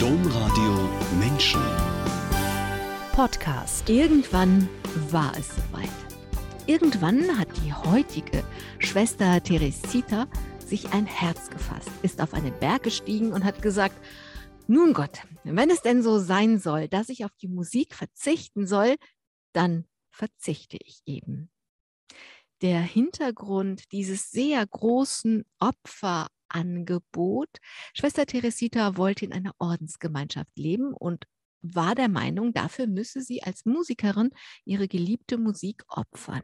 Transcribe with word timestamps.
Domradio 0.00 0.88
Menschen. 1.18 1.60
Podcast. 3.12 3.90
Irgendwann 3.90 4.68
war 5.10 5.36
es 5.36 5.48
soweit. 5.48 5.90
Irgendwann 6.66 7.36
hat 7.36 7.48
die 7.56 7.74
heutige 7.74 8.44
Schwester 8.78 9.42
Teresita 9.42 10.28
sich 10.64 10.92
ein 10.92 11.04
Herz 11.04 11.50
gefasst, 11.50 11.90
ist 12.02 12.20
auf 12.20 12.32
einen 12.32 12.56
Berg 12.60 12.84
gestiegen 12.84 13.32
und 13.32 13.44
hat 13.44 13.60
gesagt, 13.60 13.96
nun 14.68 14.92
Gott, 14.92 15.26
wenn 15.42 15.68
es 15.68 15.82
denn 15.82 16.04
so 16.04 16.20
sein 16.20 16.60
soll, 16.60 16.86
dass 16.86 17.08
ich 17.08 17.24
auf 17.24 17.34
die 17.34 17.48
Musik 17.48 17.96
verzichten 17.96 18.68
soll, 18.68 18.94
dann 19.52 19.84
verzichte 20.10 20.78
ich 20.80 21.00
eben. 21.06 21.50
Der 22.62 22.80
Hintergrund 22.80 23.90
dieses 23.90 24.30
sehr 24.30 24.64
großen 24.64 25.44
Opferangebot, 26.48 27.48
Schwester 27.94 28.26
Teresita 28.26 28.96
wollte 28.96 29.24
in 29.24 29.32
einer 29.32 29.54
Ordensgemeinschaft 29.58 30.56
leben 30.56 30.94
und 30.94 31.24
war 31.60 31.94
der 31.94 32.08
Meinung, 32.08 32.52
dafür 32.52 32.86
müsse 32.86 33.20
sie 33.20 33.42
als 33.42 33.64
Musikerin 33.64 34.30
ihre 34.64 34.88
geliebte 34.88 35.38
Musik 35.38 35.84
opfern 35.88 36.42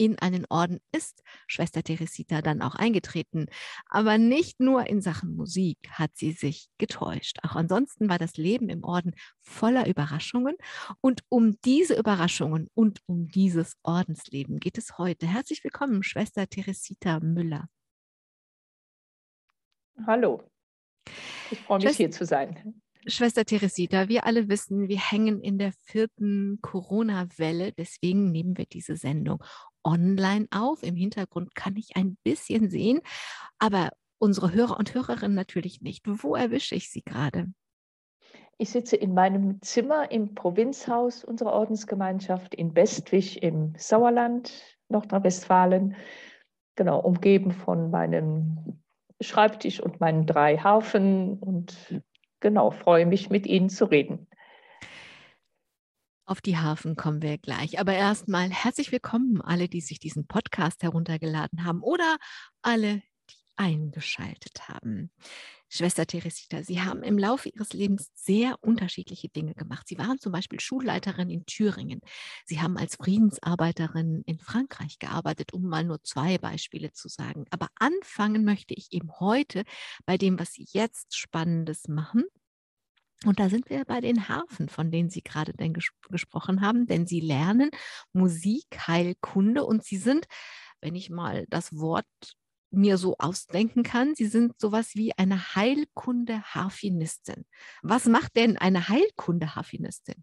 in 0.00 0.18
einen 0.18 0.46
Orden 0.48 0.80
ist 0.92 1.22
Schwester 1.46 1.82
Teresita 1.82 2.40
dann 2.40 2.62
auch 2.62 2.74
eingetreten. 2.74 3.48
Aber 3.86 4.16
nicht 4.16 4.58
nur 4.58 4.86
in 4.86 5.02
Sachen 5.02 5.36
Musik 5.36 5.76
hat 5.90 6.12
sie 6.14 6.32
sich 6.32 6.70
getäuscht. 6.78 7.36
Auch 7.42 7.54
ansonsten 7.54 8.08
war 8.08 8.16
das 8.16 8.38
Leben 8.38 8.70
im 8.70 8.82
Orden 8.82 9.12
voller 9.40 9.86
Überraschungen. 9.86 10.56
Und 11.02 11.20
um 11.28 11.60
diese 11.66 11.98
Überraschungen 11.98 12.70
und 12.72 13.00
um 13.04 13.28
dieses 13.28 13.76
Ordensleben 13.82 14.58
geht 14.58 14.78
es 14.78 14.96
heute. 14.96 15.26
Herzlich 15.26 15.62
willkommen, 15.64 16.02
Schwester 16.02 16.48
Teresita 16.48 17.20
Müller. 17.20 17.68
Hallo, 20.06 20.42
ich 21.50 21.60
freue 21.60 21.78
mich 21.78 21.84
Schwester 21.84 22.04
hier 22.04 22.10
zu 22.10 22.24
sein. 22.24 22.80
Schwester 23.06 23.44
Teresita, 23.44 24.08
wir 24.08 24.26
alle 24.26 24.48
wissen, 24.48 24.88
wir 24.88 24.98
hängen 24.98 25.40
in 25.40 25.58
der 25.58 25.72
vierten 25.84 26.58
Corona-Welle. 26.60 27.72
Deswegen 27.72 28.30
nehmen 28.30 28.58
wir 28.58 28.66
diese 28.66 28.96
Sendung 28.96 29.42
online 29.82 30.46
auf. 30.50 30.82
Im 30.82 30.96
Hintergrund 30.96 31.54
kann 31.54 31.76
ich 31.76 31.96
ein 31.96 32.18
bisschen 32.22 32.68
sehen, 32.68 33.00
aber 33.58 33.90
unsere 34.18 34.52
Hörer 34.52 34.78
und 34.78 34.94
Hörerinnen 34.94 35.34
natürlich 35.34 35.80
nicht. 35.80 36.02
Wo 36.06 36.34
erwische 36.34 36.74
ich 36.74 36.90
Sie 36.90 37.02
gerade? 37.02 37.46
Ich 38.58 38.70
sitze 38.70 38.96
in 38.96 39.14
meinem 39.14 39.62
Zimmer 39.62 40.10
im 40.10 40.34
Provinzhaus 40.34 41.24
unserer 41.24 41.52
Ordensgemeinschaft 41.52 42.54
in 42.54 42.74
Bestwig 42.74 43.42
im 43.42 43.72
Sauerland, 43.78 44.52
Nordrhein-Westfalen, 44.90 45.96
genau, 46.76 47.00
umgeben 47.00 47.52
von 47.52 47.90
meinem 47.90 48.82
Schreibtisch 49.20 49.80
und 49.80 50.00
meinen 50.00 50.26
drei 50.26 50.56
Harfen 50.58 51.38
und 51.38 52.02
genau, 52.40 52.70
freue 52.70 53.06
mich, 53.06 53.30
mit 53.30 53.46
Ihnen 53.46 53.68
zu 53.68 53.84
reden. 53.84 54.26
Auf 56.24 56.40
die 56.40 56.56
Hafen 56.56 56.94
kommen 56.94 57.22
wir 57.22 57.38
gleich. 57.38 57.80
Aber 57.80 57.92
erstmal 57.92 58.50
herzlich 58.50 58.92
willkommen 58.92 59.40
alle, 59.42 59.68
die 59.68 59.80
sich 59.80 59.98
diesen 59.98 60.26
Podcast 60.26 60.82
heruntergeladen 60.82 61.64
haben 61.64 61.82
oder 61.82 62.16
alle, 62.62 63.02
eingeschaltet 63.60 64.68
haben. 64.68 65.10
Schwester 65.68 66.06
Teresita, 66.06 66.64
Sie 66.64 66.80
haben 66.80 67.02
im 67.02 67.18
Laufe 67.18 67.50
Ihres 67.50 67.74
Lebens 67.74 68.10
sehr 68.14 68.56
unterschiedliche 68.62 69.28
Dinge 69.28 69.54
gemacht. 69.54 69.86
Sie 69.86 69.98
waren 69.98 70.18
zum 70.18 70.32
Beispiel 70.32 70.58
Schulleiterin 70.58 71.28
in 71.28 71.44
Thüringen. 71.44 72.00
Sie 72.46 72.60
haben 72.60 72.78
als 72.78 72.96
Friedensarbeiterin 72.96 74.22
in 74.24 74.40
Frankreich 74.40 74.98
gearbeitet, 74.98 75.52
um 75.52 75.62
mal 75.62 75.84
nur 75.84 76.02
zwei 76.02 76.38
Beispiele 76.38 76.92
zu 76.92 77.08
sagen. 77.08 77.44
Aber 77.50 77.68
anfangen 77.78 78.44
möchte 78.44 78.74
ich 78.74 78.92
eben 78.92 79.20
heute 79.20 79.64
bei 80.06 80.16
dem, 80.16 80.40
was 80.40 80.52
Sie 80.52 80.66
jetzt 80.72 81.16
Spannendes 81.16 81.86
machen 81.86 82.24
und 83.26 83.38
da 83.38 83.50
sind 83.50 83.68
wir 83.68 83.84
bei 83.84 84.00
den 84.00 84.30
Harfen, 84.30 84.70
von 84.70 84.90
denen 84.90 85.10
Sie 85.10 85.20
gerade 85.22 85.52
denn 85.52 85.74
ges 85.74 85.90
gesprochen 86.08 86.62
haben, 86.62 86.86
denn 86.86 87.06
Sie 87.06 87.20
lernen 87.20 87.70
Musikheilkunde 88.14 89.62
und 89.62 89.84
Sie 89.84 89.98
sind, 89.98 90.26
wenn 90.80 90.94
ich 90.94 91.10
mal 91.10 91.44
das 91.50 91.76
Wort 91.76 92.06
mir 92.70 92.98
so 92.98 93.16
ausdenken 93.18 93.82
kann, 93.82 94.14
Sie 94.14 94.26
sind 94.26 94.58
sowas 94.60 94.94
wie 94.94 95.12
eine 95.16 95.54
Heilkunde-Harfenistin. 95.54 97.44
Was 97.82 98.06
macht 98.06 98.36
denn 98.36 98.56
eine 98.56 98.88
Heilkunde-Harfenistin? 98.88 100.22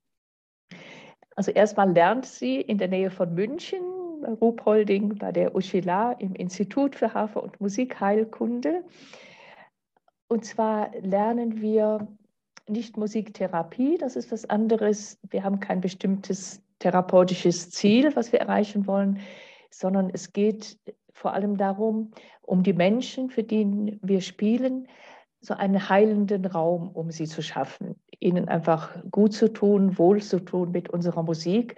Also 1.36 1.52
erstmal 1.52 1.92
lernt 1.92 2.26
sie 2.26 2.60
in 2.60 2.78
der 2.78 2.88
Nähe 2.88 3.12
von 3.12 3.34
München, 3.34 3.84
Ruhpolding, 4.26 5.18
bei 5.20 5.32
der 5.32 5.56
Uschila 5.56 6.14
im 6.14 6.34
Institut 6.34 6.96
für 6.96 7.14
Harfe- 7.14 7.42
und 7.42 7.62
Musikheilkunde. 7.62 8.84
Und 10.28 10.46
zwar 10.46 10.92
lernen 11.00 11.62
wir 11.62 12.08
nicht 12.68 12.98
Musiktherapie, 12.98 13.98
das 13.98 14.16
ist 14.16 14.32
was 14.32 14.50
anderes. 14.50 15.20
Wir 15.30 15.44
haben 15.44 15.60
kein 15.60 15.80
bestimmtes 15.80 16.62
therapeutisches 16.80 17.70
Ziel, 17.70 18.16
was 18.16 18.32
wir 18.32 18.40
erreichen 18.40 18.88
wollen, 18.88 19.20
sondern 19.70 20.10
es 20.10 20.34
geht 20.34 20.78
vor 21.18 21.34
allem 21.34 21.58
darum, 21.58 22.12
um 22.44 22.62
die 22.62 22.74
Menschen, 22.74 23.30
für 23.30 23.44
die 23.44 23.98
wir 24.04 24.22
spielen, 24.22 24.88
so 25.42 25.56
einen 25.56 25.90
heilenden 25.90 26.46
Raum, 26.46 26.90
um 26.90 27.10
sie 27.10 27.26
zu 27.26 27.42
schaffen, 27.42 28.00
ihnen 28.20 28.48
einfach 28.48 28.96
gut 29.10 29.34
zu 29.34 29.52
tun, 29.52 29.98
wohl 29.98 30.22
zu 30.22 30.40
tun 30.40 30.72
mit 30.72 30.90
unserer 30.90 31.24
Musik 31.24 31.76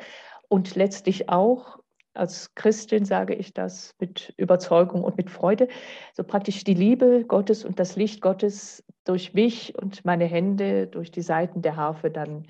und 0.50 0.76
letztlich 0.76 1.30
auch 1.30 1.80
als 2.16 2.54
Christin 2.56 3.06
sage 3.06 3.34
ich 3.34 3.54
das 3.54 3.96
mit 4.00 4.34
Überzeugung 4.36 5.04
und 5.04 5.16
mit 5.16 5.30
Freude, 5.30 5.70
so 6.14 6.24
praktisch 6.24 6.66
die 6.66 6.74
Liebe 6.74 7.24
Gottes 7.26 7.64
und 7.64 7.80
das 7.80 7.96
Licht 7.96 8.20
Gottes 8.20 8.84
durch 9.06 9.34
mich 9.34 9.78
und 9.78 10.04
meine 10.04 10.26
Hände, 10.26 10.88
durch 10.88 11.12
die 11.12 11.22
Seiten 11.22 11.62
der 11.62 11.78
Harfe 11.78 12.12
dann 12.12 12.46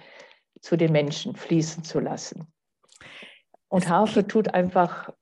zu 0.59 0.75
den 0.75 0.91
Menschen 0.91 1.35
fließen 1.35 1.83
zu 1.83 1.99
lassen. 1.99 2.47
Und 3.69 3.87
Harfe 3.87 4.27
tut 4.27 4.53
einfach 4.53 5.13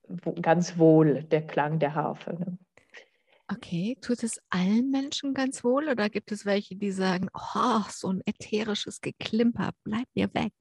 ganz 0.42 0.78
wohl, 0.78 1.24
der 1.24 1.46
Klang 1.46 1.80
der 1.80 1.96
Harfe. 1.96 2.34
Ne? 2.34 2.58
Okay, 3.50 3.98
tut 4.02 4.24
es 4.24 4.42
allen 4.50 4.90
Menschen 4.90 5.34
ganz 5.34 5.64
wohl 5.64 5.90
oder 5.90 6.10
gibt 6.10 6.32
es 6.32 6.46
welche, 6.46 6.76
die 6.76 6.92
sagen, 6.92 7.28
oh, 7.34 7.82
so 7.90 8.10
ein 8.10 8.22
ätherisches 8.26 9.00
Geklimper, 9.02 9.72
bleib 9.84 10.06
mir 10.16 10.34
weg? 10.34 10.54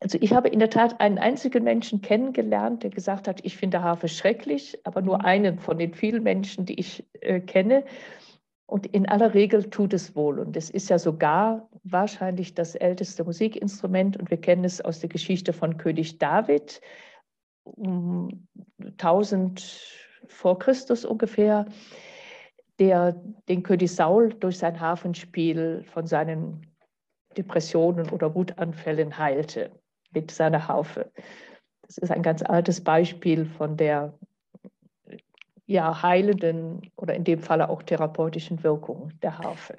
Also 0.00 0.18
ich 0.20 0.32
habe 0.32 0.48
in 0.48 0.58
der 0.58 0.70
Tat 0.70 1.00
einen 1.00 1.18
einzigen 1.18 1.64
Menschen 1.64 2.02
kennengelernt, 2.02 2.82
der 2.82 2.90
gesagt 2.90 3.28
hat, 3.28 3.44
ich 3.44 3.56
finde 3.56 3.82
Harfe 3.82 4.08
schrecklich, 4.08 4.78
aber 4.84 5.02
nur 5.02 5.18
mhm. 5.18 5.24
einen 5.24 5.58
von 5.58 5.78
den 5.78 5.94
vielen 5.94 6.22
Menschen, 6.22 6.66
die 6.66 6.78
ich 6.78 7.04
äh, 7.20 7.40
kenne. 7.40 7.84
Und 8.66 8.86
in 8.86 9.08
aller 9.08 9.32
Regel 9.32 9.70
tut 9.70 9.92
es 9.94 10.16
wohl. 10.16 10.40
Und 10.40 10.56
es 10.56 10.70
ist 10.70 10.90
ja 10.90 10.98
sogar 10.98 11.68
wahrscheinlich 11.84 12.54
das 12.54 12.74
älteste 12.74 13.22
Musikinstrument. 13.22 14.16
Und 14.16 14.30
wir 14.30 14.40
kennen 14.40 14.64
es 14.64 14.80
aus 14.80 14.98
der 14.98 15.08
Geschichte 15.08 15.52
von 15.52 15.76
König 15.76 16.18
David, 16.18 16.80
um 17.64 18.48
1000 18.80 19.60
vor 20.28 20.58
Christus 20.58 21.04
ungefähr, 21.04 21.66
der 22.80 23.12
den 23.48 23.62
König 23.62 23.94
Saul 23.94 24.34
durch 24.34 24.58
sein 24.58 24.80
Hafenspiel 24.80 25.84
von 25.84 26.06
seinen 26.06 26.66
Depressionen 27.36 28.10
oder 28.10 28.34
Wutanfällen 28.34 29.16
heilte 29.16 29.70
mit 30.12 30.30
seiner 30.30 30.66
Harfe. 30.66 31.12
Das 31.82 31.98
ist 31.98 32.10
ein 32.10 32.22
ganz 32.22 32.42
altes 32.42 32.82
Beispiel 32.82 33.44
von 33.44 33.76
der 33.76 34.18
ja, 35.66 36.02
heilenden 36.02 36.90
oder 36.96 37.14
in 37.14 37.24
dem 37.24 37.40
Falle 37.40 37.68
auch 37.68 37.82
therapeutischen 37.82 38.62
Wirkung 38.62 39.12
der 39.20 39.38
Harfe. 39.38 39.78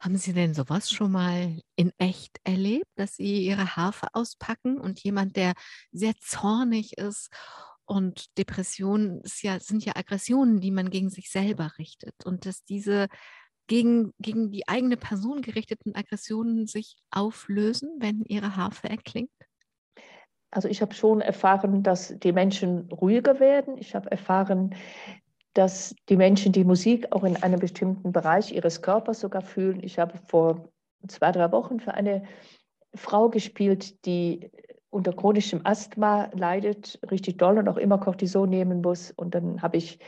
Haben 0.00 0.16
Sie 0.16 0.32
denn 0.32 0.54
sowas 0.54 0.90
schon 0.90 1.12
mal 1.12 1.60
in 1.76 1.92
echt 1.98 2.38
erlebt, 2.44 2.86
dass 2.94 3.16
Sie 3.16 3.44
Ihre 3.46 3.76
Harfe 3.76 4.06
auspacken 4.12 4.78
und 4.78 5.00
jemand, 5.02 5.36
der 5.36 5.54
sehr 5.92 6.14
zornig 6.20 6.96
ist 6.98 7.30
und 7.84 8.38
Depressionen 8.38 9.22
ja, 9.40 9.58
sind 9.58 9.84
ja 9.84 9.96
Aggressionen, 9.96 10.60
die 10.60 10.70
man 10.70 10.90
gegen 10.90 11.10
sich 11.10 11.30
selber 11.30 11.72
richtet 11.78 12.14
und 12.24 12.46
dass 12.46 12.64
diese 12.64 13.08
gegen, 13.66 14.14
gegen 14.18 14.50
die 14.50 14.68
eigene 14.68 14.96
Person 14.96 15.42
gerichteten 15.42 15.94
Aggressionen 15.94 16.66
sich 16.66 16.96
auflösen, 17.10 17.90
wenn 17.98 18.24
ihre 18.24 18.56
Harfe 18.56 18.88
erklingt? 18.88 19.30
Also 20.50 20.68
ich 20.68 20.80
habe 20.80 20.94
schon 20.94 21.20
erfahren, 21.20 21.82
dass 21.82 22.14
die 22.18 22.32
Menschen 22.32 22.90
ruhiger 22.90 23.38
werden. 23.40 23.76
Ich 23.78 23.94
habe 23.94 24.10
erfahren, 24.10 24.74
dass 25.54 25.94
die 26.08 26.16
Menschen 26.16 26.52
die 26.52 26.64
Musik 26.64 27.12
auch 27.12 27.24
in 27.24 27.36
einem 27.42 27.58
bestimmten 27.58 28.12
Bereich 28.12 28.52
ihres 28.52 28.80
Körpers 28.80 29.20
sogar 29.20 29.42
fühlen. 29.42 29.82
Ich 29.82 29.98
habe 29.98 30.16
vor 30.26 30.68
zwei, 31.06 31.32
drei 31.32 31.50
Wochen 31.52 31.80
für 31.80 31.94
eine 31.94 32.24
Frau 32.94 33.28
gespielt, 33.28 34.04
die 34.06 34.50
unter 34.90 35.12
chronischem 35.12 35.60
Asthma 35.64 36.30
leidet, 36.32 36.98
richtig 37.10 37.38
doll 37.38 37.58
und 37.58 37.68
auch 37.68 37.76
immer 37.76 37.98
Cortison 37.98 38.48
nehmen 38.48 38.80
muss. 38.80 39.10
Und 39.10 39.34
dann 39.34 39.60
habe 39.60 39.76
ich 39.76 39.98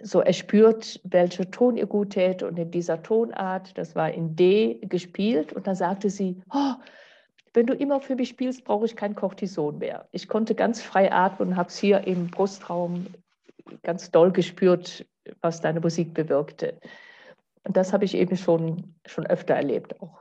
so 0.00 0.20
erspürt, 0.20 1.00
welcher 1.04 1.50
Ton 1.50 1.76
ihr 1.76 1.86
gut 1.86 2.10
täte 2.10 2.46
und 2.46 2.58
in 2.58 2.70
dieser 2.70 3.02
Tonart, 3.02 3.76
das 3.76 3.94
war 3.94 4.10
in 4.10 4.36
D 4.36 4.78
gespielt 4.82 5.52
und 5.52 5.66
dann 5.66 5.74
sagte 5.74 6.08
sie, 6.08 6.40
oh, 6.52 6.74
wenn 7.52 7.66
du 7.66 7.74
immer 7.74 8.00
für 8.00 8.14
mich 8.14 8.28
spielst, 8.28 8.64
brauche 8.64 8.86
ich 8.86 8.96
kein 8.96 9.14
Cortison 9.14 9.78
mehr. 9.78 10.08
Ich 10.12 10.28
konnte 10.28 10.54
ganz 10.54 10.82
frei 10.82 11.12
atmen 11.12 11.50
und 11.50 11.56
habe 11.56 11.68
es 11.68 11.78
hier 11.78 12.06
im 12.06 12.28
Brustraum 12.28 13.06
ganz 13.82 14.10
doll 14.10 14.30
gespürt, 14.32 15.06
was 15.40 15.60
deine 15.60 15.80
Musik 15.80 16.14
bewirkte. 16.14 16.80
Und 17.64 17.76
das 17.76 17.92
habe 17.92 18.04
ich 18.04 18.14
eben 18.14 18.36
schon, 18.36 18.94
schon 19.06 19.26
öfter 19.26 19.54
erlebt, 19.54 20.00
auch 20.00 20.18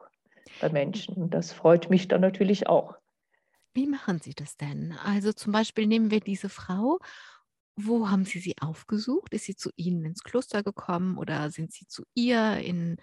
bei 0.59 0.69
Menschen. 0.69 1.15
Und 1.15 1.33
das 1.33 1.53
freut 1.53 1.89
mich 1.89 2.07
dann 2.07 2.21
natürlich 2.21 2.67
auch. 2.67 2.95
Wie 3.73 3.87
machen 3.87 4.19
Sie 4.19 4.33
das 4.33 4.57
denn? 4.57 4.95
Also 5.05 5.31
zum 5.31 5.53
Beispiel 5.53 5.87
nehmen 5.87 6.11
wir 6.11 6.19
diese 6.19 6.49
Frau. 6.49 6.99
Wo 7.75 8.09
haben 8.09 8.25
Sie 8.25 8.39
sie 8.39 8.55
aufgesucht? 8.59 9.33
Ist 9.33 9.45
sie 9.45 9.55
zu 9.55 9.69
Ihnen 9.75 10.03
ins 10.03 10.23
Kloster 10.23 10.63
gekommen 10.63 11.17
oder 11.17 11.49
sind 11.51 11.71
Sie 11.71 11.87
zu 11.87 12.03
ihr 12.13 12.57
in 12.57 12.97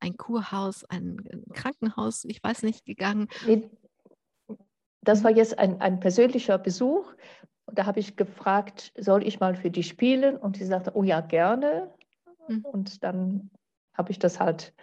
ein 0.00 0.16
Kurhaus, 0.16 0.84
ein 0.84 1.18
Krankenhaus, 1.52 2.24
ich 2.24 2.42
weiß 2.42 2.62
nicht, 2.62 2.84
gegangen? 2.84 3.28
Nee, 3.46 3.70
das 5.02 5.24
war 5.24 5.30
jetzt 5.30 5.58
ein, 5.58 5.80
ein 5.80 6.00
persönlicher 6.00 6.58
Besuch. 6.58 7.12
Da 7.66 7.86
habe 7.86 8.00
ich 8.00 8.16
gefragt, 8.16 8.92
soll 8.98 9.26
ich 9.26 9.40
mal 9.40 9.54
für 9.54 9.70
die 9.70 9.82
spielen? 9.82 10.36
Und 10.36 10.56
sie 10.56 10.66
sagte, 10.66 10.92
oh 10.94 11.02
ja, 11.02 11.20
gerne. 11.20 11.92
Mhm. 12.48 12.64
Und 12.64 13.04
dann 13.04 13.50
habe 13.94 14.10
ich 14.10 14.18
das 14.18 14.40
halt 14.40 14.74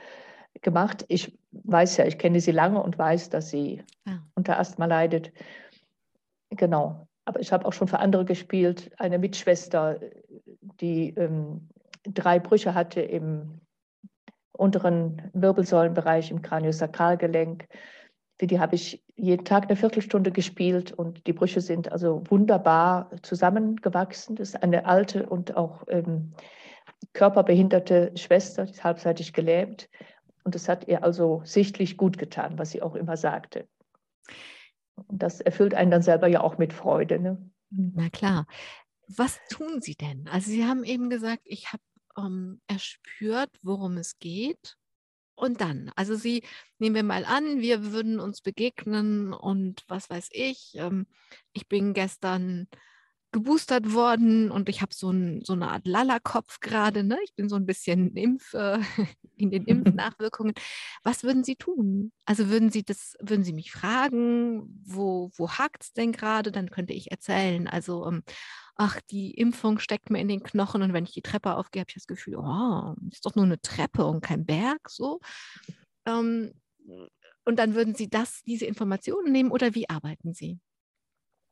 gemacht. 0.61 1.05
Ich 1.07 1.37
weiß 1.51 1.97
ja, 1.97 2.05
ich 2.05 2.17
kenne 2.17 2.39
sie 2.39 2.51
lange 2.51 2.81
und 2.81 2.97
weiß, 2.97 3.29
dass 3.29 3.49
sie 3.49 3.83
ja. 4.05 4.23
unter 4.35 4.59
Asthma 4.59 4.85
leidet. 4.85 5.31
Genau. 6.49 7.07
Aber 7.25 7.41
ich 7.41 7.51
habe 7.51 7.65
auch 7.65 7.73
schon 7.73 7.87
für 7.87 7.99
andere 7.99 8.25
gespielt. 8.25 8.91
Eine 8.97 9.19
Mitschwester, 9.19 9.99
die 10.79 11.09
ähm, 11.09 11.69
drei 12.03 12.39
Brüche 12.39 12.73
hatte 12.73 13.01
im 13.01 13.59
unteren 14.57 15.29
Wirbelsäulenbereich, 15.33 16.31
im 16.31 16.41
Kraniosakralgelenk. 16.41 17.67
Für 18.39 18.47
die 18.47 18.59
habe 18.59 18.75
ich 18.75 19.03
jeden 19.15 19.45
Tag 19.45 19.65
eine 19.65 19.75
Viertelstunde 19.75 20.31
gespielt 20.31 20.91
und 20.91 21.25
die 21.25 21.33
Brüche 21.33 21.61
sind 21.61 21.91
also 21.91 22.23
wunderbar 22.29 23.09
zusammengewachsen. 23.23 24.35
Das 24.35 24.49
ist 24.49 24.63
eine 24.63 24.85
alte 24.85 25.25
und 25.27 25.57
auch 25.57 25.83
ähm, 25.87 26.33
körperbehinderte 27.13 28.11
Schwester, 28.15 28.65
die 28.65 28.71
ist 28.71 28.83
halbseitig 28.83 29.33
gelähmt. 29.33 29.89
Und 30.43 30.55
es 30.55 30.69
hat 30.69 30.87
ihr 30.87 31.03
also 31.03 31.41
sichtlich 31.43 31.97
gut 31.97 32.17
getan, 32.17 32.57
was 32.57 32.71
sie 32.71 32.81
auch 32.81 32.95
immer 32.95 33.17
sagte. 33.17 33.67
Und 34.95 35.21
das 35.21 35.41
erfüllt 35.41 35.73
einen 35.73 35.91
dann 35.91 36.01
selber 36.01 36.27
ja 36.27 36.41
auch 36.41 36.57
mit 36.57 36.73
Freude. 36.73 37.19
Ne? 37.19 37.49
Na 37.69 38.09
klar. 38.09 38.47
Was 39.07 39.39
tun 39.49 39.81
Sie 39.81 39.95
denn? 39.95 40.27
Also 40.27 40.51
Sie 40.51 40.65
haben 40.65 40.83
eben 40.83 41.09
gesagt, 41.09 41.41
ich 41.45 41.71
habe 41.71 41.81
ähm, 42.17 42.61
erspürt, 42.67 43.51
worum 43.61 43.97
es 43.97 44.19
geht. 44.19 44.77
Und 45.35 45.61
dann, 45.61 45.91
also 45.95 46.15
Sie, 46.15 46.43
nehmen 46.79 46.95
wir 46.95 47.03
mal 47.03 47.23
an, 47.23 47.61
wir 47.61 47.91
würden 47.91 48.19
uns 48.19 48.41
begegnen 48.41 49.33
und 49.33 49.83
was 49.87 50.09
weiß 50.09 50.29
ich, 50.31 50.73
ähm, 50.75 51.05
ich 51.53 51.67
bin 51.67 51.93
gestern 51.93 52.67
geboostert 53.31 53.93
worden 53.93 54.49
und 54.51 54.69
ich 54.69 54.81
habe 54.81 54.93
so, 54.95 55.11
ein, 55.11 55.43
so 55.43 55.53
eine 55.53 55.69
Art 55.69 55.85
Lala-Kopf 55.85 56.59
gerade. 56.59 57.03
Ne? 57.03 57.19
Ich 57.23 57.35
bin 57.35 57.49
so 57.49 57.55
ein 57.55 57.65
bisschen 57.65 58.15
Impf, 58.15 58.53
äh, 58.53 58.79
in 59.35 59.51
den 59.51 59.65
Impfnachwirkungen. 59.65 60.53
Was 61.03 61.23
würden 61.23 61.43
Sie 61.43 61.55
tun? 61.55 62.11
Also 62.25 62.49
würden 62.49 62.71
Sie 62.71 62.83
das, 62.83 63.15
würden 63.19 63.43
Sie 63.43 63.53
mich 63.53 63.71
fragen, 63.71 64.63
wo, 64.85 65.31
wo 65.35 65.51
hakt 65.51 65.83
es 65.83 65.93
denn 65.93 66.13
gerade? 66.13 66.51
Dann 66.51 66.71
könnte 66.71 66.93
ich 66.93 67.11
erzählen. 67.11 67.67
Also, 67.67 68.07
ähm, 68.07 68.23
ach, 68.77 69.01
die 69.09 69.31
Impfung 69.31 69.79
steckt 69.79 70.09
mir 70.09 70.19
in 70.19 70.27
den 70.27 70.43
Knochen 70.43 70.81
und 70.81 70.93
wenn 70.93 71.03
ich 71.03 71.13
die 71.13 71.21
Treppe 71.21 71.55
aufgehe, 71.55 71.81
habe 71.81 71.89
ich 71.89 71.95
das 71.95 72.07
Gefühl, 72.07 72.35
oh, 72.37 72.93
ist 73.11 73.25
doch 73.25 73.35
nur 73.35 73.45
eine 73.45 73.59
Treppe 73.59 74.05
und 74.05 74.21
kein 74.21 74.45
Berg. 74.45 74.89
So. 74.89 75.19
Ähm, 76.05 76.53
und 77.43 77.59
dann 77.59 77.75
würden 77.75 77.95
Sie 77.95 78.09
das, 78.09 78.43
diese 78.43 78.65
Informationen 78.65 79.31
nehmen 79.31 79.51
oder 79.51 79.73
wie 79.73 79.89
arbeiten 79.89 80.33
Sie? 80.33 80.59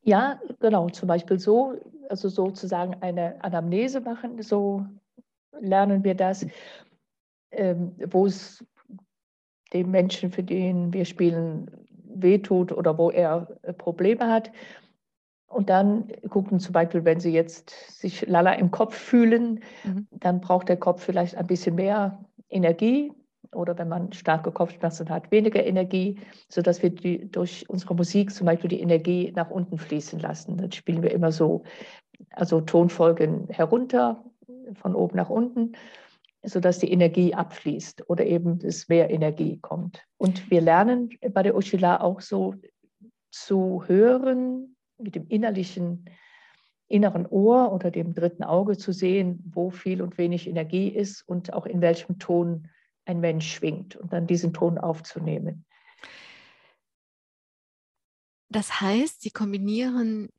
Ja, 0.03 0.39
genau, 0.59 0.89
zum 0.89 1.07
Beispiel 1.07 1.39
so, 1.39 1.79
also 2.09 2.29
sozusagen 2.29 3.01
eine 3.01 3.43
Anamnese 3.43 4.01
machen, 4.01 4.41
so 4.43 4.85
lernen 5.59 6.03
wir 6.03 6.13
das, 6.13 6.45
ähm, 7.51 7.95
wo 8.11 8.27
es 8.27 8.63
dem 9.73 9.89
Menschen, 9.89 10.31
für 10.31 10.43
den 10.43 10.93
wir 10.93 11.05
spielen, 11.05 11.71
wehtut 11.89 12.71
oder 12.71 12.97
wo 12.97 13.09
er 13.09 13.57
äh, 13.63 13.73
Probleme 13.73 14.27
hat. 14.27 14.51
Und 15.55 15.69
dann 15.69 16.09
gucken 16.29 16.59
zum 16.59 16.73
Beispiel, 16.73 17.05
wenn 17.05 17.21
Sie 17.21 17.31
jetzt 17.31 17.69
sich 17.97 18.27
lala 18.27 18.51
im 18.55 18.71
Kopf 18.71 18.93
fühlen, 18.93 19.61
mhm. 19.85 20.05
dann 20.11 20.41
braucht 20.41 20.67
der 20.67 20.75
Kopf 20.75 21.01
vielleicht 21.01 21.37
ein 21.37 21.47
bisschen 21.47 21.75
mehr 21.75 22.19
Energie 22.49 23.13
oder 23.53 23.77
wenn 23.77 23.87
man 23.87 24.11
starke 24.11 24.51
Kopfschmerzen 24.51 25.09
hat, 25.09 25.31
weniger 25.31 25.65
Energie, 25.65 26.19
sodass 26.49 26.83
wir 26.83 26.89
die, 26.89 27.31
durch 27.31 27.69
unsere 27.69 27.95
Musik 27.95 28.31
zum 28.31 28.47
Beispiel 28.47 28.69
die 28.69 28.81
Energie 28.81 29.31
nach 29.33 29.49
unten 29.49 29.77
fließen 29.77 30.19
lassen. 30.19 30.57
Dann 30.57 30.73
spielen 30.73 31.01
wir 31.01 31.11
immer 31.11 31.31
so, 31.31 31.63
also 32.31 32.59
Tonfolgen 32.59 33.47
herunter, 33.47 34.21
von 34.73 34.93
oben 34.93 35.15
nach 35.15 35.29
unten, 35.29 35.71
sodass 36.43 36.79
die 36.79 36.91
Energie 36.91 37.33
abfließt 37.33 38.09
oder 38.09 38.25
eben 38.25 38.59
es 38.61 38.89
mehr 38.89 39.09
Energie 39.09 39.57
kommt. 39.61 40.03
Und 40.17 40.51
wir 40.51 40.59
lernen 40.59 41.11
bei 41.31 41.43
der 41.43 41.55
Oshila 41.55 42.01
auch 42.01 42.19
so 42.19 42.55
zu 43.31 43.83
hören, 43.87 44.74
mit 44.97 45.15
dem 45.15 45.27
innerlichen 45.27 46.09
inneren 46.87 47.25
Ohr 47.25 47.71
oder 47.73 47.89
dem 47.89 48.13
dritten 48.13 48.43
Auge 48.43 48.77
zu 48.77 48.91
sehen, 48.91 49.43
wo 49.53 49.69
viel 49.71 50.01
und 50.01 50.17
wenig 50.17 50.47
Energie 50.47 50.89
ist 50.89 51.23
und 51.27 51.53
auch 51.53 51.65
in 51.65 51.81
welchem 51.81 52.19
Ton 52.19 52.69
ein 53.05 53.19
Mensch 53.19 53.51
schwingt 53.51 53.95
und 53.95 54.13
dann 54.13 54.27
diesen 54.27 54.53
Ton 54.53 54.77
aufzunehmen. 54.77 55.65
Das 58.49 58.81
heißt, 58.81 59.21
Sie 59.21 59.31
kombinieren 59.31 60.29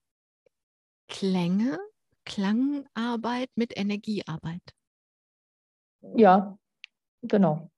Klänge, 1.08 1.78
Klangarbeit 2.24 3.50
mit 3.56 3.76
Energiearbeit. 3.76 4.62
Ja, 6.14 6.58
genau. 7.22 7.70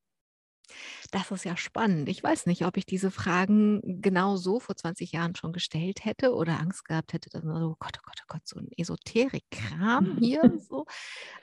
Das 1.10 1.30
ist 1.30 1.44
ja 1.44 1.56
spannend. 1.56 2.08
Ich 2.08 2.22
weiß 2.22 2.46
nicht, 2.46 2.64
ob 2.64 2.76
ich 2.76 2.86
diese 2.86 3.10
Fragen 3.10 4.00
genau 4.02 4.36
so 4.36 4.60
vor 4.60 4.76
20 4.76 5.12
Jahren 5.12 5.34
schon 5.34 5.52
gestellt 5.52 6.04
hätte 6.04 6.34
oder 6.34 6.60
Angst 6.60 6.84
gehabt 6.84 7.12
hätte, 7.12 7.30
dass 7.30 7.44
man 7.44 7.60
so, 7.60 7.70
oh 7.70 7.76
Gott, 7.78 7.98
oh 7.98 8.04
Gott, 8.04 8.20
oh 8.22 8.26
Gott, 8.28 8.46
so 8.46 8.58
ein 8.58 8.68
Esoterik-Kram 8.76 10.18
hier. 10.20 10.58
so. 10.68 10.86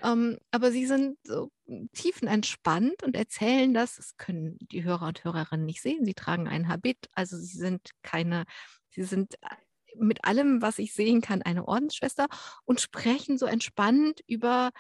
Ähm, 0.04 0.38
aber 0.52 0.72
sie 0.72 0.86
sind 0.86 1.18
so 1.24 1.52
tiefenentspannt 1.94 3.04
und 3.04 3.16
erzählen 3.16 3.74
das. 3.74 3.96
Das 3.96 4.18
können 4.18 4.58
die 4.60 4.84
Hörer 4.84 5.08
und 5.08 5.24
Hörerinnen 5.24 5.66
nicht 5.66 5.82
sehen. 5.82 6.06
Sie 6.06 6.14
tragen 6.14 6.48
ein 6.48 6.68
Habit, 6.68 7.10
also 7.14 7.38
sie 7.38 7.58
sind 7.58 7.92
keine, 8.04 8.46
sie 8.90 9.04
sind 9.04 9.36
äh, 9.42 9.56
mit 9.98 10.26
allem, 10.26 10.62
was 10.62 10.80
ich 10.80 10.94
sehen 10.94 11.22
kann, 11.22 11.42
eine 11.42 11.68
Ordensschwester 11.68 12.28
und 12.66 12.82
sprechen 12.82 13.38
so 13.38 13.46
entspannt 13.46 14.22
über 14.28 14.72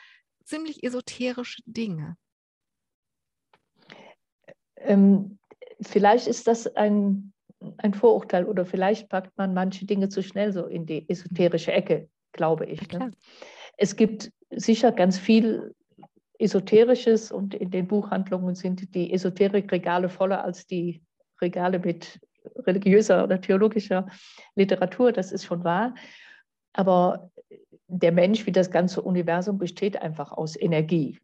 ziemlich 0.43 0.83
esoterische 0.83 1.61
Dinge. 1.65 2.17
Ähm, 4.77 5.37
vielleicht 5.81 6.27
ist 6.27 6.47
das 6.47 6.67
ein, 6.75 7.33
ein 7.77 7.93
Vorurteil 7.93 8.45
oder 8.45 8.65
vielleicht 8.65 9.09
packt 9.09 9.37
man 9.37 9.53
manche 9.53 9.85
Dinge 9.85 10.09
zu 10.09 10.21
schnell 10.21 10.51
so 10.51 10.65
in 10.65 10.85
die 10.85 11.09
esoterische 11.09 11.71
Ecke, 11.71 12.09
glaube 12.31 12.65
ich. 12.65 12.91
Ne? 12.91 13.11
Es 13.77 13.95
gibt 13.95 14.31
sicher 14.49 14.91
ganz 14.91 15.17
viel 15.17 15.73
Esoterisches 16.37 17.31
und 17.31 17.53
in 17.53 17.71
den 17.71 17.87
Buchhandlungen 17.87 18.55
sind 18.55 18.93
die 18.93 19.13
Esoterikregale 19.13 20.09
voller 20.09 20.43
als 20.43 20.67
die 20.67 21.01
Regale 21.41 21.79
mit 21.79 22.19
religiöser 22.57 23.23
oder 23.23 23.39
theologischer 23.39 24.07
Literatur, 24.55 25.11
das 25.11 25.31
ist 25.31 25.45
schon 25.45 25.63
wahr. 25.63 25.95
Aber 26.73 27.31
der 27.87 28.11
Mensch 28.11 28.45
wie 28.45 28.51
das 28.51 28.71
ganze 28.71 29.01
Universum 29.01 29.57
besteht 29.57 30.01
einfach 30.01 30.31
aus 30.31 30.55
Energie. 30.59 31.19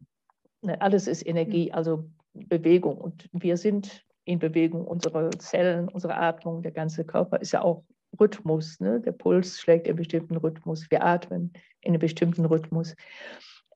Ne, 0.62 0.80
alles 0.80 1.06
ist 1.06 1.26
Energie, 1.26 1.66
hm. 1.66 1.74
also 1.74 2.10
Bewegung. 2.34 2.96
Und 2.98 3.28
wir 3.32 3.56
sind 3.56 4.04
in 4.24 4.38
Bewegung, 4.38 4.86
unsere 4.86 5.30
Zellen, 5.38 5.88
unsere 5.88 6.16
Atmung, 6.16 6.62
der 6.62 6.72
ganze 6.72 7.04
Körper 7.04 7.40
ist 7.40 7.52
ja 7.52 7.62
auch 7.62 7.84
Rhythmus. 8.18 8.78
Ne? 8.80 9.00
Der 9.00 9.12
Puls 9.12 9.60
schlägt 9.60 9.86
in 9.86 9.96
bestimmten 9.96 10.36
Rhythmus. 10.36 10.90
Wir 10.90 11.04
atmen 11.04 11.52
in 11.80 11.92
einem 11.92 12.00
bestimmten 12.00 12.44
Rhythmus. 12.44 12.94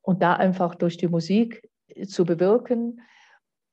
Und 0.02 0.22
da 0.22 0.34
einfach 0.34 0.74
durch 0.74 0.96
die 0.96 1.08
Musik 1.08 1.68
zu 2.06 2.24
bewirken, 2.24 3.00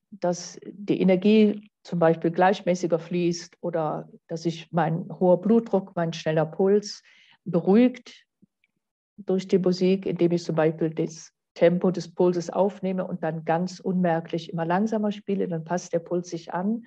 dass 0.09 0.59
die 0.65 1.01
Energie 1.01 1.69
zum 1.83 1.99
Beispiel 1.99 2.31
gleichmäßiger 2.31 2.99
fließt 2.99 3.57
oder 3.61 4.09
dass 4.27 4.43
sich 4.43 4.71
mein 4.71 5.07
hoher 5.19 5.41
Blutdruck, 5.41 5.95
mein 5.95 6.13
schneller 6.13 6.45
Puls 6.45 7.03
beruhigt 7.45 8.25
durch 9.17 9.47
die 9.47 9.57
Musik, 9.57 10.05
indem 10.05 10.31
ich 10.31 10.43
zum 10.43 10.55
Beispiel 10.55 10.89
das 10.89 11.32
Tempo 11.53 11.91
des 11.91 12.13
Pulses 12.13 12.49
aufnehme 12.49 13.05
und 13.05 13.23
dann 13.23 13.45
ganz 13.45 13.79
unmerklich 13.79 14.51
immer 14.51 14.65
langsamer 14.65 15.11
spiele, 15.11 15.47
dann 15.47 15.63
passt 15.63 15.93
der 15.93 15.99
Puls 15.99 16.29
sich 16.29 16.53
an. 16.53 16.85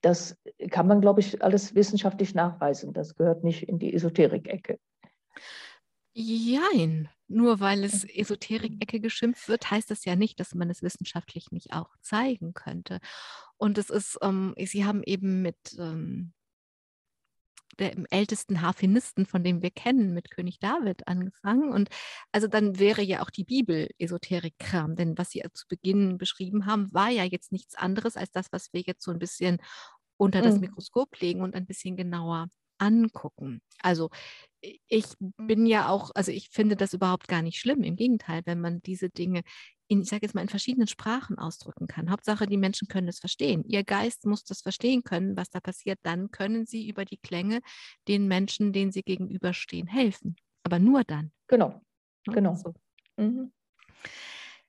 Das 0.00 0.36
kann 0.70 0.86
man, 0.86 1.00
glaube 1.00 1.20
ich, 1.20 1.42
alles 1.42 1.74
wissenschaftlich 1.74 2.34
nachweisen. 2.34 2.92
Das 2.92 3.14
gehört 3.14 3.44
nicht 3.44 3.68
in 3.68 3.78
die 3.78 3.94
Esoterik-Ecke. 3.94 4.78
Jein. 6.12 7.08
Nur 7.28 7.60
weil 7.60 7.84
es 7.84 8.04
Esoterik-Ecke 8.04 9.00
geschimpft 9.00 9.48
wird, 9.48 9.70
heißt 9.70 9.90
das 9.90 10.04
ja 10.04 10.16
nicht, 10.16 10.40
dass 10.40 10.54
man 10.54 10.68
es 10.68 10.82
wissenschaftlich 10.82 11.52
nicht 11.52 11.72
auch 11.72 11.90
zeigen 12.00 12.54
könnte. 12.54 12.98
Und 13.56 13.78
es 13.78 13.90
ist, 13.90 14.18
ähm, 14.20 14.54
Sie 14.58 14.84
haben 14.84 15.02
eben 15.04 15.42
mit 15.42 15.56
ähm, 15.78 16.32
der 17.78 17.94
ältesten 18.10 18.62
Harfenisten, 18.62 19.26
von 19.26 19.44
dem 19.44 19.62
wir 19.62 19.70
kennen, 19.70 20.12
mit 20.12 20.30
König 20.30 20.58
David 20.58 21.06
angefangen. 21.08 21.72
Und 21.72 21.88
also 22.32 22.46
dann 22.46 22.78
wäre 22.78 23.02
ja 23.02 23.22
auch 23.22 23.30
die 23.30 23.44
Bibel 23.44 23.88
Esoterik-Kram, 23.98 24.96
denn 24.96 25.16
was 25.16 25.30
Sie 25.30 25.42
zu 25.52 25.66
Beginn 25.68 26.18
beschrieben 26.18 26.66
haben, 26.66 26.92
war 26.92 27.10
ja 27.10 27.24
jetzt 27.24 27.52
nichts 27.52 27.74
anderes 27.74 28.16
als 28.16 28.30
das, 28.30 28.46
was 28.52 28.72
wir 28.72 28.82
jetzt 28.82 29.04
so 29.04 29.10
ein 29.10 29.18
bisschen 29.18 29.58
unter 30.16 30.42
das 30.42 30.56
mhm. 30.56 30.60
Mikroskop 30.62 31.18
legen 31.20 31.40
und 31.40 31.54
ein 31.54 31.66
bisschen 31.66 31.96
genauer 31.96 32.48
angucken. 32.78 33.60
Also 33.82 34.10
ich 34.88 35.04
bin 35.36 35.66
ja 35.66 35.88
auch, 35.88 36.10
also 36.14 36.32
ich 36.32 36.50
finde 36.50 36.76
das 36.76 36.94
überhaupt 36.94 37.28
gar 37.28 37.42
nicht 37.42 37.58
schlimm. 37.58 37.82
Im 37.82 37.96
Gegenteil, 37.96 38.42
wenn 38.44 38.60
man 38.60 38.80
diese 38.82 39.10
Dinge 39.10 39.42
in, 39.90 40.02
ich 40.02 40.08
sage 40.08 40.22
jetzt 40.22 40.34
mal, 40.34 40.42
in 40.42 40.48
verschiedenen 40.48 40.86
Sprachen 40.86 41.36
ausdrücken 41.36 41.88
kann. 41.88 42.10
Hauptsache, 42.10 42.46
die 42.46 42.56
Menschen 42.56 42.86
können 42.86 43.08
es 43.08 43.18
verstehen. 43.18 43.64
Ihr 43.64 43.82
Geist 43.82 44.24
muss 44.24 44.44
das 44.44 44.60
verstehen 44.60 45.02
können, 45.02 45.36
was 45.36 45.50
da 45.50 45.58
passiert. 45.58 45.98
Dann 46.04 46.30
können 46.30 46.64
sie 46.64 46.88
über 46.88 47.04
die 47.04 47.16
Klänge 47.16 47.60
den 48.06 48.28
Menschen, 48.28 48.72
denen 48.72 48.92
sie 48.92 49.02
gegenüberstehen, 49.02 49.88
helfen. 49.88 50.36
Aber 50.62 50.78
nur 50.78 51.02
dann. 51.02 51.32
Genau, 51.48 51.80
genau. 52.24 52.54
So. 52.54 52.72
Mhm. 53.16 53.52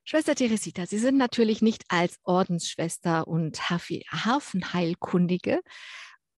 Schwester 0.03 0.33
Teresita, 0.33 0.87
Sie 0.87 0.97
sind 0.97 1.17
natürlich 1.17 1.61
nicht 1.61 1.83
als 1.89 2.17
Ordensschwester 2.23 3.27
und 3.27 3.69
Hafenheilkundige 3.69 5.61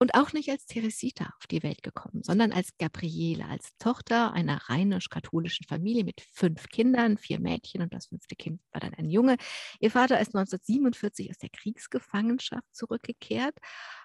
und 0.02 0.16
auch 0.16 0.34
nicht 0.34 0.50
als 0.50 0.66
Teresita 0.66 1.26
auf 1.38 1.46
die 1.46 1.62
Welt 1.62 1.84
gekommen, 1.84 2.24
sondern 2.24 2.54
als 2.54 2.76
Gabriele, 2.80 3.46
als 3.46 3.78
Tochter 3.78 4.34
einer 4.34 4.58
rheinisch-katholischen 4.68 5.68
Familie 5.68 6.04
mit 6.04 6.22
fünf 6.22 6.70
Kindern, 6.70 7.20
vier 7.20 7.40
Mädchen 7.40 7.84
und 7.84 7.94
das 7.94 8.08
fünfte 8.08 8.36
Kind 8.36 8.62
war 8.72 8.82
dann 8.82 8.96
ein 8.96 9.12
Junge. 9.12 9.38
Ihr 9.80 9.92
Vater 9.92 10.20
ist 10.20 10.30
1947 10.30 11.30
aus 11.30 11.38
der 11.38 11.50
Kriegsgefangenschaft 11.50 12.66
zurückgekehrt. 12.76 13.56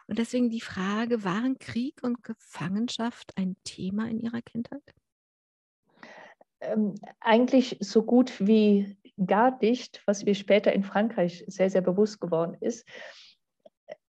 Und 0.07 0.19
deswegen 0.19 0.50
die 0.50 0.61
Frage, 0.61 1.25
waren 1.25 1.59
Krieg 1.59 2.03
und 2.03 2.23
Gefangenschaft 2.23 3.33
ein 3.38 3.57
Thema 3.65 4.07
in 4.07 4.21
Ihrer 4.21 4.43
Kindheit? 4.43 4.83
Ähm, 6.61 6.97
eigentlich 7.21 7.79
so 7.81 8.03
gut 8.03 8.35
wie 8.38 8.99
gar 9.17 9.57
nicht, 9.62 10.03
was 10.05 10.26
mir 10.26 10.35
später 10.35 10.75
in 10.75 10.85
Frankreich 10.85 11.43
sehr, 11.47 11.71
sehr 11.71 11.81
bewusst 11.81 12.21
geworden 12.21 12.55
ist. 12.61 12.87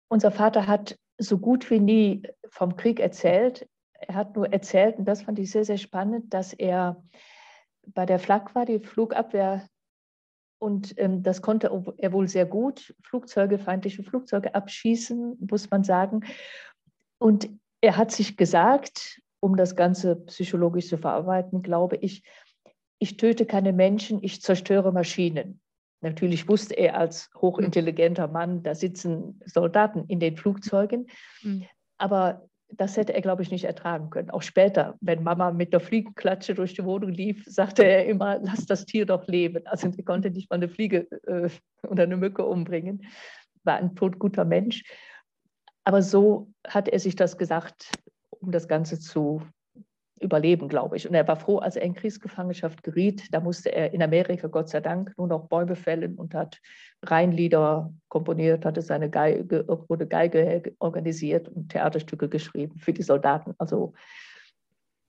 Unser 0.09 0.33
Vater 0.33 0.67
hat 0.67 0.97
so 1.17 1.37
gut 1.37 1.69
wie 1.69 1.79
nie 1.79 2.23
vom 2.49 2.75
Krieg 2.75 2.99
erzählt. 2.99 3.67
Er 3.93 4.15
hat 4.15 4.35
nur 4.35 4.51
erzählt, 4.51 4.97
und 4.97 5.05
das 5.05 5.23
fand 5.23 5.39
ich 5.39 5.51
sehr, 5.51 5.65
sehr 5.65 5.77
spannend, 5.77 6.33
dass 6.33 6.53
er 6.53 7.03
bei 7.87 8.05
der 8.05 8.19
Flak 8.19 8.53
war, 8.53 8.65
die 8.65 8.79
Flugabwehr, 8.79 9.67
und 10.59 10.97
ähm, 10.97 11.21
das 11.21 11.41
konnte 11.41 11.69
er 11.97 12.13
wohl 12.13 12.27
sehr 12.27 12.45
gut, 12.45 12.95
Flugzeuge, 13.03 13.59
feindliche 13.59 14.03
Flugzeuge 14.03 14.55
abschießen, 14.55 15.37
muss 15.49 15.69
man 15.69 15.83
sagen. 15.83 16.21
Und 17.19 17.49
er 17.81 17.97
hat 17.97 18.11
sich 18.11 18.37
gesagt, 18.37 19.21
um 19.39 19.55
das 19.55 19.75
Ganze 19.75 20.15
psychologisch 20.15 20.87
zu 20.87 20.97
verarbeiten, 20.97 21.61
glaube 21.61 21.97
ich, 21.97 22.23
ich 22.99 23.17
töte 23.17 23.45
keine 23.45 23.71
Menschen, 23.71 24.23
ich 24.23 24.41
zerstöre 24.41 24.91
Maschinen. 24.91 25.61
Natürlich 26.01 26.47
wusste 26.47 26.75
er 26.75 26.97
als 26.97 27.29
hochintelligenter 27.35 28.27
Mann, 28.27 28.61
da 28.63 28.75
sitzen 28.75 29.41
Soldaten 29.45 30.05
in 30.07 30.19
den 30.19 30.37
Flugzeugen. 30.37 31.07
Mhm. 31.41 31.65
Aber 31.97 32.47
das 32.69 32.97
hätte 32.97 33.13
er, 33.13 33.21
glaube 33.21 33.41
ich, 33.41 33.51
nicht 33.51 33.63
ertragen 33.63 34.09
können. 34.09 34.29
Auch 34.29 34.41
später, 34.41 34.95
wenn 34.99 35.23
Mama 35.23 35.51
mit 35.51 35.73
der 35.73 35.79
Fliegenklatsche 35.79 36.53
durch 36.53 36.73
die 36.73 36.83
Wohnung 36.83 37.11
lief, 37.11 37.43
sagte 37.45 37.83
er 37.83 38.05
immer, 38.05 38.39
lass 38.39 38.65
das 38.65 38.85
Tier 38.85 39.05
doch 39.05 39.25
leben. 39.27 39.65
Also 39.65 39.89
er 39.95 40.03
konnte 40.03 40.29
nicht 40.29 40.49
mal 40.49 40.57
eine 40.57 40.69
Fliege 40.69 41.07
äh, 41.25 41.49
oder 41.87 42.03
eine 42.03 42.17
Mücke 42.17 42.45
umbringen. 42.45 43.05
War 43.63 43.77
ein 43.77 43.95
totguter 43.95 44.45
Mensch. 44.45 44.83
Aber 45.83 46.01
so 46.01 46.51
hat 46.67 46.89
er 46.89 46.99
sich 46.99 47.15
das 47.15 47.37
gesagt, 47.37 47.89
um 48.29 48.51
das 48.51 48.67
Ganze 48.67 48.99
zu 48.99 49.41
überleben, 50.19 50.67
glaube 50.67 50.97
ich. 50.97 51.07
Und 51.07 51.13
er 51.15 51.27
war 51.27 51.35
froh, 51.35 51.57
als 51.57 51.75
er 51.75 51.83
in 51.83 51.93
Kriegsgefangenschaft 51.93 52.83
geriet. 52.83 53.33
Da 53.33 53.39
musste 53.39 53.71
er 53.71 53.93
in 53.93 54.01
Amerika, 54.01 54.47
Gott 54.47 54.69
sei 54.69 54.79
Dank, 54.79 55.13
nur 55.17 55.27
noch 55.27 55.47
Bäume 55.47 55.75
fällen 55.75 56.15
und 56.15 56.33
hat 56.33 56.59
Rheinlieder 57.03 57.93
komponiert, 58.09 58.65
hatte 58.65 58.81
seine 58.81 59.09
Geige, 59.09 59.65
wurde 59.87 60.07
Geige 60.07 60.75
organisiert 60.79 61.49
und 61.49 61.69
Theaterstücke 61.69 62.29
geschrieben 62.29 62.79
für 62.79 62.93
die 62.93 63.03
Soldaten. 63.03 63.53
Also 63.57 63.93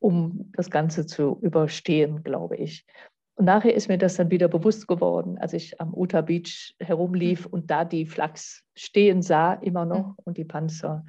um 0.01 0.53
das 0.57 0.71
Ganze 0.71 1.07
zu 1.07 1.39
überstehen, 1.41 2.23
glaube 2.23 2.57
ich. 2.57 2.87
Und 3.35 3.45
nachher 3.45 3.75
ist 3.75 3.89
mir 3.89 3.99
das 3.99 4.17
dann 4.17 4.31
wieder 4.31 4.49
bewusst 4.49 4.89
geworden, 4.89 5.39
als 5.39 5.53
ich 5.53 5.81
am 5.81 5.95
Utah 5.95 6.23
Beach 6.23 6.75
herumlief 6.81 7.47
mhm. 7.47 7.53
und 7.53 7.71
da 7.71 7.85
die 7.85 8.05
Flachs 8.05 8.65
stehen 8.75 9.23
sah, 9.23 9.55
immer 9.55 9.85
noch, 9.85 10.09
mhm. 10.09 10.17
und 10.25 10.39
die 10.39 10.45
Panzer. 10.45 11.05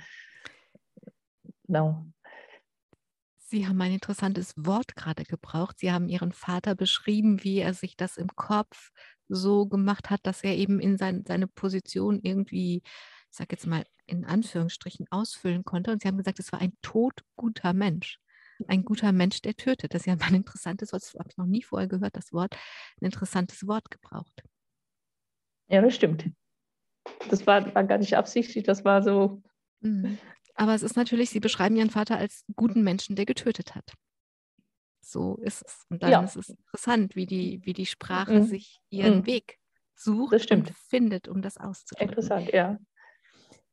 Genau. 1.66 2.06
Sie 3.50 3.68
haben 3.68 3.82
ein 3.82 3.94
interessantes 3.94 4.54
Wort 4.58 4.96
gerade 4.96 5.24
gebraucht. 5.24 5.80
Sie 5.80 5.92
haben 5.92 6.08
Ihren 6.08 6.34
Vater 6.34 6.76
beschrieben, 6.76 7.44
wie 7.44 7.58
er 7.58 7.74
sich 7.74 7.98
das 7.98 8.18
im 8.18 8.28
Kopf 8.36 8.92
so 9.28 9.66
gemacht 9.66 10.12
hat, 10.12 10.20
dass 10.24 10.44
er 10.44 10.56
eben 10.56 10.80
in 10.80 10.98
sein, 10.98 11.24
seine 11.28 11.48
Position 11.48 12.20
irgendwie, 12.22 12.84
ich 12.86 13.36
sage 13.36 13.50
jetzt 13.54 13.66
mal 13.66 13.86
in 14.06 14.24
Anführungsstrichen, 14.24 15.08
ausfüllen 15.10 15.64
konnte. 15.66 15.92
Und 15.92 16.04
Sie 16.04 16.08
haben 16.08 16.18
gesagt, 16.18 16.38
es 16.38 16.52
war 16.52 16.62
ein 16.62 16.74
todguter 16.84 17.74
Mensch. 17.74 18.20
Ein 18.68 18.86
guter 18.86 19.12
Mensch, 19.12 19.42
der 19.42 19.56
tötet. 19.56 19.96
Das 19.96 20.02
ist 20.02 20.06
ja 20.06 20.16
ein 20.20 20.36
interessantes 20.36 20.94
Wort. 20.94 21.02
Das 21.02 21.16
habe 21.16 21.30
ich 21.30 21.38
noch 21.38 21.48
nie 21.48 21.64
vorher 21.64 21.88
gehört, 21.88 22.18
das 22.18 22.32
Wort. 22.32 22.56
Ein 23.02 23.06
interessantes 23.06 23.66
Wort 23.66 23.90
gebraucht. 23.90 24.44
Ja, 25.70 25.82
das 25.82 25.96
stimmt. 25.96 26.30
Das 27.32 27.48
war, 27.48 27.74
war 27.74 27.84
gar 27.84 27.98
nicht 27.98 28.16
absichtlich, 28.16 28.64
das 28.64 28.86
war 28.86 29.02
so. 29.02 29.42
Mhm. 29.82 30.20
Aber 30.60 30.76
es 30.76 30.84
ist 30.84 30.98
natürlich, 30.98 31.30
Sie 31.30 31.40
beschreiben 31.40 31.78
Ihren 31.78 31.90
Vater 31.90 32.18
als 32.18 32.44
guten 32.58 32.84
Menschen, 32.84 33.16
der 33.16 33.26
getötet 33.26 33.76
hat. 33.76 33.94
So 35.00 35.38
ist 35.38 35.64
es. 35.66 35.86
Und 35.90 36.04
dann 36.04 36.12
ja. 36.12 36.22
ist 36.22 36.36
es 36.36 36.50
interessant, 36.50 37.16
wie 37.16 37.26
die, 37.26 37.62
wie 37.64 37.72
die 37.72 37.86
Sprache 37.86 38.34
mhm. 38.34 38.44
sich 38.44 38.78
ihren 38.90 39.20
mhm. 39.20 39.26
Weg 39.26 39.58
sucht 39.96 40.52
und 40.52 40.70
findet, 40.90 41.30
um 41.30 41.42
das 41.42 41.56
auszudrücken. 41.56 42.10
Interessant, 42.10 42.52
ja. 42.52 42.78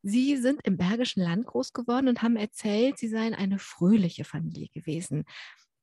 Sie 0.03 0.37
sind 0.37 0.61
im 0.63 0.77
Bergischen 0.77 1.25
Land 1.25 1.47
groß 1.47 1.73
geworden 1.73 2.07
und 2.07 2.23
haben 2.23 2.37
erzählt, 2.37 2.99
Sie 2.99 3.09
seien 3.09 3.35
eine 3.35 3.59
fröhliche 3.59 4.23
Familie 4.23 4.69
gewesen. 4.69 5.25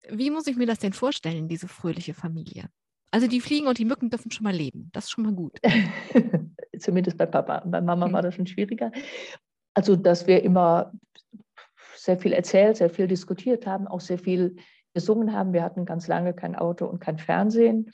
Wie 0.07 0.29
muss 0.29 0.47
ich 0.47 0.55
mir 0.55 0.67
das 0.67 0.79
denn 0.79 0.93
vorstellen, 0.93 1.49
diese 1.49 1.67
fröhliche 1.67 2.13
Familie? 2.13 2.69
Also 3.11 3.27
die 3.27 3.41
Fliegen 3.41 3.67
und 3.67 3.77
die 3.77 3.85
Mücken 3.85 4.09
dürfen 4.09 4.31
schon 4.31 4.45
mal 4.45 4.55
leben. 4.55 4.89
Das 4.93 5.03
ist 5.03 5.11
schon 5.11 5.25
mal 5.25 5.33
gut. 5.33 5.59
Zumindest 6.79 7.17
bei 7.17 7.25
Papa. 7.25 7.61
Bei 7.65 7.81
Mama 7.81 8.09
war 8.11 8.21
das 8.21 8.35
schon 8.35 8.47
schwieriger. 8.47 8.91
Also, 9.73 9.95
dass 9.95 10.27
wir 10.27 10.43
immer 10.43 10.91
sehr 11.95 12.17
viel 12.17 12.33
erzählt, 12.33 12.77
sehr 12.77 12.89
viel 12.89 13.07
diskutiert 13.07 13.65
haben, 13.65 13.87
auch 13.87 14.01
sehr 14.01 14.19
viel 14.19 14.57
gesungen 14.93 15.33
haben. 15.33 15.53
Wir 15.53 15.63
hatten 15.63 15.85
ganz 15.85 16.07
lange 16.07 16.33
kein 16.33 16.55
Auto 16.55 16.85
und 16.85 16.99
kein 16.99 17.17
Fernsehen, 17.17 17.91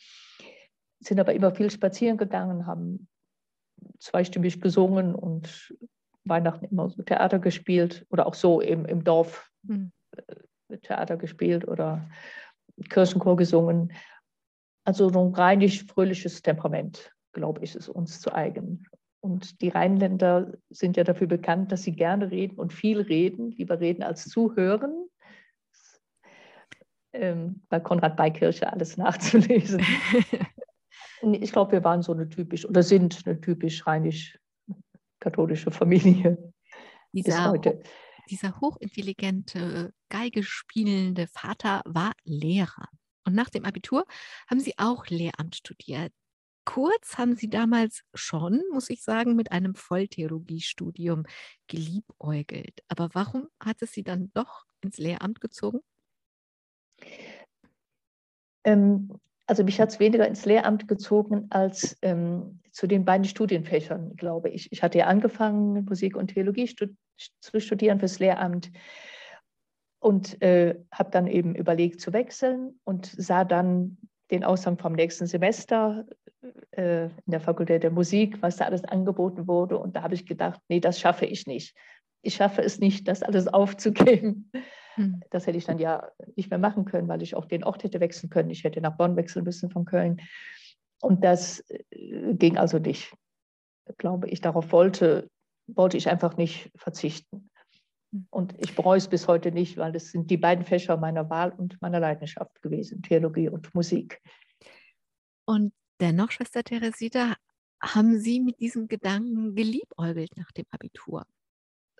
sind 0.99 1.19
aber 1.19 1.33
immer 1.33 1.51
viel 1.51 1.71
spazieren 1.71 2.17
gegangen, 2.17 2.65
haben 2.65 3.07
zweistimmig 3.99 4.61
gesungen 4.61 5.15
und 5.15 5.73
Weihnachten 6.25 6.65
immer 6.65 6.89
so 6.89 7.01
Theater 7.01 7.39
gespielt 7.39 8.05
oder 8.09 8.27
auch 8.27 8.33
so 8.33 8.59
im, 8.59 8.85
im 8.85 9.03
Dorf 9.03 9.49
mhm. 9.63 9.91
Theater 10.83 11.17
gespielt 11.17 11.67
oder 11.67 12.09
Kirchenchor 12.89 13.35
gesungen. 13.37 13.93
Also 14.85 15.09
so 15.09 15.25
ein 15.25 15.33
reinlich 15.33 15.83
fröhliches 15.85 16.41
Temperament, 16.41 17.13
glaube 17.31 17.63
ich, 17.63 17.75
ist 17.75 17.89
uns 17.89 18.19
zu 18.19 18.33
eigen. 18.33 18.85
Und 19.21 19.61
die 19.61 19.69
Rheinländer 19.69 20.53
sind 20.69 20.95
ja 20.95 21.03
dafür 21.03 21.27
bekannt, 21.27 21.71
dass 21.71 21.83
sie 21.83 21.91
gerne 21.91 22.31
reden 22.31 22.57
und 22.57 22.71
viel 22.71 23.01
reden, 23.01 23.51
lieber 23.51 23.79
reden 23.79 24.01
als 24.03 24.29
zuhören. 24.29 25.09
Ähm, 27.11 27.63
bei 27.69 27.79
Konrad 27.79 28.15
Beikirche 28.15 28.71
alles 28.71 28.95
nachzulesen. 28.97 29.85
ich 31.21 31.51
glaube, 31.51 31.73
wir 31.73 31.83
waren 31.83 32.01
so 32.01 32.13
eine 32.13 32.29
typisch 32.29 32.65
oder 32.65 32.81
sind 32.83 33.21
eine 33.25 33.41
typisch 33.41 33.85
rheinisch-katholische 33.85 35.71
Familie. 35.71 36.53
Dieser, 37.11 37.59
dieser 38.29 38.61
hochintelligente, 38.61 39.91
Geige 40.09 40.43
spielende 40.43 41.27
Vater 41.27 41.81
war 41.85 42.13
Lehrer. 42.23 42.87
Und 43.25 43.33
nach 43.35 43.49
dem 43.49 43.65
Abitur 43.65 44.05
haben 44.47 44.59
Sie 44.59 44.75
auch 44.77 45.07
Lehramt 45.07 45.55
studiert 45.55 46.13
kurz 46.69 47.17
haben 47.17 47.35
Sie 47.35 47.49
damals 47.49 48.03
schon, 48.13 48.61
muss 48.71 48.91
ich 48.91 49.01
sagen, 49.01 49.35
mit 49.35 49.51
einem 49.51 49.73
Volltheologiestudium 49.73 51.23
geliebäugelt. 51.67 52.83
Aber 52.87 53.09
warum 53.13 53.47
hat 53.59 53.81
es 53.81 53.91
Sie 53.91 54.03
dann 54.03 54.29
doch 54.35 54.65
ins 54.81 54.99
Lehramt 54.99 55.41
gezogen? 55.41 55.79
Ähm, 58.63 59.17
also 59.47 59.63
mich 59.63 59.81
hat 59.81 59.89
es 59.89 59.99
weniger 59.99 60.27
ins 60.27 60.45
Lehramt 60.45 60.87
gezogen 60.87 61.47
als 61.49 61.97
ähm, 62.03 62.59
zu 62.71 62.85
den 62.85 63.03
beiden 63.03 63.25
Studienfächern, 63.25 64.15
glaube 64.15 64.49
ich. 64.49 64.71
Ich 64.71 64.83
hatte 64.83 64.99
ja 64.99 65.07
angefangen, 65.07 65.85
Musik 65.85 66.15
und 66.15 66.27
Theologie 66.35 66.67
stud 66.67 66.95
zu 67.41 67.59
studieren 67.59 67.97
fürs 67.97 68.19
Lehramt 68.19 68.71
und 69.97 70.39
äh, 70.43 70.79
habe 70.91 71.09
dann 71.09 71.25
eben 71.25 71.55
überlegt 71.55 71.99
zu 71.99 72.13
wechseln 72.13 72.79
und 72.83 73.07
sah 73.07 73.43
dann 73.43 73.97
den 74.31 74.43
Aushang 74.43 74.77
vom 74.77 74.93
nächsten 74.93 75.25
Semester 75.25 76.05
äh, 76.71 77.05
in 77.05 77.11
der 77.25 77.39
Fakultät 77.39 77.83
der 77.83 77.91
Musik, 77.91 78.41
was 78.41 78.57
da 78.57 78.65
alles 78.65 78.83
angeboten 78.83 79.47
wurde. 79.47 79.77
Und 79.77 79.95
da 79.95 80.03
habe 80.03 80.13
ich 80.13 80.25
gedacht, 80.25 80.61
nee, 80.69 80.79
das 80.79 80.99
schaffe 80.99 81.25
ich 81.25 81.47
nicht. 81.47 81.75
ich 82.21 82.35
schaffe 82.35 82.61
es 82.61 82.79
nicht, 82.79 83.07
das 83.07 83.23
alles 83.23 83.47
aufzugeben. 83.53 84.51
Hm. 84.95 85.21
Das 85.29 85.47
hätte 85.47 85.57
ich 85.57 85.65
dann 85.65 85.79
ja 85.79 86.09
nicht 86.35 86.49
mehr 86.49 86.59
machen 86.59 86.85
können, 86.85 87.07
weil 87.07 87.21
ich 87.21 87.35
auch 87.35 87.45
den 87.45 87.63
Ort 87.63 87.83
hätte 87.83 87.99
wechseln 87.99 88.29
können. 88.29 88.49
Ich 88.49 88.63
hätte 88.63 88.81
nach 88.81 88.97
Bonn 88.97 89.15
wechseln 89.15 89.45
müssen 89.45 89.69
von 89.69 89.85
Köln. 89.85 90.21
Und 91.01 91.23
das 91.23 91.63
äh, 91.69 92.33
ging 92.33 92.57
also 92.57 92.79
nicht, 92.79 93.13
glaube 93.97 94.29
ich. 94.29 94.41
Darauf 94.41 94.71
wollte, 94.71 95.29
wollte 95.67 95.97
ich 95.97 96.09
einfach 96.09 96.37
nicht 96.37 96.71
verzichten. 96.75 97.48
Und 98.31 98.55
ich 98.57 98.75
bereue 98.75 98.97
es 98.97 99.07
bis 99.07 99.27
heute 99.27 99.51
nicht, 99.51 99.77
weil 99.77 99.95
es 99.95 100.11
sind 100.11 100.31
die 100.31 100.37
beiden 100.37 100.65
Fächer 100.65 100.97
meiner 100.97 101.29
Wahl 101.29 101.51
und 101.51 101.79
meiner 101.81 101.99
Leidenschaft 101.99 102.61
gewesen, 102.61 103.01
Theologie 103.03 103.49
und 103.49 103.73
Musik. 103.75 104.21
Und 105.45 105.73
dennoch, 105.99 106.31
Schwester 106.31 106.63
Teresita, 106.63 107.35
haben 107.81 108.19
Sie 108.19 108.39
mit 108.39 108.59
diesem 108.59 108.87
Gedanken 108.87 109.55
geliebäugelt 109.55 110.35
nach 110.37 110.51
dem 110.51 110.65
Abitur? 110.71 111.25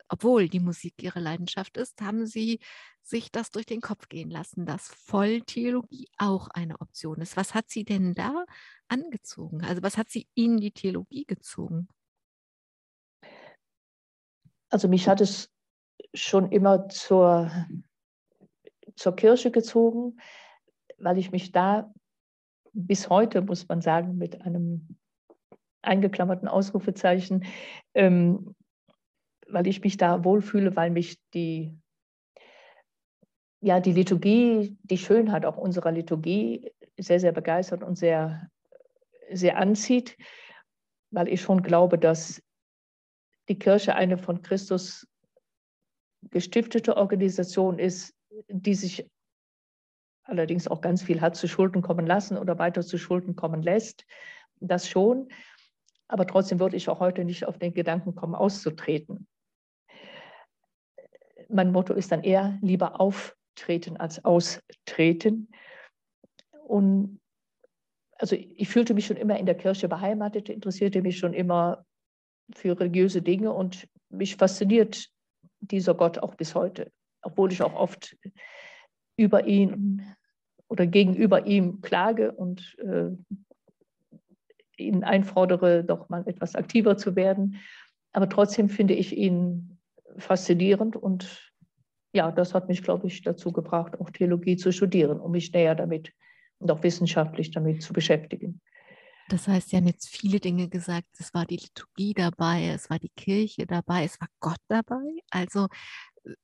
Obwohl 0.10 0.50
die 0.50 0.60
Musik 0.60 0.96
Ihre 1.02 1.20
Leidenschaft 1.20 1.78
ist, 1.78 2.02
haben 2.02 2.26
Sie 2.26 2.60
sich 3.04 3.32
das 3.32 3.52
durch 3.52 3.68
den 3.68 3.80
Kopf 3.80 4.10
gehen 4.10 4.32
lassen, 4.32 4.66
dass 4.66 4.88
Volltheologie 4.88 6.08
auch 6.18 6.48
eine 6.50 6.82
Option 6.82 7.22
ist. 7.22 7.38
Was 7.38 7.54
hat 7.54 7.70
Sie 7.70 7.84
denn 7.84 8.16
da 8.16 8.46
angezogen? 8.88 9.64
Also 9.64 9.84
was 9.84 9.98
hat 9.98 10.10
Sie 10.10 10.28
in 10.34 10.58
die 10.58 10.72
Theologie 10.72 11.26
gezogen? 11.26 11.88
Also 14.72 14.88
mich 14.88 15.08
hat 15.08 15.22
es 15.22 15.52
schon 16.14 16.52
immer 16.52 16.90
zur, 16.90 17.52
zur 18.96 19.16
Kirche 19.16 19.52
gezogen, 19.52 20.18
weil 20.98 21.18
ich 21.18 21.32
mich 21.32 21.52
da 21.52 21.94
bis 22.74 23.10
heute, 23.10 23.42
muss 23.42 23.68
man 23.68 23.82
sagen, 23.82 24.18
mit 24.18 24.42
einem 24.42 24.98
eingeklammerten 25.82 26.48
Ausrufezeichen, 26.48 27.46
ähm, 27.94 28.56
weil 29.48 29.68
ich 29.68 29.82
mich 29.82 29.98
da 29.98 30.24
wohlfühle, 30.24 30.76
weil 30.76 30.92
mich 30.92 31.20
die, 31.34 31.76
ja, 33.62 33.80
die 33.80 33.94
Liturgie, 33.94 34.78
die 34.84 34.98
Schönheit 34.98 35.46
auch 35.46 35.58
unserer 35.58 35.92
Liturgie 35.92 36.72
sehr, 36.98 37.20
sehr 37.20 37.32
begeistert 37.32 37.84
und 37.84 37.98
sehr, 37.98 38.50
sehr 39.32 39.58
anzieht, 39.58 40.18
weil 41.12 41.28
ich 41.28 41.42
schon 41.42 41.64
glaube, 41.64 41.98
dass 41.98 42.42
die 43.48 43.58
Kirche 43.58 43.96
eine 43.96 44.18
von 44.18 44.42
Christus 44.42 45.08
gestiftete 46.22 46.98
Organisation 46.98 47.80
ist, 47.80 48.14
die 48.48 48.76
sich 48.76 49.10
allerdings 50.24 50.68
auch 50.68 50.82
ganz 50.82 51.02
viel 51.02 51.22
hat 51.22 51.36
zu 51.36 51.48
Schulden 51.48 51.82
kommen 51.82 52.06
lassen 52.06 52.38
oder 52.38 52.60
weiter 52.60 52.82
zu 52.82 52.98
Schulden 52.98 53.36
kommen 53.36 53.62
lässt. 53.62 54.06
Das 54.60 54.88
schon. 54.88 55.30
Aber 56.08 56.26
trotzdem 56.26 56.60
würde 56.60 56.76
ich 56.76 56.90
auch 56.90 57.00
heute 57.00 57.24
nicht 57.24 57.46
auf 57.46 57.58
den 57.58 57.74
Gedanken 57.74 58.16
kommen, 58.16 58.36
auszutreten. 58.36 59.28
Mein 61.50 61.72
Motto 61.72 61.94
ist 61.94 62.12
dann 62.12 62.24
eher 62.24 62.58
lieber 62.62 63.00
auftreten 63.00 63.98
als 63.98 64.24
austreten. 64.26 65.50
Und 66.64 67.20
also 68.18 68.36
ich 68.36 68.70
fühlte 68.70 68.94
mich 68.94 69.06
schon 69.06 69.18
immer 69.18 69.40
in 69.40 69.46
der 69.46 69.56
Kirche 69.56 69.88
beheimatet, 69.88 70.50
interessierte 70.50 71.02
mich 71.02 71.18
schon 71.18 71.34
immer 71.34 71.86
für 72.54 72.80
religiöse 72.80 73.22
Dinge 73.22 73.54
und 73.54 73.88
mich 74.10 74.36
fasziniert 74.36 75.10
dieser 75.62 75.94
Gott 75.94 76.20
auch 76.20 76.36
bis 76.36 76.56
heute, 76.56 76.92
obwohl 77.22 77.52
ich 77.52 77.62
auch 77.62 77.74
oft 77.74 78.18
über 79.18 79.46
ihn 79.46 80.16
oder 80.68 80.88
gegenüber 80.88 81.46
ihm 81.46 81.82
klage 81.82 82.32
und 82.32 82.78
äh, 82.80 83.10
ihn 84.78 85.04
einfordere, 85.04 85.84
doch 85.84 86.10
mal 86.10 86.26
etwas 86.28 86.56
aktiver 86.56 86.98
zu 86.98 87.16
werden. 87.16 87.58
Aber 88.14 88.30
trotzdem 88.30 88.70
finde 88.70 88.94
ich 88.94 89.16
ihn 89.16 89.78
faszinierend 90.18 90.96
und 90.96 91.52
ja, 92.14 92.32
das 92.32 92.54
hat 92.56 92.70
mich, 92.70 92.82
glaube 92.82 93.08
ich, 93.08 93.22
dazu 93.22 93.52
gebracht, 93.52 94.00
auch 94.00 94.10
Theologie 94.10 94.58
zu 94.58 94.72
studieren, 94.72 95.20
um 95.20 95.32
mich 95.32 95.54
näher 95.54 95.76
damit 95.76 96.12
und 96.58 96.72
auch 96.72 96.82
wissenschaftlich 96.82 97.52
damit 97.52 97.84
zu 97.84 97.94
beschäftigen. 97.94 98.62
Das 99.30 99.48
heißt, 99.48 99.70
Sie 99.70 99.78
haben 99.78 99.88
jetzt 99.88 100.10
viele 100.10 100.40
Dinge 100.40 100.70
gesagt. 100.70 101.08
Es 101.20 101.34
war 101.34 101.46
die 101.46 101.58
Liturgie 101.58 102.14
dabei, 102.14 102.70
es 102.70 102.90
war 102.90 103.00
die 103.00 103.12
Kirche 103.16 103.66
dabei, 103.68 104.04
es 104.04 104.20
war 104.20 104.28
Gott 104.40 104.60
dabei. 104.68 105.20
Also 105.30 105.68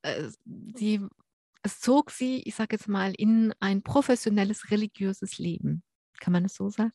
äh, 0.04 0.30
sie, 0.76 1.02
es 1.64 1.80
zog 1.80 2.12
Sie, 2.12 2.44
ich 2.44 2.56
sage 2.56 2.76
jetzt 2.76 2.88
mal, 2.88 3.14
in 3.18 3.54
ein 3.60 3.82
professionelles 3.82 4.70
religiöses 4.70 5.40
Leben. 5.40 5.84
Kann 6.20 6.32
man 6.32 6.46
es 6.46 6.56
so 6.56 6.70
sagen? 6.70 6.94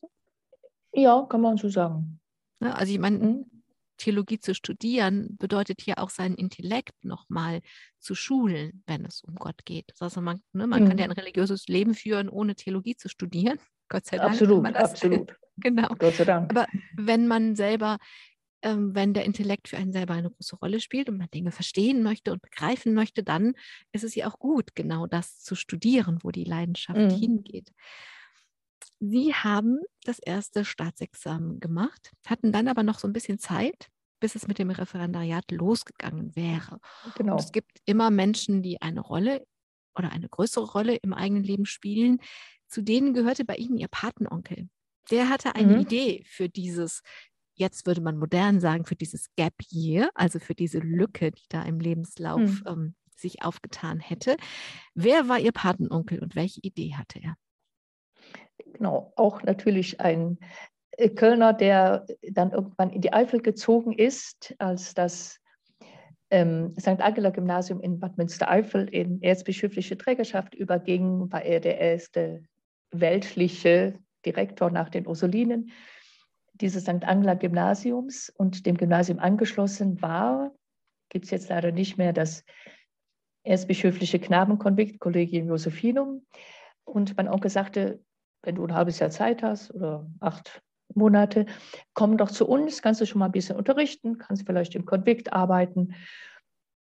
Ja, 0.92 1.26
kann 1.28 1.40
man 1.40 1.56
so 1.56 1.68
sagen. 1.68 2.20
Ne, 2.60 2.74
also 2.74 2.92
ich 2.92 2.98
meine, 2.98 3.18
mhm. 3.18 3.62
Theologie 3.96 4.38
zu 4.38 4.54
studieren 4.54 5.36
bedeutet 5.38 5.82
hier 5.82 5.98
auch 5.98 6.08
seinen 6.08 6.36
Intellekt 6.36 7.04
nochmal 7.04 7.60
zu 7.98 8.14
schulen, 8.14 8.82
wenn 8.86 9.04
es 9.04 9.22
um 9.22 9.34
Gott 9.34 9.66
geht. 9.66 9.92
Also 9.98 10.20
man, 10.20 10.40
ne, 10.52 10.66
man 10.66 10.84
mhm. 10.84 10.88
kann 10.88 10.98
ja 10.98 11.06
mhm. 11.06 11.10
ein 11.10 11.18
religiöses 11.18 11.66
Leben 11.66 11.94
führen, 11.94 12.28
ohne 12.28 12.54
Theologie 12.54 12.96
zu 12.96 13.08
studieren. 13.08 13.58
Gott 13.88 14.06
sei 14.06 14.18
Dank. 14.18 14.30
Absolut, 14.30 14.76
absolut. 14.76 15.36
Genau. 15.60 15.88
Gott 15.98 16.14
sei 16.14 16.24
Dank. 16.24 16.50
Aber 16.50 16.66
wenn 16.94 17.26
man 17.26 17.56
selber, 17.56 17.98
ähm, 18.62 18.94
wenn 18.94 19.14
der 19.14 19.24
Intellekt 19.24 19.68
für 19.68 19.76
einen 19.76 19.92
selber 19.92 20.14
eine 20.14 20.30
große 20.30 20.56
Rolle 20.56 20.80
spielt 20.80 21.08
und 21.08 21.18
man 21.18 21.30
Dinge 21.30 21.52
verstehen 21.52 22.02
möchte 22.02 22.32
und 22.32 22.42
begreifen 22.42 22.94
möchte, 22.94 23.22
dann 23.22 23.54
ist 23.92 24.04
es 24.04 24.14
ja 24.14 24.26
auch 24.26 24.38
gut, 24.38 24.74
genau 24.74 25.06
das 25.06 25.40
zu 25.40 25.54
studieren, 25.54 26.18
wo 26.22 26.30
die 26.30 26.44
Leidenschaft 26.44 26.98
mhm. 26.98 27.10
hingeht. 27.10 27.72
Sie 28.98 29.34
haben 29.34 29.80
das 30.04 30.18
erste 30.18 30.64
Staatsexamen 30.64 31.60
gemacht, 31.60 32.12
hatten 32.26 32.52
dann 32.52 32.68
aber 32.68 32.82
noch 32.82 32.98
so 32.98 33.08
ein 33.08 33.12
bisschen 33.12 33.38
Zeit, 33.38 33.88
bis 34.20 34.34
es 34.34 34.46
mit 34.46 34.58
dem 34.58 34.70
Referendariat 34.70 35.50
losgegangen 35.50 36.36
wäre. 36.36 36.80
Genau. 37.16 37.32
Und 37.32 37.40
es 37.40 37.52
gibt 37.52 37.80
immer 37.86 38.10
Menschen, 38.10 38.62
die 38.62 38.80
eine 38.82 39.00
Rolle 39.00 39.46
oder 39.96 40.12
eine 40.12 40.28
größere 40.28 40.70
Rolle 40.70 40.96
im 40.96 41.14
eigenen 41.14 41.42
Leben 41.42 41.66
spielen. 41.66 42.20
Zu 42.68 42.82
denen 42.82 43.14
gehörte 43.14 43.44
bei 43.44 43.56
Ihnen 43.56 43.78
Ihr 43.78 43.88
Patenonkel. 43.88 44.68
Der 45.10 45.28
hatte 45.28 45.54
eine 45.54 45.74
mhm. 45.74 45.80
Idee 45.80 46.24
für 46.26 46.48
dieses, 46.48 47.02
jetzt 47.54 47.86
würde 47.86 48.00
man 48.00 48.18
modern 48.18 48.60
sagen, 48.60 48.84
für 48.84 48.96
dieses 48.96 49.26
Gap 49.36 49.54
Year, 49.70 50.10
also 50.14 50.38
für 50.38 50.54
diese 50.54 50.78
Lücke, 50.78 51.30
die 51.32 51.46
da 51.48 51.62
im 51.62 51.80
Lebenslauf 51.80 52.40
mhm. 52.40 52.62
ähm, 52.66 52.94
sich 53.16 53.42
aufgetan 53.42 54.00
hätte. 54.00 54.36
Wer 54.94 55.28
war 55.28 55.38
Ihr 55.38 55.52
Patenonkel 55.52 56.20
und 56.20 56.36
welche 56.36 56.60
Idee 56.60 56.94
hatte 56.94 57.20
er? 57.22 57.36
genau, 58.72 59.12
auch 59.16 59.42
natürlich 59.42 60.00
ein 60.00 60.38
äh, 60.92 61.08
Kölner, 61.08 61.52
der 61.52 62.06
dann 62.30 62.52
irgendwann 62.52 62.90
in 62.90 63.00
die 63.00 63.12
Eifel 63.12 63.40
gezogen 63.40 63.92
ist, 63.92 64.54
als 64.58 64.94
das 64.94 65.38
ähm, 66.30 66.74
St. 66.78 67.00
Angela 67.00 67.30
Gymnasium 67.30 67.80
in 67.80 67.98
Bad 67.98 68.16
Münstereifel 68.16 68.88
in 68.88 69.20
erzbischöfliche 69.22 69.98
Trägerschaft 69.98 70.54
überging, 70.54 71.30
war 71.32 71.42
er 71.42 71.60
der 71.60 71.78
erste 71.78 72.42
weltliche 72.92 73.98
Direktor 74.24 74.70
nach 74.70 74.88
den 74.88 75.06
Ursulinen 75.06 75.70
dieses 76.60 76.82
St. 76.82 77.04
Angela 77.04 77.34
Gymnasiums 77.34 78.30
und 78.30 78.66
dem 78.66 78.76
Gymnasium 78.76 79.18
angeschlossen 79.18 80.00
war, 80.02 80.52
gibt 81.08 81.24
es 81.24 81.30
jetzt 81.30 81.48
leider 81.48 81.72
nicht 81.72 81.96
mehr 81.96 82.12
das 82.12 82.44
erzbischöfliche 83.42 84.18
Knabenkonvikt, 84.18 85.00
Collegium 85.00 85.48
Josephinum. 85.48 86.26
Und 86.84 87.16
mein 87.16 87.28
Onkel 87.28 87.50
sagte, 87.50 88.00
wenn 88.42 88.56
du 88.56 88.66
ein 88.66 88.74
halbes 88.74 88.98
Jahr 88.98 89.10
Zeit 89.10 89.42
hast 89.42 89.74
oder 89.74 90.06
acht 90.20 90.62
Monate, 90.94 91.46
komm 91.94 92.16
doch 92.16 92.30
zu 92.30 92.46
uns, 92.46 92.82
kannst 92.82 93.00
du 93.00 93.06
schon 93.06 93.20
mal 93.20 93.26
ein 93.26 93.32
bisschen 93.32 93.56
unterrichten, 93.56 94.18
kannst 94.18 94.46
vielleicht 94.46 94.74
im 94.74 94.84
Konvikt 94.84 95.32
arbeiten. 95.32 95.94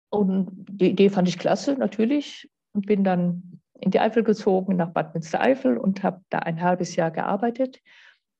Und 0.09 0.51
die 0.69 0.91
Idee 0.91 1.09
fand 1.09 1.27
ich 1.27 1.39
klasse, 1.39 1.73
natürlich. 1.73 2.49
Und 2.73 2.85
bin 2.85 3.03
dann 3.03 3.61
in 3.79 3.91
die 3.91 3.99
Eifel 3.99 4.23
gezogen, 4.23 4.75
nach 4.75 4.91
Bad 4.91 5.13
Münstereifel 5.13 5.77
und 5.77 6.03
habe 6.03 6.21
da 6.29 6.39
ein 6.39 6.61
halbes 6.61 6.95
Jahr 6.95 7.11
gearbeitet 7.11 7.81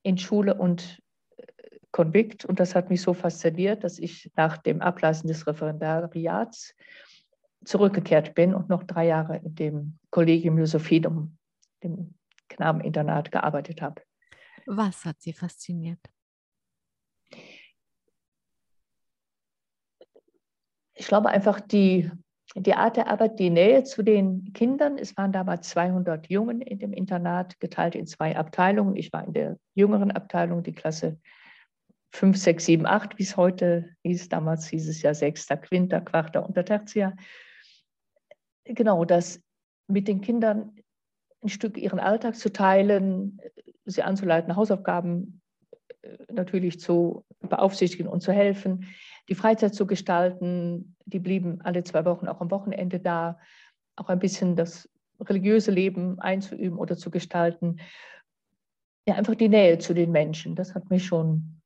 in 0.03 0.17
Schule 0.17 0.55
und 0.55 1.01
äh, 1.37 1.43
Konvikt. 1.91 2.45
Und 2.45 2.59
das 2.59 2.75
hat 2.75 2.89
mich 2.89 3.01
so 3.01 3.13
fasziniert, 3.13 3.83
dass 3.83 3.99
ich 3.99 4.31
nach 4.35 4.57
dem 4.57 4.81
Ablassen 4.81 5.27
des 5.27 5.45
Referendariats 5.47 6.75
zurückgekehrt 7.65 8.35
bin 8.35 8.53
und 8.53 8.69
noch 8.69 8.83
drei 8.83 9.07
Jahre 9.07 9.37
in 9.37 9.55
dem 9.55 9.99
Collegium 10.11 10.57
Josephinum, 10.57 11.37
dem 11.83 12.15
Knabeninternat 12.49 13.31
gearbeitet 13.31 13.81
habe. 13.81 14.01
Was 14.67 15.05
hat 15.05 15.21
Sie 15.21 15.33
fasziniert? 15.33 15.99
Ich 20.93 21.07
glaube 21.07 21.29
einfach 21.29 21.59
die, 21.59 22.09
die 22.55 22.73
Art 22.73 22.95
der 22.95 23.07
Arbeit, 23.07 23.37
die 23.37 23.49
Nähe 23.49 23.83
zu 23.83 24.01
den 24.01 24.53
Kindern. 24.53 24.97
Es 24.97 25.17
waren 25.17 25.33
damals 25.33 25.69
200 25.69 26.29
Jungen 26.29 26.61
in 26.61 26.79
dem 26.79 26.93
Internat, 26.93 27.59
geteilt 27.59 27.95
in 27.95 28.07
zwei 28.07 28.37
Abteilungen. 28.37 28.95
Ich 28.95 29.11
war 29.11 29.25
in 29.25 29.33
der 29.33 29.57
jüngeren 29.73 30.11
Abteilung, 30.11 30.63
die 30.63 30.71
Klasse 30.71 31.19
5, 32.13 32.37
6, 32.37 32.65
7, 32.65 32.85
8, 32.85 33.19
wie 33.19 33.23
es 33.23 33.35
heute 33.35 33.89
hieß. 34.03 34.29
Damals 34.29 34.67
hieß 34.67 34.87
es 34.87 35.01
ja 35.01 35.13
Sechster, 35.13 35.57
Quinter, 35.57 35.99
Quarter 35.99 36.45
und 36.45 36.53
Tertia. 36.53 37.13
Genau, 38.63 39.03
das 39.03 39.41
mit 39.87 40.07
den 40.07 40.21
Kindern 40.21 40.77
ein 41.43 41.49
Stück 41.49 41.77
ihren 41.77 41.99
Alltag 41.99 42.35
zu 42.35 42.51
teilen, 42.51 43.39
sie 43.83 44.01
anzuleiten, 44.01 44.55
Hausaufgaben 44.55 45.41
natürlich 46.31 46.79
zu 46.79 47.25
beaufsichtigen 47.41 48.07
und 48.07 48.21
zu 48.21 48.31
helfen, 48.31 48.87
die 49.29 49.35
Freizeit 49.35 49.73
zu 49.73 49.87
gestalten, 49.87 50.95
die 51.05 51.19
blieben 51.19 51.61
alle 51.61 51.83
zwei 51.83 52.05
Wochen 52.05 52.27
auch 52.27 52.41
am 52.41 52.51
Wochenende 52.51 52.99
da, 52.99 53.39
auch 53.95 54.09
ein 54.09 54.19
bisschen 54.19 54.55
das 54.55 54.89
religiöse 55.19 55.71
Leben 55.71 56.19
einzuüben 56.19 56.77
oder 56.77 56.97
zu 56.97 57.09
gestalten. 57.09 57.77
Ja, 59.07 59.15
einfach 59.15 59.35
die 59.35 59.49
Nähe 59.49 59.77
zu 59.77 59.93
den 59.93 60.11
Menschen, 60.11 60.55
das 60.55 60.75
hat 60.75 60.89
mich 60.89 61.05
schon 61.05 61.61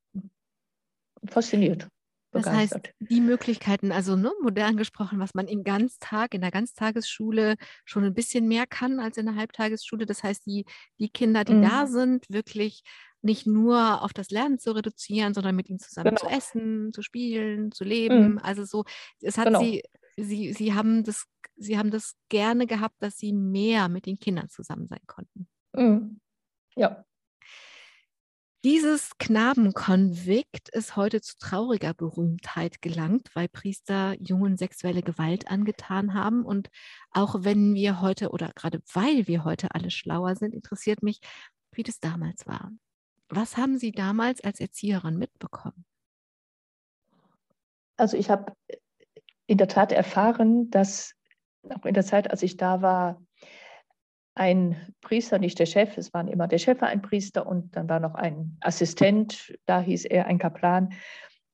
fasziniert. 1.25 1.87
Das 2.31 2.45
heißt, 2.45 2.79
die 2.99 3.21
Möglichkeiten, 3.21 3.91
also 3.91 4.15
ne, 4.15 4.31
modern 4.41 4.77
gesprochen, 4.77 5.19
was 5.19 5.33
man 5.33 5.47
im 5.47 5.63
Ganztag, 5.63 6.33
in 6.33 6.41
der 6.41 6.51
Ganztagesschule 6.51 7.55
schon 7.85 8.03
ein 8.03 8.13
bisschen 8.13 8.47
mehr 8.47 8.67
kann 8.67 8.99
als 8.99 9.17
in 9.17 9.25
der 9.25 9.35
Halbtagesschule. 9.35 10.05
Das 10.05 10.21
heißt, 10.21 10.45
die, 10.45 10.65
die 10.99 11.09
Kinder, 11.09 11.43
die 11.43 11.55
mhm. 11.55 11.63
da 11.63 11.87
sind, 11.87 12.25
wirklich 12.29 12.83
nicht 13.21 13.47
nur 13.47 14.01
auf 14.03 14.13
das 14.13 14.29
Lernen 14.29 14.59
zu 14.59 14.71
reduzieren, 14.71 15.33
sondern 15.33 15.55
mit 15.55 15.69
ihnen 15.69 15.79
zusammen 15.79 16.15
genau. 16.15 16.21
zu 16.21 16.27
essen, 16.27 16.93
zu 16.93 17.01
spielen, 17.01 17.71
zu 17.71 17.83
leben. 17.83 18.33
Mhm. 18.33 18.37
Also 18.39 18.63
so, 18.63 18.85
es 19.21 19.37
hat 19.37 19.47
genau. 19.47 19.59
sie, 19.59 19.83
sie, 20.15 20.53
sie 20.53 20.73
haben 20.73 21.03
das, 21.03 21.25
sie 21.55 21.77
haben 21.77 21.91
das 21.91 22.15
gerne 22.29 22.67
gehabt, 22.67 22.95
dass 22.99 23.17
sie 23.17 23.33
mehr 23.33 23.89
mit 23.89 24.05
den 24.05 24.19
Kindern 24.19 24.49
zusammen 24.49 24.87
sein 24.87 25.01
konnten. 25.07 25.47
Mhm. 25.73 26.19
Ja. 26.75 27.05
Dieses 28.65 29.11
Knabenkonvikt 29.19 30.67
ist 30.67 30.97
heute 30.97 31.21
zu 31.21 31.37
trauriger 31.39 31.93
Berühmtheit 31.93 32.81
gelangt, 32.81 33.29
weil 33.33 33.47
Priester 33.47 34.15
Jungen 34.19 34.57
sexuelle 34.57 35.01
Gewalt 35.01 35.49
angetan 35.49 36.13
haben. 36.13 36.43
Und 36.43 36.67
auch 37.11 37.35
wenn 37.45 37.73
wir 37.73 38.01
heute 38.01 38.31
oder 38.31 38.51
gerade 38.53 38.81
weil 38.93 39.27
wir 39.27 39.45
heute 39.45 39.73
alle 39.73 39.89
schlauer 39.89 40.35
sind, 40.35 40.53
interessiert 40.53 41.03
mich, 41.03 41.21
wie 41.71 41.83
das 41.83 42.01
damals 42.01 42.47
war. 42.47 42.69
Was 43.29 43.55
haben 43.55 43.77
Sie 43.77 43.93
damals 43.93 44.41
als 44.41 44.59
Erzieherin 44.59 45.17
mitbekommen? 45.17 45.85
Also 47.95 48.17
ich 48.17 48.29
habe 48.29 48.51
in 49.47 49.57
der 49.57 49.69
Tat 49.69 49.93
erfahren, 49.93 50.69
dass 50.69 51.13
auch 51.69 51.85
in 51.85 51.93
der 51.93 52.03
Zeit, 52.03 52.29
als 52.29 52.43
ich 52.43 52.57
da 52.57 52.81
war, 52.81 53.21
ein 54.39 54.77
Priester, 55.01 55.37
nicht 55.37 55.59
der 55.59 55.65
Chef, 55.65 55.97
es 55.97 56.13
waren 56.13 56.29
immer 56.29 56.47
der 56.47 56.59
Chef 56.59 56.81
ein 56.81 57.01
Priester 57.01 57.45
und 57.45 57.75
dann 57.75 57.89
war 57.89 57.99
noch 57.99 58.15
ein 58.15 58.57
Assistent, 58.61 59.53
da 59.65 59.81
hieß 59.81 60.05
er 60.05 60.27
ein 60.27 60.39
Kaplan, 60.39 60.93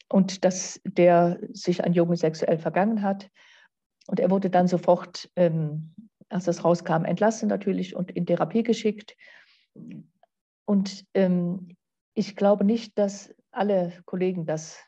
und 0.07 0.45
dass 0.45 0.79
der 0.83 1.39
sich 1.51 1.83
an 1.83 1.93
Jungen 1.93 2.15
sexuell 2.15 2.59
vergangen 2.59 3.01
hat. 3.01 3.31
Und 4.05 4.19
er 4.19 4.29
wurde 4.29 4.51
dann 4.51 4.67
sofort, 4.67 5.31
ähm, 5.35 5.95
als 6.29 6.45
das 6.45 6.63
rauskam, 6.63 7.05
entlassen 7.05 7.49
natürlich 7.49 7.95
und 7.95 8.11
in 8.11 8.27
Therapie 8.27 8.61
geschickt. 8.61 9.15
Und 10.65 11.05
ähm, 11.15 11.75
ich 12.13 12.35
glaube 12.35 12.65
nicht, 12.65 12.99
dass 12.99 13.33
alle 13.49 13.93
Kollegen 14.05 14.45
das 14.45 14.79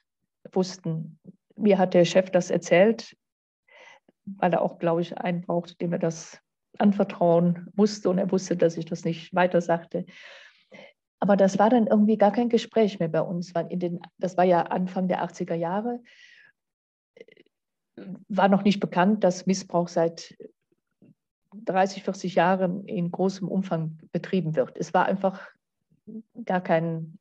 wussten. 0.51 1.19
Mir 1.55 1.79
hat 1.79 1.95
der 1.95 2.05
Chef 2.05 2.29
das 2.29 2.51
erzählt, 2.51 3.17
weil 4.25 4.53
er 4.53 4.61
auch, 4.61 4.77
glaube 4.77 5.01
ich, 5.01 5.17
einen 5.17 5.41
brauchte, 5.41 5.75
dem 5.77 5.93
er 5.93 5.99
das 5.99 6.39
anvertrauen 6.79 7.67
musste 7.75 8.09
und 8.09 8.17
er 8.17 8.31
wusste, 8.31 8.55
dass 8.57 8.77
ich 8.77 8.85
das 8.85 9.05
nicht 9.05 9.33
weiter 9.33 9.61
sagte. 9.61 10.05
Aber 11.19 11.35
das 11.35 11.57
war 11.57 11.69
dann 11.69 11.87
irgendwie 11.87 12.17
gar 12.17 12.31
kein 12.31 12.49
Gespräch 12.49 12.99
mehr 12.99 13.07
bei 13.07 13.21
uns. 13.21 13.55
Weil 13.55 13.67
in 13.71 13.79
den, 13.79 13.99
das 14.17 14.37
war 14.37 14.43
ja 14.43 14.63
Anfang 14.63 15.07
der 15.07 15.23
80er 15.23 15.55
Jahre. 15.55 16.01
War 18.27 18.47
noch 18.49 18.63
nicht 18.63 18.79
bekannt, 18.79 19.23
dass 19.23 19.47
Missbrauch 19.47 19.87
seit 19.87 20.37
30, 21.65 22.03
40 22.03 22.35
Jahren 22.35 22.85
in 22.85 23.11
großem 23.11 23.47
Umfang 23.47 23.97
betrieben 24.11 24.55
wird. 24.55 24.77
Es 24.77 24.93
war 24.93 25.05
einfach 25.05 25.41
gar 26.45 26.61
kein 26.61 27.17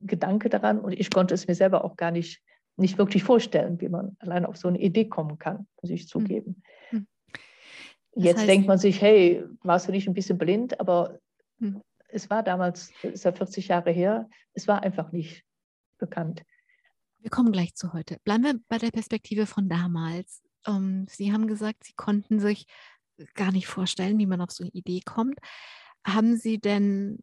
Gedanke 0.00 0.48
daran 0.48 0.80
und 0.80 0.92
ich 0.92 1.10
konnte 1.10 1.34
es 1.34 1.46
mir 1.46 1.54
selber 1.54 1.84
auch 1.84 1.96
gar 1.96 2.10
nicht, 2.10 2.42
nicht 2.76 2.98
wirklich 2.98 3.24
vorstellen, 3.24 3.80
wie 3.80 3.88
man 3.88 4.16
allein 4.18 4.44
auf 4.44 4.56
so 4.56 4.68
eine 4.68 4.80
Idee 4.80 5.08
kommen 5.08 5.38
kann, 5.38 5.66
muss 5.80 5.90
ich 5.90 6.02
hm. 6.02 6.08
zugeben. 6.08 6.46
Hm. 6.46 6.62
Jetzt 8.16 8.38
heißt, 8.38 8.48
denkt 8.48 8.66
man 8.66 8.78
sich, 8.78 9.00
hey, 9.00 9.44
warst 9.62 9.88
du 9.88 9.92
nicht 9.92 10.08
ein 10.08 10.14
bisschen 10.14 10.38
blind? 10.38 10.80
Aber 10.80 11.18
hm. 11.58 11.82
es 12.08 12.30
war 12.30 12.42
damals, 12.42 12.92
ist 13.02 13.24
ja 13.24 13.32
40 13.32 13.68
Jahre 13.68 13.90
her, 13.90 14.28
es 14.54 14.66
war 14.66 14.82
einfach 14.82 15.12
nicht 15.12 15.44
bekannt. 15.98 16.42
Wir 17.18 17.30
kommen 17.30 17.52
gleich 17.52 17.74
zu 17.74 17.92
heute. 17.92 18.18
Bleiben 18.24 18.44
wir 18.44 18.54
bei 18.68 18.78
der 18.78 18.90
Perspektive 18.90 19.46
von 19.46 19.68
damals. 19.68 20.42
Ähm, 20.66 21.06
Sie 21.08 21.32
haben 21.32 21.46
gesagt, 21.46 21.84
Sie 21.84 21.94
konnten 21.94 22.40
sich 22.40 22.66
gar 23.34 23.52
nicht 23.52 23.66
vorstellen, 23.66 24.18
wie 24.18 24.26
man 24.26 24.40
auf 24.40 24.50
so 24.50 24.64
eine 24.64 24.72
Idee 24.72 25.00
kommt. 25.04 25.38
Haben 26.06 26.36
Sie 26.36 26.58
denn 26.58 27.18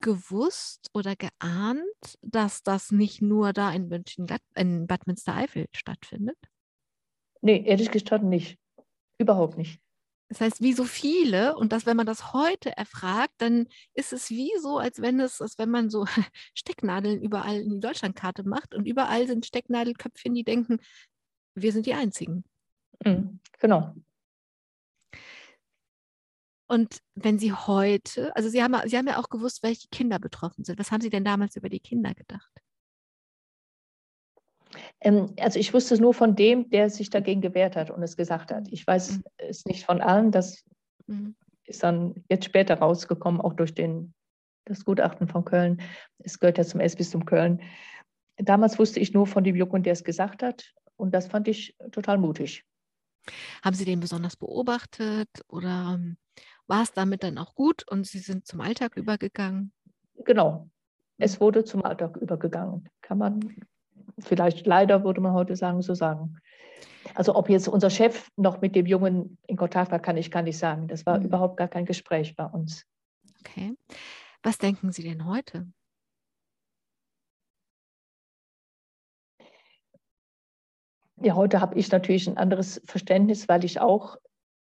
gewusst 0.00 0.90
oder 0.92 1.16
geahnt, 1.16 1.82
dass 2.20 2.62
das 2.62 2.92
nicht 2.92 3.22
nur 3.22 3.52
da 3.52 3.72
in 3.72 3.88
München, 3.88 4.26
in 4.54 4.86
Bad 4.86 5.06
Münstereifel 5.06 5.66
stattfindet? 5.74 6.36
Nee, 7.40 7.64
ehrlich 7.66 7.90
gesagt 7.90 8.22
nicht. 8.22 8.58
Überhaupt 9.18 9.56
nicht. 9.56 9.81
Das 10.32 10.40
heißt, 10.40 10.62
wie 10.62 10.72
so 10.72 10.84
viele, 10.84 11.56
und 11.56 11.72
das, 11.72 11.84
wenn 11.84 11.98
man 11.98 12.06
das 12.06 12.32
heute 12.32 12.74
erfragt, 12.74 13.34
dann 13.36 13.66
ist 13.92 14.14
es 14.14 14.30
wie 14.30 14.50
so, 14.62 14.78
als 14.78 15.02
wenn 15.02 15.20
es, 15.20 15.42
als 15.42 15.58
wenn 15.58 15.68
man 15.68 15.90
so 15.90 16.06
Stecknadeln 16.54 17.20
überall 17.20 17.60
in 17.60 17.68
die 17.68 17.80
Deutschlandkarte 17.80 18.42
macht 18.42 18.74
und 18.74 18.86
überall 18.86 19.26
sind 19.26 19.44
Stecknadelköpfchen, 19.44 20.34
die 20.34 20.42
denken, 20.42 20.78
wir 21.54 21.70
sind 21.70 21.84
die 21.84 21.92
Einzigen. 21.92 22.44
Mhm, 23.04 23.40
genau. 23.58 23.94
Und 26.66 27.00
wenn 27.14 27.38
Sie 27.38 27.52
heute, 27.52 28.34
also 28.34 28.48
Sie 28.48 28.62
haben, 28.62 28.74
Sie 28.88 28.96
haben 28.96 29.08
ja 29.08 29.18
auch 29.18 29.28
gewusst, 29.28 29.62
welche 29.62 29.88
Kinder 29.88 30.18
betroffen 30.18 30.64
sind. 30.64 30.78
Was 30.78 30.90
haben 30.90 31.02
Sie 31.02 31.10
denn 31.10 31.26
damals 31.26 31.56
über 31.56 31.68
die 31.68 31.80
Kinder 31.80 32.14
gedacht? 32.14 32.50
Ähm, 35.02 35.34
also 35.38 35.58
ich 35.58 35.74
wusste 35.74 35.94
es 35.94 36.00
nur 36.00 36.14
von 36.14 36.34
dem, 36.36 36.70
der 36.70 36.88
sich 36.90 37.10
dagegen 37.10 37.40
gewehrt 37.40 37.76
hat 37.76 37.90
und 37.90 38.02
es 38.02 38.16
gesagt 38.16 38.52
hat. 38.52 38.68
Ich 38.70 38.86
weiß 38.86 39.18
mhm. 39.18 39.22
es 39.38 39.64
nicht 39.66 39.84
von 39.84 40.00
allen. 40.00 40.30
Das 40.30 40.64
mhm. 41.06 41.34
ist 41.64 41.82
dann 41.82 42.24
jetzt 42.28 42.44
später 42.44 42.76
rausgekommen, 42.76 43.40
auch 43.40 43.54
durch 43.54 43.74
den, 43.74 44.14
das 44.64 44.84
Gutachten 44.84 45.28
von 45.28 45.44
Köln. 45.44 45.82
Es 46.18 46.38
gehört 46.38 46.58
ja 46.58 46.64
zum 46.64 46.80
Erzbistum 46.80 47.24
Köln. 47.24 47.60
Damals 48.36 48.78
wusste 48.78 49.00
ich 49.00 49.12
nur 49.12 49.26
von 49.26 49.44
dem 49.44 49.56
Jungen, 49.56 49.82
der 49.82 49.92
es 49.92 50.04
gesagt 50.04 50.42
hat. 50.42 50.72
Und 50.96 51.12
das 51.12 51.26
fand 51.26 51.48
ich 51.48 51.76
total 51.90 52.18
mutig. 52.18 52.64
Haben 53.62 53.76
Sie 53.76 53.84
den 53.84 54.00
besonders 54.00 54.36
beobachtet 54.36 55.28
oder 55.48 55.94
ähm, 55.94 56.16
war 56.66 56.82
es 56.82 56.92
damit 56.92 57.22
dann 57.22 57.38
auch 57.38 57.54
gut 57.54 57.84
und 57.90 58.06
Sie 58.06 58.18
sind 58.18 58.46
zum 58.46 58.60
Alltag 58.60 58.96
übergegangen? 58.96 59.72
Genau. 60.24 60.68
Es 61.18 61.40
wurde 61.40 61.64
zum 61.64 61.84
Alltag 61.84 62.16
übergegangen. 62.16 62.88
Kann 63.00 63.18
man 63.18 63.40
vielleicht 64.22 64.66
leider, 64.66 65.04
würde 65.04 65.20
man 65.20 65.32
heute 65.32 65.56
sagen, 65.56 65.82
so 65.82 65.94
sagen. 65.94 66.38
Also 67.14 67.34
ob 67.34 67.48
jetzt 67.48 67.68
unser 67.68 67.90
Chef 67.90 68.28
noch 68.36 68.60
mit 68.60 68.74
dem 68.74 68.86
Jungen 68.86 69.38
in 69.46 69.56
Kontakt 69.56 69.90
war, 69.90 69.98
kann 69.98 70.16
ich 70.16 70.30
gar 70.30 70.42
nicht 70.42 70.58
sagen. 70.58 70.88
Das 70.88 71.04
war 71.04 71.18
mhm. 71.18 71.26
überhaupt 71.26 71.56
gar 71.56 71.68
kein 71.68 71.84
Gespräch 71.84 72.36
bei 72.36 72.44
uns. 72.46 72.86
Okay. 73.40 73.74
Was 74.42 74.58
denken 74.58 74.92
Sie 74.92 75.02
denn 75.02 75.26
heute? 75.26 75.66
Ja, 81.16 81.34
heute 81.34 81.60
habe 81.60 81.78
ich 81.78 81.90
natürlich 81.92 82.26
ein 82.26 82.36
anderes 82.36 82.80
Verständnis, 82.84 83.48
weil 83.48 83.64
ich 83.64 83.80
auch 83.80 84.16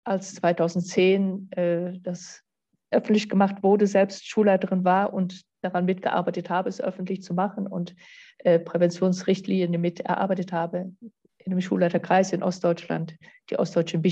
als 0.05 0.35
2010 0.35 1.53
äh, 1.53 2.01
das 2.01 2.43
öffentlich 2.91 3.29
gemacht 3.29 3.63
wurde, 3.63 3.87
selbst 3.87 4.29
Schulleiterin 4.29 4.85
war 4.85 5.13
und 5.13 5.43
daran 5.63 5.85
mitgearbeitet 5.85 6.51
habe, 6.51 6.69
es 6.69 6.81
öffentlich 6.81 7.23
zu 7.23 7.35
machen 7.35 7.67
und 7.67 7.95
äh, 8.39 8.59
Präventionsrichtlinien 8.59 9.81
mit 9.81 10.01
erarbeitet 10.01 10.53
habe 10.53 10.93
in 11.39 11.53
einem 11.53 11.61
Schulleiterkreis 11.61 12.33
in 12.33 12.43
Ostdeutschland. 12.43 13.17
Die 13.51 13.59
ostdeutschen 13.59 14.03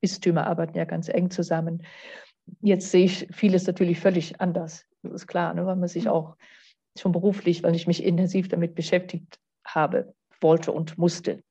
Bistümer 0.00 0.46
arbeiten 0.46 0.76
ja 0.76 0.84
ganz 0.84 1.08
eng 1.08 1.30
zusammen. 1.30 1.82
Jetzt 2.60 2.90
sehe 2.90 3.04
ich 3.04 3.28
vieles 3.32 3.66
natürlich 3.66 3.98
völlig 3.98 4.40
anders. 4.40 4.84
Das 5.02 5.12
ist 5.12 5.26
klar, 5.26 5.54
ne, 5.54 5.66
weil 5.66 5.76
man 5.76 5.88
sich 5.88 6.08
auch 6.08 6.36
schon 6.98 7.12
beruflich, 7.12 7.62
weil 7.62 7.74
ich 7.74 7.86
mich 7.86 8.02
intensiv 8.04 8.48
damit 8.48 8.74
beschäftigt 8.74 9.38
habe, 9.64 10.14
wollte 10.40 10.72
und 10.72 10.96
musste. 10.98 11.42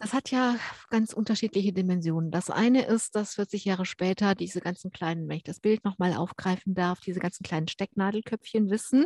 Das 0.00 0.14
hat 0.14 0.30
ja 0.30 0.56
ganz 0.88 1.12
unterschiedliche 1.12 1.74
Dimensionen. 1.74 2.30
Das 2.30 2.48
eine 2.48 2.86
ist, 2.86 3.14
dass 3.14 3.34
40 3.34 3.66
Jahre 3.66 3.84
später 3.84 4.34
diese 4.34 4.62
ganzen 4.62 4.90
kleinen, 4.90 5.28
wenn 5.28 5.36
ich 5.36 5.42
das 5.42 5.60
Bild 5.60 5.84
nochmal 5.84 6.14
aufgreifen 6.14 6.74
darf, 6.74 7.00
diese 7.00 7.20
ganzen 7.20 7.42
kleinen 7.42 7.68
Stecknadelköpfchen 7.68 8.70
wissen, 8.70 9.04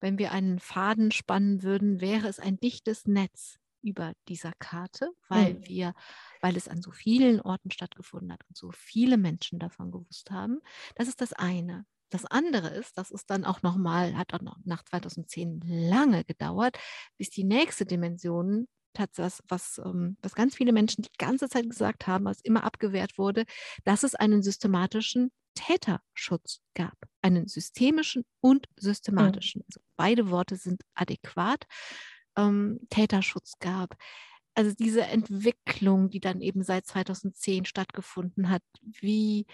wenn 0.00 0.18
wir 0.18 0.32
einen 0.32 0.58
Faden 0.58 1.12
spannen 1.12 1.62
würden, 1.62 2.00
wäre 2.00 2.26
es 2.26 2.40
ein 2.40 2.58
dichtes 2.58 3.06
Netz 3.06 3.60
über 3.80 4.12
dieser 4.26 4.52
Karte, 4.58 5.08
weil 5.28 5.54
mhm. 5.54 5.68
wir, 5.68 5.94
weil 6.40 6.56
es 6.56 6.66
an 6.66 6.82
so 6.82 6.90
vielen 6.90 7.40
Orten 7.40 7.70
stattgefunden 7.70 8.32
hat 8.32 8.40
und 8.48 8.56
so 8.56 8.72
viele 8.72 9.16
Menschen 9.16 9.60
davon 9.60 9.92
gewusst 9.92 10.32
haben. 10.32 10.58
Das 10.96 11.06
ist 11.06 11.20
das 11.20 11.32
eine. 11.32 11.86
Das 12.10 12.24
andere 12.24 12.68
ist, 12.68 12.98
das 12.98 13.12
ist 13.12 13.30
dann 13.30 13.44
auch 13.44 13.62
nochmal, 13.62 14.16
hat 14.16 14.34
auch 14.34 14.42
noch 14.42 14.56
nach 14.64 14.82
2010 14.82 15.60
lange 15.64 16.24
gedauert, 16.24 16.76
bis 17.18 17.30
die 17.30 17.44
nächste 17.44 17.86
Dimension 17.86 18.66
das, 19.18 19.42
was, 19.48 19.80
ähm, 19.84 20.16
was 20.22 20.34
ganz 20.34 20.56
viele 20.56 20.72
Menschen 20.72 21.02
die 21.02 21.18
ganze 21.18 21.48
Zeit 21.48 21.68
gesagt 21.68 22.06
haben, 22.06 22.24
was 22.24 22.40
immer 22.40 22.64
abgewehrt 22.64 23.18
wurde, 23.18 23.44
dass 23.84 24.02
es 24.02 24.14
einen 24.14 24.42
systematischen 24.42 25.30
Täterschutz 25.54 26.60
gab. 26.74 26.96
Einen 27.22 27.46
systemischen 27.46 28.24
und 28.40 28.66
systematischen. 28.76 29.60
Mhm. 29.60 29.64
Also 29.68 29.80
beide 29.96 30.30
Worte 30.30 30.56
sind 30.56 30.82
adäquat. 30.94 31.64
Ähm, 32.36 32.80
Täterschutz 32.90 33.52
gab. 33.60 33.96
also 34.56 34.72
diese 34.78 35.02
Entwicklung, 35.02 36.10
die 36.10 36.20
dann 36.20 36.40
eben 36.40 36.62
seit 36.62 36.86
2010 36.86 37.64
stattgefunden 37.64 38.50
hat, 38.50 38.62
wie, 38.82 39.46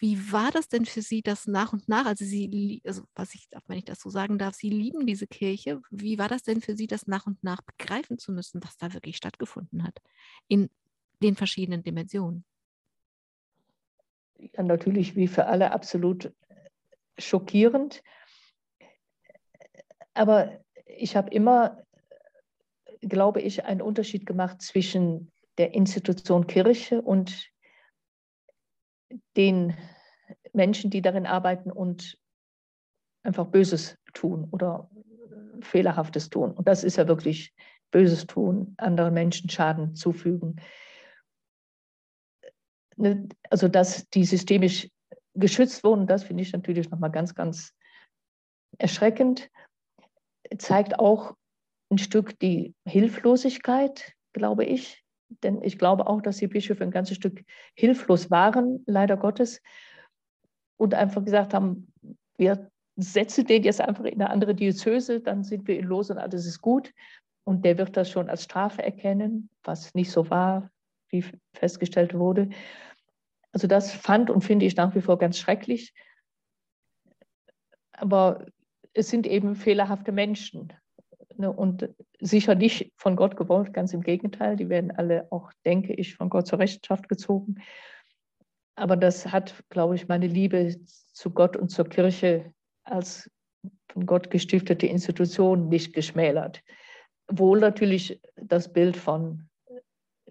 wie 0.00 0.32
war 0.32 0.50
das 0.50 0.68
denn 0.68 0.84
für 0.84 1.02
Sie, 1.02 1.22
das 1.22 1.46
nach 1.46 1.72
und 1.72 1.88
nach, 1.88 2.06
also 2.06 2.24
Sie, 2.24 2.80
also 2.84 3.02
was 3.14 3.34
ich, 3.34 3.48
wenn 3.66 3.78
ich 3.78 3.84
das 3.84 4.00
so 4.00 4.10
sagen 4.10 4.38
darf, 4.38 4.54
Sie 4.54 4.70
lieben 4.70 5.06
diese 5.06 5.26
Kirche. 5.26 5.80
Wie 5.90 6.18
war 6.18 6.28
das 6.28 6.42
denn 6.42 6.60
für 6.60 6.76
Sie, 6.76 6.86
das 6.86 7.06
nach 7.06 7.26
und 7.26 7.42
nach 7.42 7.62
begreifen 7.62 8.18
zu 8.18 8.32
müssen, 8.32 8.62
was 8.62 8.76
da 8.76 8.92
wirklich 8.92 9.16
stattgefunden 9.16 9.84
hat 9.84 10.00
in 10.46 10.70
den 11.22 11.34
verschiedenen 11.34 11.82
Dimensionen? 11.82 12.44
Ja, 14.38 14.62
natürlich 14.62 15.16
wie 15.16 15.26
für 15.26 15.46
alle 15.46 15.72
absolut 15.72 16.32
schockierend. 17.18 18.02
Aber 20.14 20.60
ich 20.86 21.16
habe 21.16 21.30
immer, 21.30 21.82
glaube 23.00 23.40
ich, 23.40 23.64
einen 23.64 23.82
Unterschied 23.82 24.26
gemacht 24.26 24.62
zwischen 24.62 25.32
der 25.58 25.74
Institution 25.74 26.46
Kirche 26.46 27.02
und 27.02 27.50
den 29.36 29.76
Menschen, 30.52 30.90
die 30.90 31.02
darin 31.02 31.26
arbeiten 31.26 31.70
und 31.70 32.18
einfach 33.22 33.46
Böses 33.46 33.96
tun 34.12 34.48
oder 34.50 34.90
Fehlerhaftes 35.60 36.30
tun. 36.30 36.52
Und 36.52 36.68
das 36.68 36.84
ist 36.84 36.96
ja 36.96 37.08
wirklich 37.08 37.54
Böses 37.90 38.26
tun, 38.26 38.74
anderen 38.76 39.14
Menschen 39.14 39.48
Schaden 39.48 39.94
zufügen. 39.94 40.60
Ne, 42.96 43.28
also, 43.48 43.68
dass 43.68 44.08
die 44.10 44.24
systemisch 44.24 44.88
geschützt 45.34 45.84
wurden, 45.84 46.06
das 46.06 46.24
finde 46.24 46.42
ich 46.42 46.52
natürlich 46.52 46.90
nochmal 46.90 47.10
ganz, 47.10 47.34
ganz 47.34 47.72
erschreckend. 48.76 49.50
Zeigt 50.58 50.98
auch 50.98 51.34
ein 51.90 51.98
Stück 51.98 52.38
die 52.40 52.74
Hilflosigkeit, 52.84 54.12
glaube 54.32 54.64
ich, 54.64 55.04
denn 55.42 55.62
ich 55.62 55.78
glaube 55.78 56.06
auch, 56.06 56.22
dass 56.22 56.38
die 56.38 56.48
Bischöfe 56.48 56.84
ein 56.84 56.90
ganzes 56.90 57.16
Stück 57.16 57.44
hilflos 57.74 58.30
waren, 58.30 58.82
leider 58.86 59.16
Gottes, 59.16 59.62
und 60.76 60.94
einfach 60.94 61.24
gesagt 61.24 61.54
haben, 61.54 61.92
wir 62.36 62.70
setzen 62.96 63.46
den 63.46 63.62
jetzt 63.62 63.80
einfach 63.80 64.04
in 64.04 64.20
eine 64.20 64.30
andere 64.30 64.54
Diözese, 64.54 65.20
dann 65.20 65.44
sind 65.44 65.66
wir 65.68 65.78
ihn 65.78 65.84
los 65.84 66.10
und 66.10 66.18
alles 66.18 66.46
ist 66.46 66.60
gut. 66.60 66.92
Und 67.44 67.64
der 67.64 67.78
wird 67.78 67.96
das 67.96 68.10
schon 68.10 68.28
als 68.28 68.44
Strafe 68.44 68.82
erkennen, 68.82 69.48
was 69.62 69.94
nicht 69.94 70.10
so 70.10 70.30
war, 70.30 70.70
wie 71.08 71.24
festgestellt 71.54 72.14
wurde. 72.14 72.50
Also 73.52 73.66
das 73.66 73.92
fand 73.92 74.30
und 74.30 74.42
finde 74.42 74.66
ich 74.66 74.76
nach 74.76 74.94
wie 74.94 75.00
vor 75.00 75.18
ganz 75.18 75.38
schrecklich. 75.38 75.94
Aber 77.92 78.46
es 78.92 79.08
sind 79.08 79.26
eben 79.26 79.56
fehlerhafte 79.56 80.12
Menschen 80.12 80.72
ne, 81.38 81.52
und 81.52 81.88
sicher 82.20 82.54
nicht 82.54 82.92
von 82.96 83.16
Gott 83.16 83.36
gewollt, 83.36 83.72
ganz 83.72 83.94
im 83.94 84.02
Gegenteil. 84.02 84.56
Die 84.56 84.68
werden 84.68 84.90
alle 84.90 85.30
auch, 85.30 85.52
denke 85.64 85.94
ich, 85.94 86.16
von 86.16 86.28
Gott 86.28 86.46
zur 86.46 86.58
Rechenschaft 86.58 87.08
gezogen. 87.08 87.56
Aber 88.74 88.96
das 88.96 89.26
hat, 89.26 89.64
glaube 89.70 89.94
ich, 89.94 90.08
meine 90.08 90.26
Liebe 90.26 90.76
zu 90.84 91.30
Gott 91.30 91.56
und 91.56 91.70
zur 91.70 91.88
Kirche 91.88 92.52
als 92.84 93.30
von 93.90 94.06
Gott 94.06 94.30
gestiftete 94.30 94.86
Institution 94.86 95.68
nicht 95.68 95.94
geschmälert. 95.94 96.62
Wohl 97.30 97.60
natürlich 97.60 98.20
das 98.36 98.72
Bild 98.72 98.96
von 98.96 99.48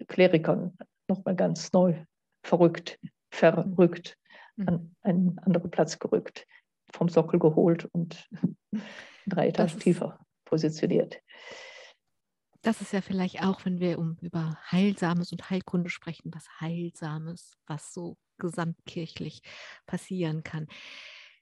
Klerikern 0.06 0.76
nochmal 1.08 1.34
ganz 1.34 1.72
neu 1.72 1.94
verrückt, 2.42 2.98
verrückt, 3.30 4.16
mhm. 4.56 4.68
an 4.68 4.96
einen 5.02 5.38
anderen 5.40 5.70
Platz 5.70 5.98
gerückt, 5.98 6.46
vom 6.92 7.08
Sockel 7.08 7.38
geholt 7.38 7.86
und 7.92 8.28
drei 9.26 9.48
Etagen 9.48 9.78
tiefer 9.78 10.18
positioniert. 10.48 11.20
Das 12.62 12.80
ist 12.80 12.92
ja 12.92 13.00
vielleicht 13.00 13.42
auch, 13.42 13.64
wenn 13.64 13.78
wir 13.78 13.98
um 13.98 14.16
über 14.20 14.58
Heilsames 14.70 15.30
und 15.32 15.48
Heilkunde 15.48 15.90
sprechen, 15.90 16.32
was 16.34 16.46
Heilsames, 16.60 17.52
was 17.66 17.92
so 17.92 18.16
gesamtkirchlich 18.38 19.42
passieren 19.86 20.42
kann. 20.42 20.66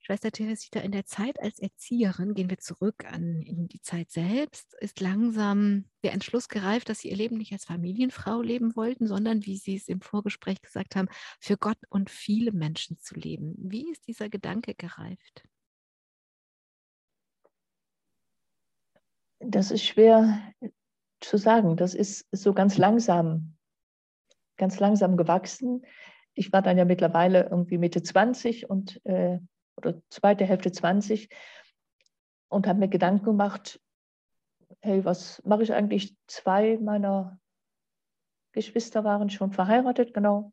Schwester 0.06 0.30
Teresita, 0.30 0.78
in 0.80 0.92
der 0.92 1.04
Zeit 1.04 1.42
als 1.42 1.58
Erzieherin, 1.58 2.34
gehen 2.34 2.48
wir 2.48 2.58
zurück 2.58 3.04
an 3.06 3.42
in 3.42 3.66
die 3.66 3.80
Zeit 3.80 4.12
selbst, 4.12 4.74
ist 4.78 5.00
langsam 5.00 5.86
der 6.04 6.12
Entschluss 6.12 6.48
gereift, 6.48 6.88
dass 6.88 7.00
Sie 7.00 7.10
Ihr 7.10 7.16
Leben 7.16 7.38
nicht 7.38 7.52
als 7.52 7.64
Familienfrau 7.64 8.40
leben 8.40 8.76
wollten, 8.76 9.08
sondern, 9.08 9.44
wie 9.46 9.56
Sie 9.56 9.74
es 9.74 9.88
im 9.88 10.00
Vorgespräch 10.00 10.62
gesagt 10.62 10.94
haben, 10.94 11.08
für 11.40 11.56
Gott 11.56 11.78
und 11.88 12.08
viele 12.08 12.52
Menschen 12.52 12.98
zu 13.00 13.16
leben. 13.16 13.56
Wie 13.58 13.90
ist 13.90 14.06
dieser 14.06 14.28
Gedanke 14.28 14.76
gereift? 14.76 15.42
Das 19.48 19.70
ist 19.70 19.84
schwer 19.84 20.52
zu 21.20 21.36
sagen. 21.36 21.76
Das 21.76 21.94
ist 21.94 22.26
so 22.32 22.52
ganz 22.52 22.78
langsam, 22.78 23.56
ganz 24.56 24.80
langsam 24.80 25.16
gewachsen. 25.16 25.86
Ich 26.34 26.52
war 26.52 26.62
dann 26.62 26.76
ja 26.76 26.84
mittlerweile 26.84 27.44
irgendwie 27.44 27.78
Mitte 27.78 28.02
20 28.02 28.68
und 28.68 29.00
äh, 29.04 29.38
oder 29.76 30.00
zweite 30.10 30.44
Hälfte 30.44 30.72
20 30.72 31.28
und 32.48 32.66
habe 32.66 32.78
mir 32.80 32.88
Gedanken 32.88 33.24
gemacht, 33.24 33.80
hey, 34.80 35.04
was 35.04 35.42
mache 35.44 35.62
ich 35.62 35.72
eigentlich? 35.72 36.16
Zwei 36.26 36.78
meiner 36.78 37.38
Geschwister 38.52 39.04
waren 39.04 39.30
schon 39.30 39.52
verheiratet, 39.52 40.12
genau. 40.12 40.52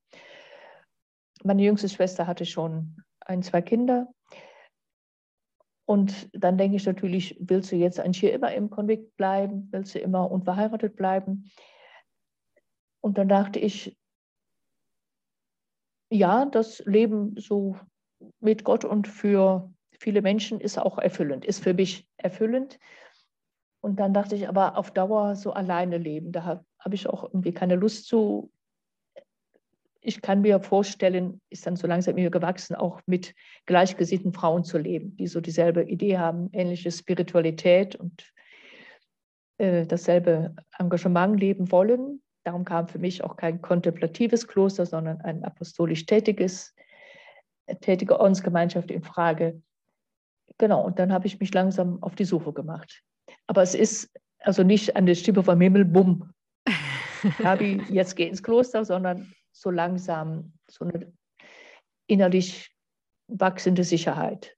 Meine 1.44 1.64
jüngste 1.64 1.90
Schwester 1.90 2.28
hatte 2.28 2.46
schon 2.46 3.04
ein, 3.22 3.42
zwei 3.42 3.62
Kinder. 3.62 4.14
Und 5.86 6.30
dann 6.34 6.58
denke 6.58 6.78
ich 6.78 6.86
natürlich, 6.86 7.38
willst 7.40 7.72
du 7.72 7.76
jetzt 7.76 8.00
eigentlich 8.00 8.20
hier 8.20 8.34
immer 8.34 8.54
im 8.54 8.70
Konvikt 8.70 9.18
bleiben? 9.18 9.68
Willst 9.72 9.96
du 9.96 10.00
immer 10.00 10.32
unverheiratet 10.32 10.96
bleiben? 10.96 11.52
Und 13.02 13.18
dann 13.18 13.28
dachte 13.28 13.60
ich, 13.60 13.98
ja, 16.10 16.46
das 16.46 16.80
Leben 16.86 17.36
so 17.38 17.76
mit 18.40 18.64
Gott 18.64 18.86
und 18.86 19.08
für 19.08 19.74
viele 19.92 20.22
Menschen 20.22 20.62
ist 20.62 20.78
auch 20.78 20.98
erfüllend, 20.98 21.44
ist 21.44 21.64
für 21.64 21.74
mich 21.74 22.08
erfüllend. 22.18 22.80
Und 23.82 24.00
dann 24.00 24.14
dachte 24.14 24.36
ich, 24.36 24.48
aber 24.48 24.78
auf 24.78 24.92
Dauer 24.92 25.36
so 25.36 25.52
alleine 25.52 25.98
leben, 25.98 26.32
da 26.32 26.44
habe 26.44 26.66
hab 26.80 26.94
ich 26.94 27.08
auch 27.08 27.24
irgendwie 27.24 27.54
keine 27.54 27.76
Lust 27.76 28.08
zu. 28.08 28.52
Ich 30.06 30.22
kann 30.22 30.42
mir 30.42 30.60
vorstellen, 30.60 31.40
ist 31.50 31.66
dann 31.66 31.78
so 31.78 31.88
langsam 31.88 32.16
mir 32.16 32.30
gewachsen, 32.30 32.76
auch 32.76 33.00
mit 33.06 33.34
gleichgesinnten 33.66 34.34
Frauen 34.34 34.64
zu 34.64 34.78
leben, 34.78 35.16
die 35.16 35.28
so 35.28 35.40
dieselbe 35.40 35.84
Idee 35.84 36.18
haben, 36.18 36.50
ähnliche 36.52 36.92
Spiritualität 36.92 37.96
und 37.96 38.32
äh, 39.58 39.86
dasselbe 39.86 40.56
Engagement 40.78 41.40
leben 41.40 41.72
wollen. 41.72 42.22
Darum 42.44 42.66
kam 42.66 42.90
für 42.90 43.00
mich 43.00 43.24
auch 43.24 43.38
kein 43.38 43.62
kontemplatives 43.62 44.48
Kloster, 44.48 44.86
sondern 44.86 45.22
ein 45.22 45.44
apostolisch 45.46 46.06
tätiges 46.06 46.76
tätige 47.82 48.20
Ordensgemeinschaft 48.20 48.92
in 48.92 49.04
Frage. 49.04 49.62
Genau, 50.58 50.84
und 50.84 51.00
dann 51.00 51.14
habe 51.14 51.28
ich 51.28 51.40
mich 51.40 51.54
langsam 51.54 52.02
auf 52.04 52.16
die 52.16 52.26
Suche 52.26 52.54
gemacht. 52.54 53.02
Aber 53.48 53.62
es 53.62 53.74
ist 53.74 54.12
also 54.40 54.64
nicht 54.64 54.96
an 54.96 55.06
der 55.06 55.16
Stimme 55.16 55.44
vom 55.44 55.60
Himmel, 55.62 55.86
bumm, 55.86 56.34
Gabi, 57.40 57.82
jetzt 57.90 58.16
geh 58.16 58.28
ins 58.28 58.44
Kloster, 58.44 58.84
sondern 58.84 59.34
so 59.54 59.70
langsam 59.70 60.54
so 60.70 60.86
eine 60.86 61.14
innerlich 62.08 62.76
wachsende 63.28 63.84
Sicherheit, 63.84 64.58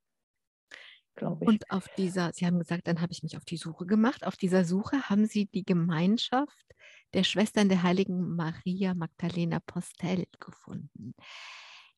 ich. 1.41 1.47
Und 1.47 1.71
auf 1.71 1.87
dieser, 1.97 2.31
Sie 2.33 2.45
haben 2.45 2.59
gesagt, 2.59 2.87
dann 2.87 3.01
habe 3.01 3.13
ich 3.13 3.23
mich 3.23 3.37
auf 3.37 3.45
die 3.45 3.57
Suche 3.57 3.85
gemacht. 3.85 4.25
Auf 4.25 4.35
dieser 4.35 4.65
Suche 4.65 5.09
haben 5.09 5.25
Sie 5.25 5.45
die 5.45 5.63
Gemeinschaft 5.63 6.65
der 7.13 7.23
Schwestern 7.23 7.69
der 7.69 7.83
heiligen 7.83 8.35
Maria 8.35 8.93
Magdalena 8.93 9.59
Postel 9.59 10.25
gefunden. 10.39 11.15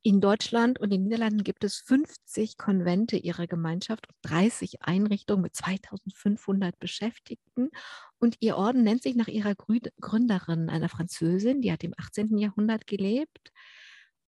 In 0.07 0.21
Deutschland 0.21 0.79
und 0.79 0.91
den 0.91 1.03
Niederlanden 1.03 1.43
gibt 1.43 1.65
es 1.65 1.79
50 1.79 2.57
Konvente 2.57 3.17
ihrer 3.17 3.45
Gemeinschaft 3.45 4.07
und 4.07 4.15
30 4.21 4.81
Einrichtungen 4.81 5.41
mit 5.41 5.53
2500 5.53 6.79
Beschäftigten. 6.79 7.71
Und 8.17 8.37
ihr 8.39 8.55
Orden 8.55 8.83
nennt 8.83 9.03
sich 9.03 9.17
nach 9.17 9.27
ihrer 9.27 9.53
Gründerin, 9.53 10.69
einer 10.69 10.87
Französin, 10.87 11.59
die 11.59 11.73
hat 11.73 11.83
im 11.83 11.93
18. 11.97 12.37
Jahrhundert 12.37 12.87
gelebt 12.87 13.51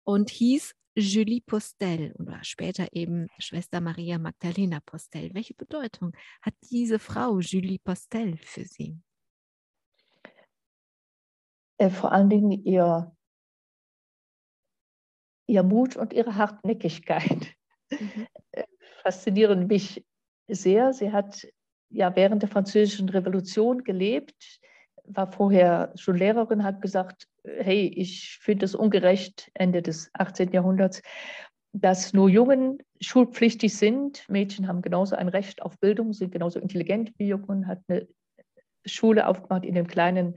und 0.04 0.32
hieß 0.32 0.74
Julie 0.96 1.42
Postel 1.46 2.12
oder 2.18 2.40
später 2.42 2.88
eben 2.94 3.28
Schwester 3.38 3.80
Maria 3.80 4.18
Magdalena 4.18 4.80
Postel. 4.84 5.30
Welche 5.36 5.54
Bedeutung 5.54 6.14
hat 6.42 6.56
diese 6.72 6.98
Frau 6.98 7.38
Julie 7.38 7.78
Postel 7.78 8.36
für 8.38 8.64
Sie? 8.64 8.98
Äh, 11.78 11.92
vor 11.92 12.12
allen 12.12 12.32
Dingen 12.32 12.66
ihr 12.66 13.16
ihr 15.48 15.64
Mut 15.64 15.96
und 15.96 16.14
ihre 16.14 16.36
Hartnäckigkeit 16.36 17.56
mhm. 17.90 18.28
Äh, 18.52 18.64
faszinieren 19.02 19.68
mich 19.68 20.06
sehr. 20.48 20.94
Sie 20.94 21.12
hat 21.12 21.48
ja 21.90 22.16
während 22.16 22.42
der 22.42 22.50
Französischen 22.50 23.10
Revolution 23.10 23.84
gelebt, 23.84 24.60
war 25.06 25.32
vorher 25.32 25.94
schon 25.96 26.18
Lehrerin, 26.18 26.64
hat 26.64 26.82
gesagt, 26.82 27.28
hey, 27.44 27.88
ich 27.88 28.38
finde 28.42 28.66
es 28.66 28.76
ungerecht, 28.76 29.50
Ende 29.54 29.82
des 29.82 30.10
18. 30.14 30.52
Jahrhunderts, 30.52 31.02
dass 31.72 32.14
nur 32.14 32.30
Jungen 32.30 32.80
schulpflichtig 33.00 33.76
sind. 33.76 34.28
Mädchen 34.30 34.68
haben 34.68 34.82
genauso 34.82 35.16
ein 35.16 35.30
Recht 35.30 35.62
auf 35.62 35.80
Bildung, 35.80 36.14
sind 36.14 36.32
genauso 36.32 36.60
intelligent 36.60 37.14
wie 37.18 37.28
Jungen, 37.28 37.68
hat 37.68 37.82
eine 37.88 38.08
Schule 38.86 39.28
aufgemacht 39.28 39.64
in 39.64 39.76
dem 39.76 39.88
kleinen 39.88 40.36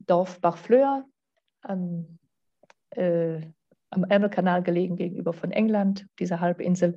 Dorf 0.00 0.40
Bachfleur 0.40 1.04
am, 1.62 2.18
äh, 2.90 3.40
am 3.92 4.04
Ärmelkanal 4.04 4.62
gelegen 4.62 4.96
gegenüber 4.96 5.32
von 5.32 5.50
England, 5.52 6.06
dieser 6.18 6.40
Halbinsel, 6.40 6.96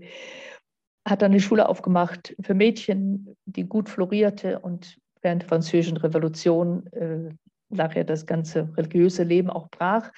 hat 1.07 1.21
dann 1.21 1.31
eine 1.31 1.39
Schule 1.39 1.69
aufgemacht 1.69 2.35
für 2.41 2.53
Mädchen, 2.53 3.35
die 3.45 3.63
gut 3.63 3.89
florierte 3.89 4.59
und 4.59 4.97
während 5.21 5.43
der 5.43 5.49
Französischen 5.49 5.97
Revolution 5.97 6.87
äh, 6.93 7.29
nachher 7.69 8.03
das 8.03 8.25
ganze 8.25 8.69
religiöse 8.75 9.23
Leben 9.23 9.49
auch 9.49 9.69
brach. 9.69 10.11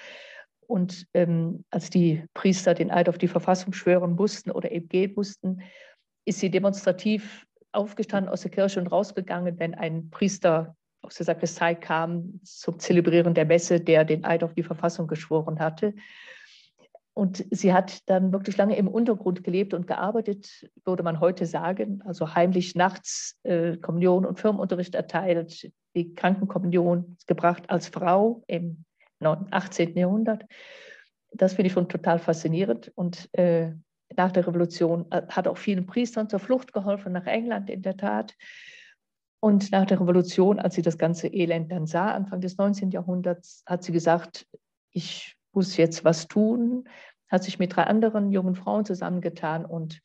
Und 0.68 1.08
ähm, 1.14 1.64
als 1.72 1.90
die 1.90 2.24
Priester 2.34 2.74
den 2.74 2.92
Eid 2.92 3.10
auf 3.10 3.18
die 3.18 3.28
Verfassung 3.28 3.74
schwören 3.74 4.16
mussten 4.16 4.52
oder 4.52 4.72
eben 4.72 4.88
gehen 4.88 5.14
mussten, 5.16 5.62
ist 6.26 6.40
sie 6.40 6.52
demonstrativ 6.52 7.46
aufgestanden 7.72 8.32
aus 8.32 8.42
der 8.42 8.52
Kirche 8.52 8.80
und 8.80 8.88
rausgegangen, 8.88 9.60
wenn 9.60 9.76
ein 9.76 10.10
Priester 10.10 10.76
aus 11.02 11.16
der 11.16 11.26
Sakristei 11.26 11.76
kam 11.76 12.40
zum 12.44 12.80
Zelebrieren 12.80 13.34
der 13.34 13.46
Messe, 13.46 13.80
der 13.80 14.04
den 14.04 14.26
Eid 14.26 14.44
auf 14.44 14.54
die 14.54 14.64
Verfassung 14.64 15.08
geschworen 15.08 15.60
hatte. 15.60 15.94
Und 17.18 17.44
sie 17.50 17.74
hat 17.74 18.08
dann 18.08 18.32
wirklich 18.32 18.58
lange 18.58 18.78
im 18.78 18.88
Untergrund 18.88 19.44
gelebt 19.44 19.74
und 19.74 19.88
gearbeitet, 19.88 20.70
würde 20.86 21.02
man 21.02 21.20
heute 21.20 21.48
sagen. 21.48 22.04
Also 22.06 22.36
heimlich 22.36 22.76
nachts 22.76 23.40
äh, 23.42 23.76
Kommunion 23.78 24.24
und 24.24 24.40
Firmenunterricht 24.40 24.94
erteilt, 24.94 25.72
die 25.96 26.14
Krankenkommunion 26.14 27.18
gebracht 27.26 27.72
als 27.72 27.88
Frau 27.88 28.44
im 28.46 28.86
18. 29.20 29.98
Jahrhundert. 29.98 30.46
Das 31.32 31.56
finde 31.56 31.68
ich 31.68 31.74
schon 31.74 31.90
total 31.90 32.20
faszinierend. 32.20 32.92
Und 32.94 33.34
äh, 33.34 33.72
nach 34.16 34.32
der 34.32 34.46
Revolution 34.46 35.08
äh, 35.10 35.24
hat 35.28 35.48
auch 35.48 35.58
vielen 35.58 35.88
Priestern 35.88 36.30
zur 36.30 36.38
Flucht 36.38 36.72
geholfen 36.72 37.14
nach 37.14 37.26
England 37.26 37.72
in 37.72 37.82
der 37.82 37.98
Tat. 37.98 38.36
Und 39.40 39.72
nach 39.72 39.88
der 39.88 40.00
Revolution, 40.00 40.60
als 40.60 40.76
sie 40.76 40.84
das 40.84 41.00
ganze 41.00 41.30
Elend 41.30 41.72
dann 41.72 41.88
sah, 41.88 42.12
Anfang 42.12 42.42
des 42.42 42.60
19. 42.60 42.92
Jahrhunderts, 42.92 43.64
hat 43.66 43.82
sie 43.82 43.92
gesagt, 43.92 44.46
ich 44.92 45.37
muss 45.58 45.76
jetzt 45.76 46.06
was 46.06 46.28
tun, 46.28 46.88
hat 47.30 47.44
sich 47.44 47.58
mit 47.58 47.76
drei 47.76 47.84
anderen 47.84 48.32
jungen 48.32 48.54
Frauen 48.54 48.86
zusammengetan 48.86 49.66
und 49.66 50.04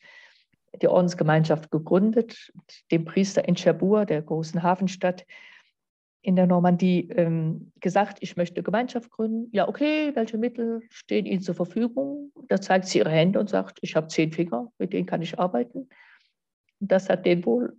die 0.80 0.88
Ordensgemeinschaft 0.88 1.70
gegründet, 1.70 2.50
dem 2.90 3.04
Priester 3.04 3.46
in 3.46 3.54
Cherbourg, 3.54 4.06
der 4.06 4.22
großen 4.22 4.62
Hafenstadt, 4.62 5.26
in 6.22 6.36
der 6.36 6.46
Normandie 6.46 7.10
ähm, 7.10 7.70
gesagt, 7.80 8.18
ich 8.22 8.34
möchte 8.36 8.62
Gemeinschaft 8.62 9.10
gründen. 9.10 9.50
Ja, 9.52 9.68
okay, 9.68 10.12
welche 10.14 10.38
Mittel 10.38 10.80
stehen 10.88 11.26
Ihnen 11.26 11.42
zur 11.42 11.54
Verfügung? 11.54 12.32
Da 12.48 12.58
zeigt 12.58 12.86
sie 12.86 12.98
ihre 12.98 13.10
Hände 13.10 13.38
und 13.38 13.50
sagt, 13.50 13.78
ich 13.82 13.94
habe 13.94 14.08
zehn 14.08 14.32
Finger, 14.32 14.72
mit 14.78 14.94
denen 14.94 15.04
kann 15.04 15.20
ich 15.20 15.38
arbeiten. 15.38 15.90
Das 16.80 17.10
hat 17.10 17.26
den 17.26 17.44
wohl 17.44 17.76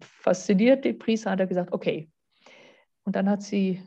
fasziniert. 0.00 0.84
Den 0.84 0.98
Priester 0.98 1.32
hat 1.32 1.40
er 1.40 1.48
gesagt, 1.48 1.72
okay. 1.72 2.08
Und 3.04 3.16
dann 3.16 3.28
hat 3.28 3.42
sie 3.42 3.82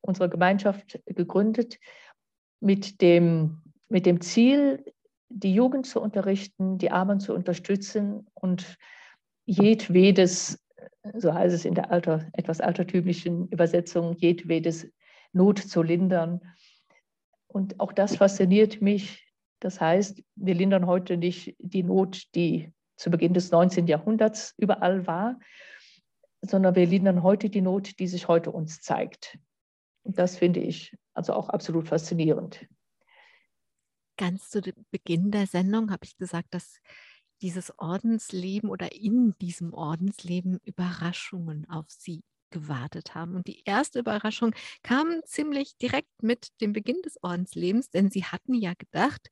unsere 0.00 0.28
Gemeinschaft 0.28 1.00
gegründet 1.06 1.78
mit 2.60 3.00
dem, 3.00 3.62
mit 3.88 4.06
dem 4.06 4.20
Ziel, 4.20 4.84
die 5.28 5.54
Jugend 5.54 5.86
zu 5.86 6.00
unterrichten, 6.00 6.78
die 6.78 6.90
Armen 6.90 7.20
zu 7.20 7.34
unterstützen 7.34 8.26
und 8.34 8.76
jedwedes 9.46 10.58
so 11.14 11.32
heißt 11.32 11.54
es 11.54 11.64
in 11.64 11.74
der 11.74 11.90
alter, 11.90 12.26
etwas 12.32 12.60
altertümlichen 12.60 13.48
Übersetzung, 13.48 14.14
jedwedes 14.16 14.86
Not 15.32 15.58
zu 15.58 15.82
lindern. 15.82 16.40
Und 17.46 17.80
auch 17.80 17.92
das 17.92 18.16
fasziniert 18.16 18.80
mich. 18.82 19.26
Das 19.60 19.80
heißt, 19.80 20.22
wir 20.36 20.54
lindern 20.54 20.86
heute 20.86 21.16
nicht 21.16 21.54
die 21.58 21.82
Not, 21.82 22.34
die 22.34 22.72
zu 22.96 23.10
Beginn 23.10 23.34
des 23.34 23.50
19. 23.50 23.86
Jahrhunderts 23.86 24.54
überall 24.58 25.06
war, 25.06 25.38
sondern 26.42 26.74
wir 26.74 26.86
lindern 26.86 27.22
heute 27.22 27.50
die 27.50 27.60
Not, 27.60 27.98
die 27.98 28.06
sich 28.06 28.28
heute 28.28 28.50
uns 28.50 28.80
zeigt. 28.80 29.38
Das 30.04 30.36
finde 30.36 30.60
ich 30.60 30.96
also 31.14 31.34
auch 31.34 31.48
absolut 31.48 31.88
faszinierend. 31.88 32.66
Ganz 34.16 34.50
zu 34.50 34.60
Beginn 34.90 35.30
der 35.30 35.46
Sendung 35.46 35.90
habe 35.90 36.04
ich 36.04 36.16
gesagt, 36.16 36.48
dass 36.52 36.80
dieses 37.42 37.72
Ordensleben 37.78 38.68
oder 38.68 38.92
in 38.92 39.34
diesem 39.40 39.72
Ordensleben 39.72 40.60
Überraschungen 40.64 41.68
auf 41.68 41.86
sie 41.88 42.22
gewartet 42.50 43.14
haben. 43.14 43.34
Und 43.36 43.46
die 43.46 43.62
erste 43.64 44.00
Überraschung 44.00 44.54
kam 44.82 45.20
ziemlich 45.24 45.76
direkt 45.76 46.22
mit 46.22 46.48
dem 46.60 46.72
Beginn 46.72 47.00
des 47.02 47.22
Ordenslebens, 47.22 47.90
denn 47.90 48.10
sie 48.10 48.24
hatten 48.24 48.54
ja 48.54 48.74
gedacht, 48.76 49.30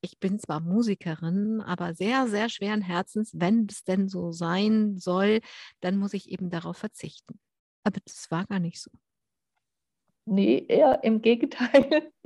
ich 0.00 0.18
bin 0.18 0.38
zwar 0.38 0.60
Musikerin, 0.60 1.60
aber 1.60 1.94
sehr, 1.94 2.28
sehr 2.28 2.48
schweren 2.48 2.82
Herzens, 2.82 3.32
wenn 3.34 3.66
es 3.70 3.84
denn 3.84 4.08
so 4.08 4.32
sein 4.32 4.98
soll, 4.98 5.40
dann 5.80 5.96
muss 5.96 6.12
ich 6.12 6.30
eben 6.30 6.50
darauf 6.50 6.76
verzichten. 6.76 7.38
Aber 7.84 8.00
das 8.04 8.30
war 8.30 8.44
gar 8.46 8.60
nicht 8.60 8.80
so. 8.80 8.90
Nee, 10.26 10.64
eher 10.68 11.02
im 11.04 11.22
Gegenteil. 11.22 12.10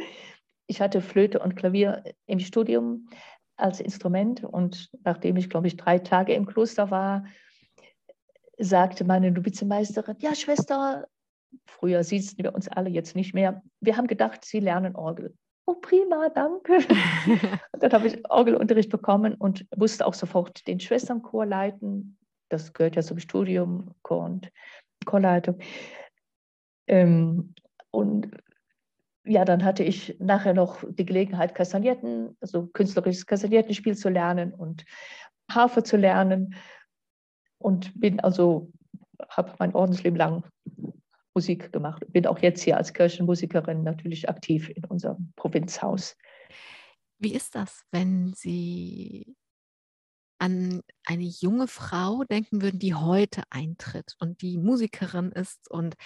Ich 0.70 0.82
hatte 0.82 1.00
Flöte 1.00 1.38
und 1.38 1.56
Klavier 1.56 2.04
im 2.26 2.40
Studium 2.40 3.08
als 3.56 3.80
Instrument. 3.80 4.44
Und 4.44 4.90
nachdem 5.02 5.38
ich, 5.38 5.48
glaube 5.48 5.66
ich, 5.66 5.78
drei 5.78 5.98
Tage 5.98 6.34
im 6.34 6.44
Kloster 6.44 6.90
war, 6.90 7.24
sagte 8.58 9.04
meine 9.04 9.30
Novizemeisterin, 9.30 10.16
ja, 10.20 10.34
Schwester, 10.34 11.06
früher 11.66 12.04
sitzen 12.04 12.42
wir 12.42 12.54
uns 12.54 12.68
alle 12.68 12.90
jetzt 12.90 13.16
nicht 13.16 13.32
mehr, 13.32 13.62
wir 13.80 13.96
haben 13.96 14.06
gedacht, 14.06 14.44
Sie 14.44 14.60
lernen 14.60 14.94
Orgel. 14.94 15.34
Oh, 15.66 15.74
prima, 15.74 16.28
danke. 16.30 16.78
dann 17.72 17.92
habe 17.92 18.06
ich 18.06 18.30
Orgelunterricht 18.30 18.90
bekommen 18.90 19.34
und 19.34 19.66
musste 19.76 20.06
auch 20.06 20.14
sofort 20.14 20.66
den 20.66 20.80
Schwesternchor 20.80 21.46
leiten. 21.46 22.16
Das 22.48 22.72
gehört 22.72 22.96
ja 22.96 23.02
zum 23.02 23.18
Studium, 23.18 23.94
Chor 24.02 24.24
und 24.24 24.50
Chorleitung. 25.04 25.58
Ähm, 26.86 27.54
und 27.90 28.30
ja, 29.24 29.44
dann 29.44 29.64
hatte 29.64 29.84
ich 29.84 30.16
nachher 30.18 30.54
noch 30.54 30.82
die 30.88 31.04
Gelegenheit, 31.04 31.54
Kastagnetten, 31.54 32.36
also 32.40 32.66
künstlerisches 32.68 33.26
Kastagnettenspiel 33.26 33.96
zu 33.96 34.08
lernen 34.08 34.54
und 34.54 34.84
Harfe 35.50 35.82
zu 35.82 35.96
lernen. 35.96 36.54
Und 37.58 37.92
bin 38.00 38.20
also, 38.20 38.72
habe 39.28 39.54
mein 39.58 39.74
Ordensleben 39.74 40.16
lang 40.16 40.44
Musik 41.34 41.72
gemacht. 41.72 42.04
Bin 42.08 42.26
auch 42.26 42.38
jetzt 42.38 42.62
hier 42.62 42.76
als 42.76 42.92
Kirchenmusikerin 42.94 43.82
natürlich 43.82 44.28
aktiv 44.28 44.70
in 44.70 44.84
unserem 44.84 45.32
Provinzhaus. 45.36 46.16
Wie 47.18 47.34
ist 47.34 47.54
das, 47.54 47.84
wenn 47.90 48.32
Sie 48.34 49.36
an 50.38 50.82
eine 51.04 51.24
junge 51.24 51.66
Frau 51.66 52.22
denken 52.24 52.62
würden, 52.62 52.78
die 52.78 52.94
heute 52.94 53.42
eintritt 53.50 54.14
und 54.20 54.40
die 54.40 54.56
Musikerin 54.56 55.32
ist 55.32 55.68
und 55.70 55.96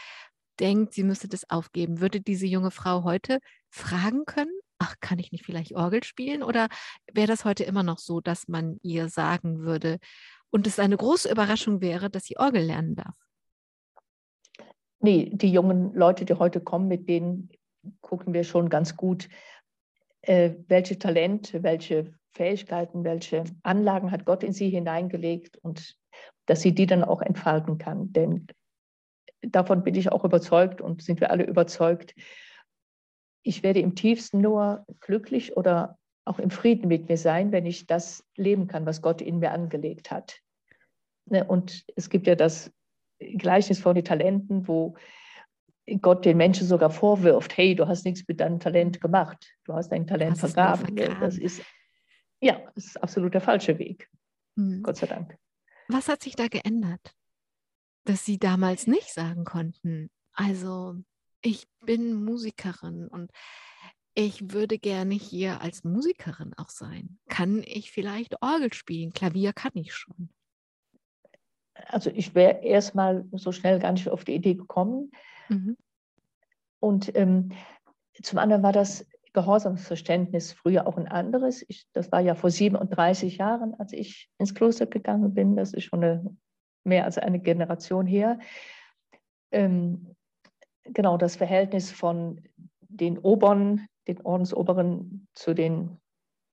denkt, 0.61 0.95
sie 0.95 1.03
müsste 1.03 1.29
das 1.29 1.49
aufgeben, 1.51 2.01
würde 2.01 2.21
diese 2.21 2.47
junge 2.47 2.71
Frau 2.71 3.05
heute 3.05 3.39
fragen 3.71 4.25
können, 4.25 4.53
ach, 4.79 4.97
kann 5.01 5.19
ich 5.19 5.33
nicht 5.33 5.45
vielleicht 5.45 5.75
Orgel 5.75 6.03
spielen? 6.03 6.43
Oder 6.43 6.69
wäre 7.13 7.29
das 7.29 7.45
heute 7.45 7.65
immer 7.65 7.83
noch 7.83 7.99
so, 7.99 8.21
dass 8.21 8.49
man 8.49 8.79
ihr 8.83 9.09
sagen 9.09 9.61
würde 9.61 9.99
und 10.51 10.67
es 10.67 10.79
eine 10.79 10.97
große 10.97 11.31
Überraschung 11.31 11.81
wäre, 11.81 12.11
dass 12.11 12.25
sie 12.25 12.37
Orgel 12.37 12.63
lernen 12.63 12.97
darf? 12.97 13.17
Nee, 15.01 15.31
die 15.33 15.51
jungen 15.51 15.95
Leute, 15.95 16.25
die 16.25 16.35
heute 16.35 16.61
kommen, 16.61 16.89
mit 16.89 17.09
denen 17.09 17.51
gucken 18.01 18.35
wir 18.35 18.45
schon 18.45 18.69
ganz 18.69 18.97
gut, 18.97 19.29
äh, 20.23 20.53
welche 20.69 20.99
Talente, 20.99 21.63
welche 21.63 22.15
Fähigkeiten, 22.33 23.05
welche 23.05 23.45
Anlagen 23.63 24.11
hat 24.11 24.25
Gott 24.25 24.43
in 24.43 24.53
sie 24.53 24.71
hineingelegt 24.71 25.57
und 25.59 25.97
dass 26.47 26.61
sie 26.61 26.73
die 26.73 26.87
dann 26.87 27.05
auch 27.05 27.21
entfalten 27.21 27.79
kann. 27.79 28.13
Denn 28.13 28.47
davon 29.43 29.83
bin 29.83 29.95
ich 29.95 30.11
auch 30.13 30.25
überzeugt 30.25 30.81
und 30.81 31.03
sind 31.03 31.21
wir 31.21 31.31
alle 31.31 31.45
überzeugt. 31.45 32.15
Ich 33.43 33.63
werde 33.63 33.81
im 33.81 33.95
tiefsten 33.95 34.41
nur 34.41 34.87
glücklich 35.01 35.57
oder 35.57 35.99
auch 36.25 36.39
im 36.39 36.51
Frieden 36.51 36.89
mit 36.89 37.09
mir 37.09 37.17
sein, 37.17 37.51
wenn 37.53 37.67
ich 37.67 37.87
das 37.87 38.25
leben 38.37 38.69
kann, 38.69 38.87
was 38.87 39.03
Gott 39.03 39.21
in 39.21 39.41
mir 39.41 39.51
angelegt 39.51 40.11
hat. 40.11 40.39
Ne, 41.27 41.45
und 41.45 41.85
es 41.97 42.11
gibt 42.11 42.27
ja 42.27 42.35
das 42.35 42.73
Gleichnis 43.19 43.81
von 43.81 43.95
den 43.95 44.05
Talenten, 44.05 44.67
wo 44.69 44.97
Gott 46.01 46.25
den 46.25 46.37
Menschen 46.37 46.67
sogar 46.67 46.91
vorwirft, 46.91 47.57
hey, 47.57 47.75
du 47.75 47.89
hast 47.89 48.05
nichts 48.05 48.27
mit 48.29 48.41
deinem 48.41 48.61
Talent 48.61 49.01
gemacht, 49.01 49.53
du 49.65 49.75
hast 49.75 49.91
dein 49.91 50.07
Talent 50.07 50.39
vergraben. 50.39 50.95
Ne, 50.95 51.17
das 51.21 51.39
ist, 51.39 51.63
ja, 52.41 52.61
das 52.75 52.87
ist 52.87 53.03
absolut 53.03 53.35
der 53.35 53.41
falsche 53.41 53.79
Weg. 53.79 54.09
Mhm. 54.55 54.83
Gott 54.83 54.97
sei 54.97 55.07
Dank. 55.07 55.37
Was 55.89 56.09
hat 56.09 56.23
sich 56.23 56.37
da 56.37 56.47
geändert? 56.47 57.15
Dass 58.05 58.25
sie 58.25 58.39
damals 58.39 58.87
nicht 58.87 59.13
sagen 59.13 59.45
konnten, 59.45 60.11
also 60.33 60.97
ich 61.43 61.67
bin 61.85 62.15
Musikerin 62.25 63.09
und 63.09 63.31
ich 64.15 64.53
würde 64.53 64.79
gerne 64.79 65.15
hier 65.15 65.61
als 65.63 65.85
Musikerin 65.85 66.53
auch 66.57 66.69
sein. 66.69 67.19
Kann 67.29 67.63
ich 67.65 67.91
vielleicht 67.91 68.43
Orgel 68.43 68.73
spielen? 68.73 69.13
Klavier 69.13 69.53
kann 69.53 69.73
ich 69.75 69.95
schon. 69.95 70.29
Also 71.75 72.11
ich 72.11 72.35
wäre 72.35 72.63
erstmal 72.63 73.25
so 73.33 73.53
schnell 73.53 73.79
gar 73.79 73.93
nicht 73.93 74.09
auf 74.09 74.25
die 74.25 74.35
Idee 74.35 74.55
gekommen. 74.55 75.11
Mhm. 75.49 75.77
Und 76.79 77.15
ähm, 77.17 77.53
zum 78.23 78.39
anderen 78.39 78.63
war 78.63 78.73
das 78.73 79.07
Gehorsamsverständnis 79.33 80.53
früher 80.53 80.87
auch 80.87 80.99
ein 80.99 81.09
anderes. 81.09 81.65
Ich, 81.69 81.87
das 81.93 82.13
war 82.13 82.21
ja 82.21 82.35
vor 82.35 82.51
37 82.51 83.39
Jahren, 83.39 83.75
als 83.75 83.93
ich 83.95 84.31
ins 84.39 84.55
Kloster 84.55 84.87
gegangen 84.87 85.33
bin. 85.33 85.57
Das 85.57 85.73
ist 85.73 85.85
schon 85.85 86.05
eine 86.05 86.37
mehr 86.85 87.05
als 87.05 87.19
eine 87.19 87.39
Generation 87.39 88.07
her. 88.07 88.39
Ähm, 89.51 90.15
genau 90.85 91.17
das 91.17 91.37
Verhältnis 91.37 91.91
von 91.91 92.43
den 92.81 93.19
Obern, 93.19 93.87
den 94.07 94.21
Ordensoberen 94.23 95.27
zu 95.35 95.55
den 95.55 95.99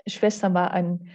Schwestern 0.08 0.54
war 0.54 0.72
ein 0.72 1.10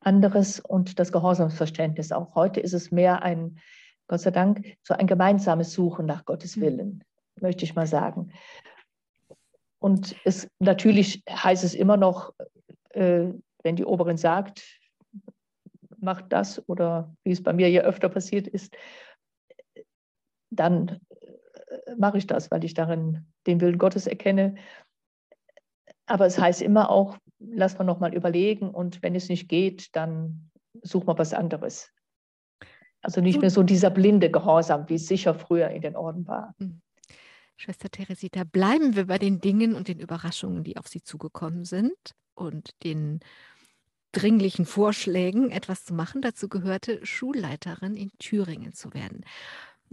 anderes 0.00 0.60
und 0.60 0.98
das 0.98 1.12
Gehorsamsverständnis 1.12 2.12
auch. 2.12 2.34
Heute 2.34 2.60
ist 2.60 2.72
es 2.72 2.90
mehr 2.90 3.22
ein, 3.22 3.58
Gott 4.06 4.20
sei 4.20 4.30
Dank, 4.30 4.76
so 4.82 4.94
ein 4.94 5.06
gemeinsames 5.06 5.72
Suchen 5.72 6.06
nach 6.06 6.24
Gottes 6.24 6.56
hm. 6.56 6.62
Willen, 6.62 6.88
mhm. 6.88 7.42
möchte 7.42 7.64
ich 7.64 7.74
mal 7.74 7.86
sagen. 7.86 8.32
Und 9.78 10.16
es, 10.24 10.48
natürlich 10.58 11.22
heißt 11.28 11.64
es 11.64 11.74
immer 11.74 11.96
noch, 11.96 12.32
äh, 12.90 13.26
wenn 13.62 13.76
die 13.76 13.84
Oberin 13.84 14.16
sagt, 14.16 14.62
macht 16.04 16.26
das 16.32 16.66
oder 16.68 17.14
wie 17.24 17.32
es 17.32 17.42
bei 17.42 17.52
mir 17.52 17.68
ja 17.70 17.82
öfter 17.82 18.08
passiert 18.08 18.46
ist, 18.46 18.76
dann 20.50 21.00
äh, 21.10 21.94
mache 21.96 22.18
ich 22.18 22.26
das, 22.26 22.50
weil 22.50 22.64
ich 22.64 22.74
darin 22.74 23.26
den 23.46 23.60
Willen 23.60 23.78
Gottes 23.78 24.06
erkenne. 24.06 24.56
Aber 26.06 26.26
es 26.26 26.38
heißt 26.38 26.62
immer 26.62 26.90
auch, 26.90 27.18
lass 27.38 27.78
mal 27.78 27.84
nochmal 27.84 28.14
überlegen 28.14 28.70
und 28.70 29.02
wenn 29.02 29.14
es 29.14 29.28
nicht 29.28 29.48
geht, 29.48 29.94
dann 29.96 30.50
such 30.82 31.04
mal 31.04 31.18
was 31.18 31.32
anderes. 31.32 31.90
Also 33.00 33.20
nicht 33.20 33.40
mehr 33.40 33.50
so 33.50 33.62
dieser 33.62 33.90
blinde 33.90 34.30
Gehorsam, 34.30 34.88
wie 34.88 34.94
es 34.94 35.06
sicher 35.06 35.34
früher 35.34 35.68
in 35.68 35.82
den 35.82 35.94
Orden 35.94 36.26
war. 36.26 36.54
Hm. 36.58 36.80
Schwester 37.56 37.90
Teresita, 37.90 38.44
bleiben 38.44 38.96
wir 38.96 39.06
bei 39.06 39.18
den 39.18 39.40
Dingen 39.40 39.74
und 39.74 39.88
den 39.88 40.00
Überraschungen, 40.00 40.64
die 40.64 40.76
auf 40.76 40.88
Sie 40.88 41.02
zugekommen 41.02 41.64
sind 41.64 42.14
und 42.34 42.70
den 42.82 43.20
dringlichen 44.14 44.64
Vorschlägen, 44.66 45.50
etwas 45.50 45.84
zu 45.84 45.94
machen. 45.94 46.22
Dazu 46.22 46.48
gehörte, 46.48 47.04
Schulleiterin 47.04 47.96
in 47.96 48.10
Thüringen 48.18 48.72
zu 48.72 48.94
werden. 48.94 49.24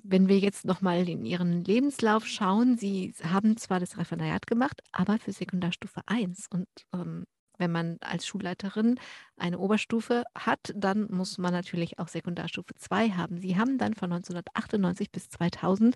Wenn 0.03 0.27
wir 0.27 0.39
jetzt 0.39 0.65
nochmal 0.65 1.07
in 1.07 1.25
Ihren 1.25 1.63
Lebenslauf 1.63 2.25
schauen, 2.25 2.77
Sie 2.77 3.13
haben 3.23 3.57
zwar 3.57 3.79
das 3.79 3.97
Referendariat 3.97 4.47
gemacht, 4.47 4.81
aber 4.91 5.19
für 5.19 5.31
Sekundarstufe 5.31 6.01
1. 6.07 6.47
Und 6.51 6.67
ähm, 6.93 7.25
wenn 7.61 7.71
man 7.71 7.97
als 8.01 8.25
Schulleiterin 8.25 8.99
eine 9.37 9.59
Oberstufe 9.59 10.23
hat, 10.33 10.73
dann 10.75 11.07
muss 11.11 11.37
man 11.37 11.53
natürlich 11.53 11.99
auch 11.99 12.07
Sekundarstufe 12.07 12.73
2 12.75 13.11
haben. 13.11 13.37
Sie 13.37 13.57
haben 13.57 13.77
dann 13.77 13.93
von 13.93 14.11
1998 14.11 15.11
bis 15.11 15.29
2000 15.29 15.95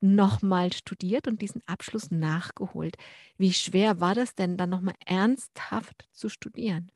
nochmal 0.00 0.72
studiert 0.72 1.28
und 1.28 1.40
diesen 1.40 1.62
Abschluss 1.66 2.10
nachgeholt. 2.10 2.96
Wie 3.38 3.52
schwer 3.52 4.00
war 4.00 4.16
das 4.16 4.34
denn 4.34 4.56
dann 4.56 4.70
nochmal 4.70 4.96
ernsthaft 5.06 6.08
zu 6.12 6.28
studieren? 6.28 6.90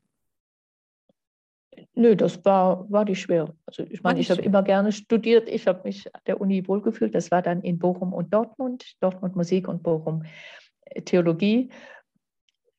Nö, 1.94 2.16
das 2.16 2.44
war, 2.44 2.90
war 2.90 3.04
nicht 3.04 3.20
schwer. 3.20 3.54
Also 3.66 3.84
ich 3.88 4.02
meine, 4.02 4.20
ich 4.20 4.30
habe 4.30 4.42
immer 4.42 4.62
gerne 4.62 4.92
studiert. 4.92 5.48
Ich 5.48 5.66
habe 5.66 5.82
mich 5.84 6.14
an 6.14 6.20
der 6.26 6.40
Uni 6.40 6.66
wohlgefühlt. 6.66 7.14
Das 7.14 7.30
war 7.30 7.42
dann 7.42 7.62
in 7.62 7.78
Bochum 7.78 8.12
und 8.12 8.32
Dortmund, 8.32 8.96
Dortmund 9.00 9.36
Musik 9.36 9.68
und 9.68 9.82
Bochum 9.82 10.24
äh, 10.86 11.02
Theologie. 11.02 11.70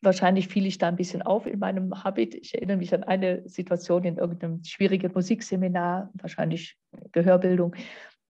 Wahrscheinlich 0.01 0.47
fiel 0.47 0.65
ich 0.65 0.77
da 0.77 0.87
ein 0.87 0.95
bisschen 0.95 1.21
auf 1.21 1.45
in 1.45 1.59
meinem 1.59 2.03
Habit. 2.03 2.33
Ich 2.35 2.55
erinnere 2.55 2.77
mich 2.77 2.93
an 2.93 3.03
eine 3.03 3.47
Situation 3.47 4.03
in 4.05 4.17
irgendeinem 4.17 4.63
schwierigen 4.63 5.11
Musikseminar, 5.13 6.09
wahrscheinlich 6.13 6.77
Gehörbildung. 7.11 7.75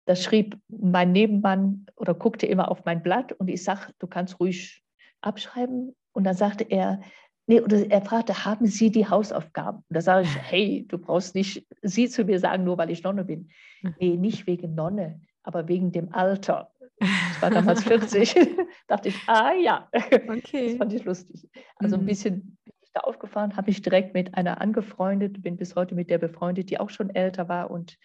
Da 0.05 0.15
schrieb 0.15 0.57
mein 0.69 1.11
Nebenmann 1.11 1.85
oder 1.97 2.13
guckte 2.13 2.45
immer 2.45 2.71
auf 2.71 2.85
mein 2.85 3.03
Blatt 3.03 3.33
und 3.33 3.49
ich 3.49 3.63
sage, 3.63 3.91
du 3.99 4.07
kannst 4.07 4.39
ruhig 4.39 4.81
abschreiben. 5.19 5.93
Und 6.13 6.23
dann 6.23 6.35
sagte 6.35 6.63
er, 6.63 7.01
Nee, 7.49 7.61
oder 7.61 7.89
er 7.89 8.01
fragte, 8.01 8.43
haben 8.45 8.67
Sie 8.67 8.91
die 8.91 9.07
Hausaufgaben? 9.09 9.77
Und 9.77 9.95
da 9.95 10.01
sage 10.01 10.23
ich, 10.23 10.37
hey, 10.51 10.85
du 10.87 10.97
brauchst 10.97 11.33
nicht 11.33 11.65
Sie 11.81 12.09
zu 12.09 12.25
mir 12.25 12.39
sagen, 12.39 12.65
nur 12.65 12.77
weil 12.77 12.91
ich 12.91 13.03
Nonne 13.03 13.23
bin. 13.23 13.49
Hm. 13.81 13.95
Nee, 13.99 14.17
nicht 14.17 14.47
wegen 14.47 14.75
Nonne, 14.75 15.21
aber 15.43 15.67
wegen 15.67 15.91
dem 15.91 16.13
Alter. 16.13 16.71
Ich 16.99 17.41
war 17.41 17.49
damals 17.49 17.83
40. 17.85 18.35
dachte 18.87 19.09
ich, 19.09 19.15
ah 19.27 19.53
ja, 19.53 19.87
okay. 19.93 20.69
das 20.69 20.77
fand 20.77 20.93
ich 20.93 21.05
lustig. 21.05 21.49
Also 21.77 21.95
ein 21.95 22.01
mhm. 22.01 22.07
bisschen 22.07 22.57
bin 22.65 22.73
ich 22.81 22.91
da 22.93 23.01
aufgefahren, 23.01 23.55
habe 23.55 23.67
mich 23.67 23.81
direkt 23.81 24.13
mit 24.13 24.35
einer 24.35 24.59
angefreundet, 24.59 25.41
bin 25.41 25.55
bis 25.57 25.75
heute 25.75 25.95
mit 25.95 26.09
der 26.09 26.17
befreundet, 26.17 26.69
die 26.69 26.79
auch 26.79 26.89
schon 26.89 27.09
älter 27.11 27.47
war 27.47 27.71
und 27.71 27.97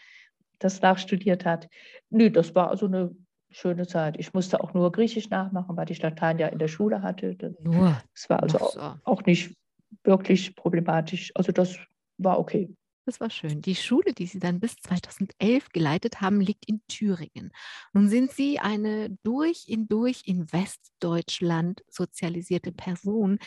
das 0.61 0.80
nachstudiert 0.80 1.45
hat. 1.45 1.68
Nö, 2.11 2.30
das 2.30 2.55
war 2.55 2.68
also 2.68 2.86
eine 2.86 3.11
schöne 3.53 3.87
Zeit. 3.87 4.17
Ich 4.19 4.35
musste 4.35 4.61
auch 4.61 4.75
nur 4.75 4.93
Griechisch 4.93 5.31
nachmachen, 5.31 5.77
weil 5.77 5.91
ich 5.91 6.03
Latein 6.03 6.39
ja 6.39 6.49
in 6.49 6.59
der 6.59 6.69
Schule 6.69 7.03
hatte. 7.03 7.37
Nur. 7.61 8.01
Das 8.15 8.31
war 8.31 8.43
also 8.43 8.59
auch, 8.59 8.97
auch 9.05 9.23
nicht 9.25 9.57
wirklich 10.05 10.57
problematisch. 10.57 11.33
Also 11.35 11.53
das 11.53 11.77
war 12.19 12.39
okay. 12.39 12.75
Das 13.05 13.19
war 13.19 13.31
schön. 13.31 13.63
Die 13.63 13.75
Schule, 13.75 14.13
die 14.13 14.27
Sie 14.27 14.39
dann 14.39 14.61
bis 14.61 14.77
2011 14.77 15.71
geleitet 15.71 16.21
haben, 16.21 16.41
liegt 16.41 16.69
in 16.69 16.83
Thüringen. 16.87 17.53
Nun 17.93 18.09
sind 18.09 18.31
Sie 18.31 18.61
eine 18.61 19.11
durch 19.25 19.65
in 19.67 19.89
durch 19.89 20.23
in 20.27 20.53
Westdeutschland 20.53 21.83
sozialisierte 21.89 22.71
Person. 22.71 23.39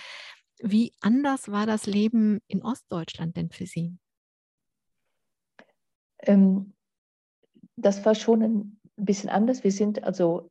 Wie 0.61 0.93
anders 0.99 1.51
war 1.51 1.65
das 1.65 1.85
Leben 1.85 2.41
in 2.47 2.63
Ostdeutschland 2.63 3.37
denn 3.37 3.49
für 3.49 3.65
Sie? 3.65 3.97
Ähm, 6.19 6.73
das 7.77 8.05
war 8.05 8.15
schon 8.15 8.41
ein 8.41 8.79
ein 8.97 9.05
bisschen 9.05 9.29
anders. 9.29 9.63
Wir 9.63 9.71
sind 9.71 10.03
also, 10.03 10.49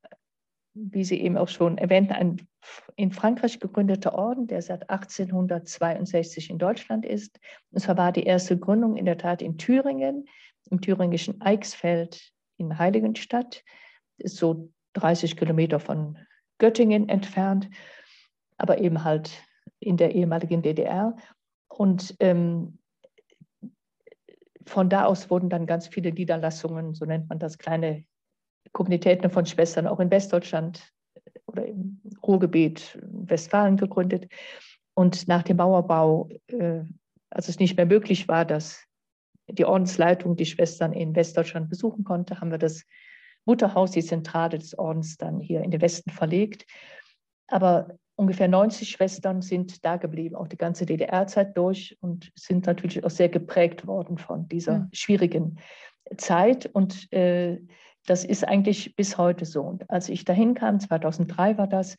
wie 0.74 1.04
Sie 1.04 1.20
eben 1.20 1.36
auch 1.36 1.48
schon 1.48 1.78
erwähnten, 1.78 2.12
ein 2.12 2.48
in 2.96 3.12
Frankreich 3.12 3.60
gegründeter 3.60 4.14
Orden, 4.14 4.46
der 4.46 4.62
seit 4.62 4.88
1862 4.88 6.50
in 6.50 6.58
Deutschland 6.58 7.04
ist. 7.04 7.38
Und 7.70 7.80
zwar 7.80 7.96
war 7.96 8.12
die 8.12 8.24
erste 8.24 8.58
Gründung 8.58 8.96
in 8.96 9.04
der 9.04 9.18
Tat 9.18 9.42
in 9.42 9.58
Thüringen, 9.58 10.26
im 10.70 10.80
thüringischen 10.80 11.40
Eichsfeld 11.40 12.32
in 12.56 12.78
Heiligenstadt. 12.78 13.64
Ist 14.18 14.36
so 14.36 14.70
30 14.94 15.36
Kilometer 15.36 15.80
von 15.80 16.18
Göttingen 16.58 17.08
entfernt, 17.08 17.68
aber 18.56 18.78
eben 18.78 19.04
halt 19.04 19.42
in 19.80 19.96
der 19.96 20.14
ehemaligen 20.14 20.62
DDR. 20.62 21.16
Und 21.68 22.14
ähm, 22.20 22.78
von 24.66 24.88
da 24.88 25.04
aus 25.04 25.30
wurden 25.30 25.50
dann 25.50 25.66
ganz 25.66 25.88
viele 25.88 26.12
Niederlassungen, 26.12 26.94
so 26.94 27.04
nennt 27.04 27.28
man 27.28 27.38
das, 27.38 27.58
kleine 27.58 28.04
Kommunitäten 28.72 29.30
von 29.30 29.46
Schwestern 29.46 29.86
auch 29.86 30.00
in 30.00 30.10
Westdeutschland 30.10 30.92
oder 31.46 31.66
im 31.66 32.00
Ruhrgebiet 32.22 32.98
Westfalen 33.02 33.76
gegründet. 33.76 34.30
Und 34.94 35.28
nach 35.28 35.42
dem 35.42 35.56
Mauerbau, 35.56 36.28
äh, 36.46 36.82
als 37.30 37.48
es 37.48 37.58
nicht 37.58 37.76
mehr 37.76 37.86
möglich 37.86 38.28
war, 38.28 38.44
dass 38.44 38.84
die 39.48 39.64
Ordensleitung 39.64 40.36
die 40.36 40.46
Schwestern 40.46 40.92
in 40.92 41.14
Westdeutschland 41.14 41.68
besuchen 41.68 42.04
konnte, 42.04 42.40
haben 42.40 42.50
wir 42.50 42.58
das 42.58 42.84
Mutterhaus, 43.44 43.90
die 43.90 44.04
Zentrale 44.04 44.58
des 44.58 44.78
Ordens, 44.78 45.16
dann 45.16 45.40
hier 45.40 45.62
in 45.62 45.70
den 45.70 45.82
Westen 45.82 46.10
verlegt. 46.10 46.64
Aber 47.48 47.98
ungefähr 48.16 48.48
90 48.48 48.88
Schwestern 48.88 49.42
sind 49.42 49.84
da 49.84 49.96
geblieben, 49.96 50.36
auch 50.36 50.48
die 50.48 50.56
ganze 50.56 50.86
DDR-Zeit 50.86 51.56
durch 51.56 51.96
und 52.00 52.32
sind 52.34 52.66
natürlich 52.66 53.04
auch 53.04 53.10
sehr 53.10 53.28
geprägt 53.28 53.86
worden 53.86 54.16
von 54.16 54.48
dieser 54.48 54.78
mhm. 54.78 54.88
schwierigen 54.92 55.58
Zeit. 56.16 56.66
Und 56.66 57.12
äh, 57.12 57.60
das 58.06 58.24
ist 58.24 58.46
eigentlich 58.46 58.96
bis 58.96 59.18
heute 59.18 59.44
so. 59.44 59.62
Und 59.62 59.90
als 59.90 60.08
ich 60.08 60.24
dahin 60.24 60.54
kam, 60.54 60.80
2003 60.80 61.58
war 61.58 61.66
das, 61.66 61.96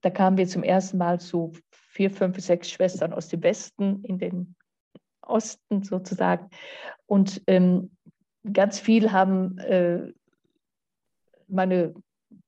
da 0.00 0.10
kamen 0.10 0.38
wir 0.38 0.48
zum 0.48 0.62
ersten 0.62 0.98
Mal 0.98 1.20
zu 1.20 1.52
vier, 1.70 2.10
fünf, 2.10 2.40
sechs 2.40 2.70
Schwestern 2.70 3.12
aus 3.12 3.28
dem 3.28 3.42
Westen 3.42 4.02
in 4.04 4.18
den 4.18 4.54
Osten 5.20 5.82
sozusagen. 5.82 6.48
Und 7.06 7.42
ähm, 7.46 7.90
ganz 8.50 8.80
viel 8.80 9.12
haben 9.12 9.58
äh, 9.58 10.12
meine 11.48 11.94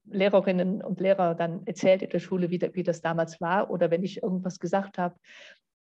Lehrerinnen 0.05 0.83
und 0.83 1.01
Lehrer 1.01 1.35
dann 1.35 1.67
erzählt 1.67 2.03
in 2.03 2.11
der 2.11 2.21
Schule, 2.21 2.51
wie, 2.51 2.61
wie 2.73 2.83
das 2.83 3.01
damals 3.01 3.41
war. 3.41 3.71
Oder 3.71 3.91
wenn 3.91 4.03
ich 4.03 4.23
irgendwas 4.23 4.59
gesagt 4.59 4.99
habe, 4.99 5.17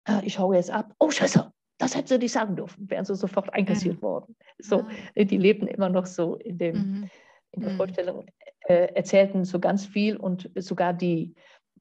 ah, 0.05 0.21
ich 0.25 0.39
haue 0.39 0.57
jetzt 0.57 0.71
ab, 0.71 0.95
oh 0.99 1.11
Schwester, 1.11 1.53
das 1.83 1.97
hätten 1.97 2.07
sie 2.07 2.19
nicht 2.19 2.33
sagen 2.33 2.55
dürfen, 2.55 2.89
wären 2.89 3.05
sie 3.05 3.17
sofort 3.17 3.53
einkassiert 3.53 3.97
mhm. 3.97 4.03
worden. 4.03 4.37
So, 4.59 4.81
ah. 4.81 4.87
die 5.17 5.37
lebten 5.37 5.67
immer 5.67 5.89
noch 5.89 6.07
so 6.07 6.37
in, 6.37 6.59
dem, 6.59 6.77
mhm. 6.77 7.11
in 7.51 7.63
der 7.63 7.73
mhm. 7.73 7.77
Vorstellung, 7.77 8.27
äh, 8.69 8.95
erzählten 8.95 9.45
so 9.45 9.59
ganz 9.59 9.85
viel 9.85 10.17
und 10.17 10.49
sogar 10.55 10.93
die, 10.93 11.35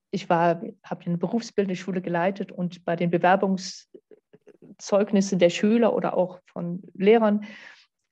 ich 0.10 0.28
war, 0.28 0.64
habe 0.84 1.06
eine 1.06 1.20
berufsbildende 1.20 1.76
Schule 1.76 2.02
geleitet 2.02 2.52
und 2.52 2.84
bei 2.84 2.96
den 2.96 3.12
Bewerbungszeugnissen 3.12 5.38
der 5.38 5.52
Schüler 5.52 5.96
oder 5.96 6.18
auch 6.18 6.40
von 6.48 6.82
Lehrern 6.96 7.46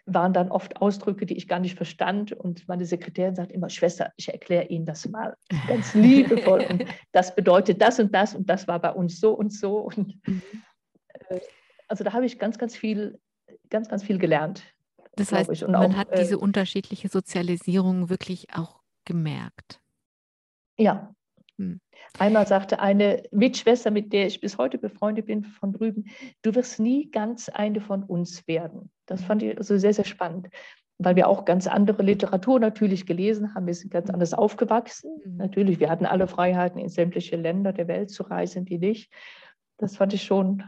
waren 0.05 0.33
dann 0.33 0.51
oft 0.51 0.79
Ausdrücke, 0.81 1.25
die 1.25 1.37
ich 1.37 1.47
gar 1.47 1.59
nicht 1.59 1.75
verstand. 1.75 2.33
Und 2.33 2.67
meine 2.67 2.85
Sekretärin 2.85 3.33
sagt 3.35 3.51
immer, 3.51 3.69
Schwester, 3.69 4.11
ich 4.15 4.29
erkläre 4.29 4.65
Ihnen 4.65 4.85
das 4.85 5.07
mal 5.07 5.35
ganz 5.67 5.93
liebevoll. 5.95 6.67
und 6.69 6.85
das 7.11 7.35
bedeutet 7.35 7.81
das 7.81 7.99
und 7.99 8.13
das 8.13 8.35
und 8.35 8.47
das 8.47 8.67
war 8.67 8.79
bei 8.79 8.91
uns 8.91 9.19
so 9.19 9.33
und 9.33 9.51
so. 9.51 9.79
Und 9.79 10.15
mhm. 10.27 10.43
äh, 11.29 11.39
also 11.89 12.03
da 12.03 12.13
habe 12.13 12.25
ich 12.25 12.39
ganz, 12.39 12.57
ganz 12.57 12.75
viel, 12.75 13.19
ganz, 13.69 13.89
ganz 13.89 14.03
viel 14.03 14.17
gelernt. 14.17 14.63
Das 15.15 15.33
heißt, 15.33 15.49
man 15.63 15.75
auch, 15.75 15.93
hat 15.95 16.17
diese 16.17 16.35
äh, 16.35 16.37
unterschiedliche 16.37 17.09
Sozialisierung 17.09 18.09
wirklich 18.09 18.47
auch 18.53 18.79
gemerkt. 19.03 19.81
Ja. 20.77 21.13
Hm. 21.57 21.81
Einmal 22.17 22.47
sagte 22.47 22.79
eine 22.79 23.23
Mitschwester, 23.31 23.91
mit 23.91 24.13
der 24.13 24.27
ich 24.27 24.39
bis 24.39 24.57
heute 24.57 24.77
befreundet 24.77 25.25
bin, 25.25 25.43
von 25.43 25.73
drüben, 25.73 26.05
du 26.41 26.55
wirst 26.55 26.79
nie 26.79 27.11
ganz 27.11 27.49
eine 27.49 27.81
von 27.81 28.03
uns 28.03 28.47
werden. 28.47 28.89
Das 29.05 29.21
fand 29.21 29.43
ich 29.43 29.57
also 29.57 29.77
sehr, 29.77 29.93
sehr 29.93 30.05
spannend. 30.05 30.47
weil 30.99 31.15
wir 31.15 31.29
auch 31.29 31.45
ganz 31.45 31.65
andere 31.65 32.03
Literatur 32.03 32.59
natürlich 32.59 33.05
gelesen 33.05 33.55
haben. 33.55 33.67
Wir 33.67 33.73
sind 33.73 33.89
ganz 33.89 34.09
anders 34.09 34.33
aufgewachsen. 34.33 35.11
Mhm. 35.25 35.37
Natürlich, 35.37 35.79
wir 35.79 35.89
hatten 35.89 36.05
alle 36.05 36.27
Freiheiten, 36.27 36.79
in 36.79 36.89
sämtliche 36.89 37.37
Länder 37.37 37.73
der 37.73 37.87
Welt 37.87 38.11
zu 38.11 38.23
reisen, 38.23 38.65
die 38.65 38.77
nicht. 38.77 39.11
Das 39.77 39.95
fand 39.95 40.13
ich 40.13 40.23
schon, 40.23 40.63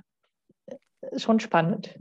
schon 1.17 1.39
spannend. 1.39 1.97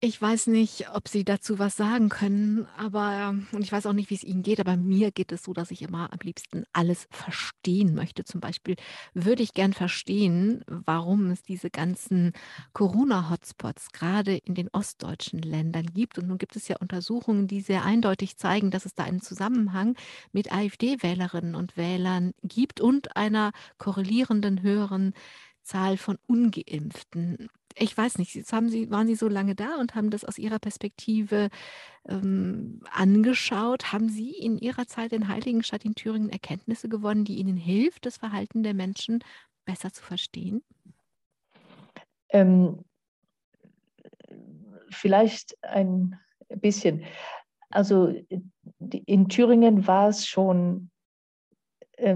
Ich 0.00 0.20
weiß 0.20 0.48
nicht, 0.48 0.90
ob 0.94 1.08
Sie 1.08 1.24
dazu 1.24 1.58
was 1.58 1.74
sagen 1.74 2.10
können, 2.10 2.68
aber 2.76 3.34
und 3.52 3.62
ich 3.62 3.72
weiß 3.72 3.86
auch 3.86 3.94
nicht, 3.94 4.10
wie 4.10 4.14
es 4.14 4.24
Ihnen 4.24 4.42
geht, 4.42 4.60
aber 4.60 4.76
mir 4.76 5.10
geht 5.10 5.32
es 5.32 5.42
so, 5.42 5.54
dass 5.54 5.70
ich 5.70 5.80
immer 5.80 6.12
am 6.12 6.18
liebsten 6.22 6.64
alles 6.74 7.08
verstehen 7.10 7.94
möchte. 7.94 8.22
Zum 8.24 8.42
Beispiel 8.42 8.76
würde 9.14 9.42
ich 9.42 9.54
gern 9.54 9.72
verstehen, 9.72 10.62
warum 10.66 11.30
es 11.30 11.42
diese 11.42 11.70
ganzen 11.70 12.34
Corona-Hotspots 12.74 13.90
gerade 13.92 14.36
in 14.36 14.54
den 14.54 14.68
ostdeutschen 14.68 15.40
Ländern 15.40 15.86
gibt. 15.86 16.18
Und 16.18 16.28
nun 16.28 16.36
gibt 16.36 16.56
es 16.56 16.68
ja 16.68 16.76
Untersuchungen, 16.76 17.48
die 17.48 17.62
sehr 17.62 17.82
eindeutig 17.82 18.36
zeigen, 18.36 18.70
dass 18.70 18.84
es 18.84 18.94
da 18.94 19.04
einen 19.04 19.22
Zusammenhang 19.22 19.96
mit 20.30 20.52
AfD-Wählerinnen 20.52 21.54
und 21.54 21.78
Wählern 21.78 22.34
gibt 22.42 22.82
und 22.82 23.16
einer 23.16 23.52
korrelierenden 23.78 24.60
höheren 24.60 25.14
Zahl 25.66 25.96
von 25.96 26.18
Ungeimpften. 26.26 27.48
Ich 27.74 27.96
weiß 27.96 28.18
nicht, 28.18 28.34
jetzt 28.34 28.52
haben 28.52 28.70
Sie, 28.70 28.90
waren 28.90 29.06
Sie 29.06 29.16
so 29.16 29.28
lange 29.28 29.54
da 29.54 29.76
und 29.76 29.94
haben 29.94 30.10
das 30.10 30.24
aus 30.24 30.38
Ihrer 30.38 30.58
Perspektive 30.58 31.50
ähm, 32.08 32.80
angeschaut. 32.90 33.92
Haben 33.92 34.08
Sie 34.08 34.30
in 34.30 34.56
Ihrer 34.56 34.86
Zeit 34.86 35.12
in 35.12 35.28
Heiligenstadt 35.28 35.84
in 35.84 35.94
Thüringen 35.94 36.30
Erkenntnisse 36.30 36.88
gewonnen, 36.88 37.24
die 37.24 37.36
Ihnen 37.36 37.56
hilft, 37.56 38.06
das 38.06 38.16
Verhalten 38.16 38.62
der 38.62 38.72
Menschen 38.72 39.22
besser 39.66 39.92
zu 39.92 40.02
verstehen? 40.02 40.62
Ähm, 42.30 42.84
vielleicht 44.90 45.62
ein 45.62 46.18
bisschen. 46.48 47.04
Also 47.70 48.14
in 48.78 49.28
Thüringen 49.28 49.86
war 49.86 50.08
es 50.08 50.26
schon 50.26 50.90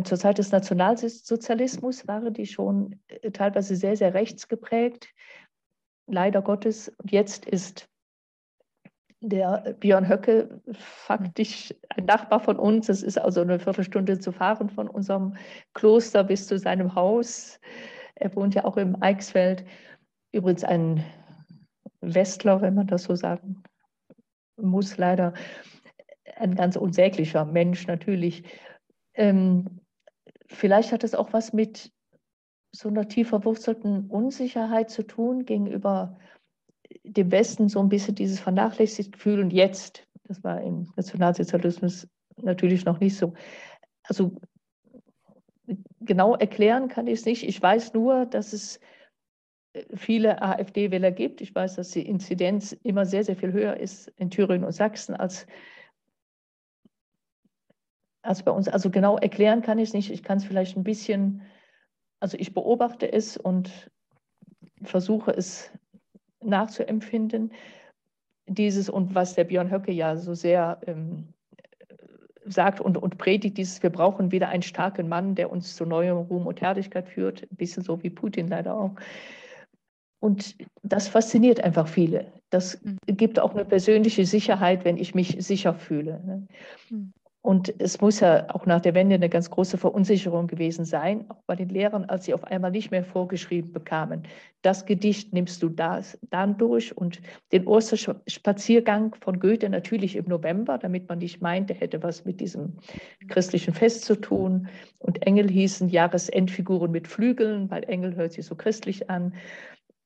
zur 0.05 0.19
Zeit 0.19 0.39
des 0.39 0.53
Nationalsozialismus 0.53 2.07
waren 2.07 2.35
die 2.35 2.47
schon 2.47 3.01
äh, 3.09 3.31
teilweise 3.31 3.77
sehr, 3.77 3.97
sehr 3.97 4.13
rechtsgeprägt. 4.13 5.09
Leider 6.07 6.43
Gottes. 6.43 6.89
Und 6.99 7.11
jetzt 7.13 7.47
ist 7.47 7.89
der 9.21 9.77
Björn 9.81 10.09
Höcke 10.09 10.61
faktisch 10.73 11.75
ein 11.91 12.07
Nachbar 12.07 12.41
von 12.41 12.59
uns. 12.59 12.89
Es 12.89 13.03
ist 13.03 13.19
also 13.19 13.43
eine 13.43 13.59
Viertelstunde 13.59 14.19
zu 14.19 14.33
fahren 14.33 14.69
von 14.71 14.89
unserem 14.89 15.37
Kloster 15.75 16.25
bis 16.25 16.47
zu 16.47 16.59
seinem 16.59 16.95
Haus. 16.95 17.61
Er 18.15 18.35
wohnt 18.35 18.55
ja 18.55 18.65
auch 18.65 18.77
im 18.77 19.01
Eichsfeld. 19.03 19.65
Übrigens 20.33 20.65
ein 20.65 21.05
Westler, 22.01 22.61
wenn 22.61 22.75
man 22.75 22.87
das 22.87 23.05
so 23.05 23.15
sagen 23.15 23.63
muss, 24.57 24.97
leider. 24.97 25.33
Ein 26.37 26.55
ganz 26.55 26.77
unsäglicher 26.77 27.45
Mensch 27.45 27.87
natürlich. 27.87 28.45
Ähm, 29.21 29.67
vielleicht 30.47 30.93
hat 30.93 31.05
es 31.05 31.15
auch 31.15 31.35
was 31.35 31.53
mit 31.53 31.93
so 32.73 32.89
einer 32.89 33.07
tief 33.07 33.29
verwurzelten 33.29 34.09
Unsicherheit 34.09 34.89
zu 34.89 35.03
tun 35.03 35.45
gegenüber 35.45 36.19
dem 37.05 37.31
Westen, 37.31 37.69
so 37.69 37.81
ein 37.81 37.91
bisschen 37.91 38.15
dieses 38.15 38.41
vernachlässigt 38.41 39.13
Gefühl. 39.13 39.41
Und 39.41 39.53
jetzt, 39.53 40.09
das 40.25 40.43
war 40.43 40.63
im 40.63 40.91
Nationalsozialismus 40.97 42.09
natürlich 42.37 42.87
noch 42.87 42.99
nicht 42.99 43.15
so. 43.15 43.35
Also 44.05 44.33
genau 46.01 46.35
erklären 46.37 46.89
kann 46.89 47.07
ich 47.07 47.21
es 47.21 47.27
nicht. 47.27 47.47
Ich 47.47 47.61
weiß 47.61 47.93
nur, 47.93 48.25
dass 48.25 48.55
es 48.55 48.81
viele 49.95 50.41
AfD-Wähler 50.41 51.11
gibt. 51.11 51.43
Ich 51.43 51.55
weiß, 51.55 51.77
dass 51.77 51.91
die 51.91 52.07
Inzidenz 52.07 52.73
immer 52.73 53.05
sehr, 53.05 53.23
sehr 53.23 53.37
viel 53.37 53.53
höher 53.53 53.77
ist 53.77 54.09
in 54.17 54.31
Thüringen 54.31 54.65
und 54.65 54.73
Sachsen 54.73 55.15
als 55.15 55.47
als 58.23 58.43
bei 58.43 58.51
uns. 58.51 58.69
Also 58.69 58.91
genau 58.91 59.17
erklären 59.19 59.63
kann 59.63 59.79
ich 59.79 59.89
es 59.89 59.95
nicht. 59.95 60.11
Ich 60.11 60.23
kann 60.23 60.39
es 60.39 60.45
vielleicht 60.45 60.77
ein 60.77 60.85
bisschen, 60.85 61.43
also 62.21 62.37
ich 62.39 62.55
beobachte 62.55 63.11
es 63.11 63.37
und 63.37 63.91
versuche 64.83 65.33
es 65.33 65.71
nachzuempfinden. 66.43 67.53
Dieses 68.47 68.89
und 68.89 69.15
was 69.15 69.35
der 69.35 69.45
Björn 69.45 69.71
Höcke 69.71 69.93
ja 69.93 70.17
so 70.17 70.35
sehr 70.35 70.81
ähm, 70.87 71.33
sagt 72.45 72.81
und, 72.81 72.97
und 72.99 73.19
predigt, 73.19 73.59
dieses, 73.59 73.83
wir 73.83 73.91
brauchen 73.91 74.33
wieder 74.33 74.49
einen 74.49 74.63
starken 74.63 75.09
Mann, 75.09 75.35
der 75.35 75.51
uns 75.51 75.77
zu 75.77 75.85
neuem 75.85 76.17
Ruhm 76.17 76.47
und 76.47 76.61
Herrlichkeit 76.61 77.09
führt, 77.09 77.43
ein 77.43 77.57
bisschen 77.57 77.83
so 77.83 78.03
wie 78.03 78.11
Putin 78.11 78.49
leider 78.49 78.77
auch. 78.77 78.95
Und 80.21 80.57
das 80.83 81.09
fasziniert 81.09 81.63
einfach 81.63 81.89
viele. 81.89 82.27
Das 82.51 82.83
mhm. 82.83 82.99
gibt 83.07 83.39
auch 83.39 83.55
eine 83.55 83.65
persönliche 83.65 84.27
Sicherheit, 84.27 84.85
wenn 84.85 84.99
ich 84.99 85.15
mich 85.15 85.37
sicher 85.39 85.75
fühle. 85.75 86.47
Und 87.43 87.73
es 87.81 87.99
muss 88.03 88.21
ja 88.21 88.55
auch 88.55 88.67
nach 88.67 88.83
der 88.83 88.95
Wende 88.95 89.15
eine 89.15 89.31
ganz 89.31 89.49
große 89.49 89.79
Verunsicherung 89.79 90.47
gewesen 90.47 90.85
sein, 90.85 91.25
auch 91.31 91.43
bei 91.47 91.57
den 91.57 91.71
Lehrern, 91.71 92.05
als 92.05 92.27
sie 92.27 92.35
auf 92.35 92.45
einmal 92.45 92.71
nicht 92.71 92.91
mehr 92.91 93.03
vorgeschrieben 93.03 93.73
bekamen. 93.73 94.25
Das 94.61 94.85
Gedicht 94.85 95.33
nimmst 95.33 95.63
du 95.63 95.71
das, 95.71 96.19
dann 96.29 96.59
durch 96.59 96.95
und 96.95 97.23
den 97.51 97.67
Osterspaziergang 97.67 99.15
von 99.23 99.41
Goethe 99.41 99.71
natürlich 99.71 100.17
im 100.17 100.27
November, 100.27 100.77
damit 100.77 101.09
man 101.09 101.19
nicht 101.19 101.41
meint, 101.41 101.71
er 101.71 101.77
hätte 101.77 102.03
was 102.03 102.27
mit 102.27 102.41
diesem 102.41 102.77
christlichen 103.29 103.73
Fest 103.73 104.05
zu 104.05 104.17
tun. 104.17 104.69
Und 104.99 105.27
Engel 105.27 105.49
hießen 105.49 105.89
Jahresendfiguren 105.89 106.91
mit 106.91 107.09
Flügeln, 107.09 107.71
weil 107.71 107.85
Engel 107.85 108.17
hört 108.17 108.33
sich 108.33 108.45
so 108.45 108.55
christlich 108.55 109.09
an. 109.09 109.35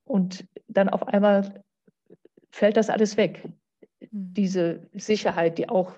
Und 0.05 0.47
dann 0.69 0.89
auf 0.89 1.09
einmal 1.09 1.65
fällt 2.53 2.77
das 2.77 2.91
alles 2.91 3.17
weg. 3.17 3.43
Hm. 3.43 3.53
Diese 4.13 4.87
Sicherheit, 4.93 5.59
die 5.59 5.69
auch 5.69 5.95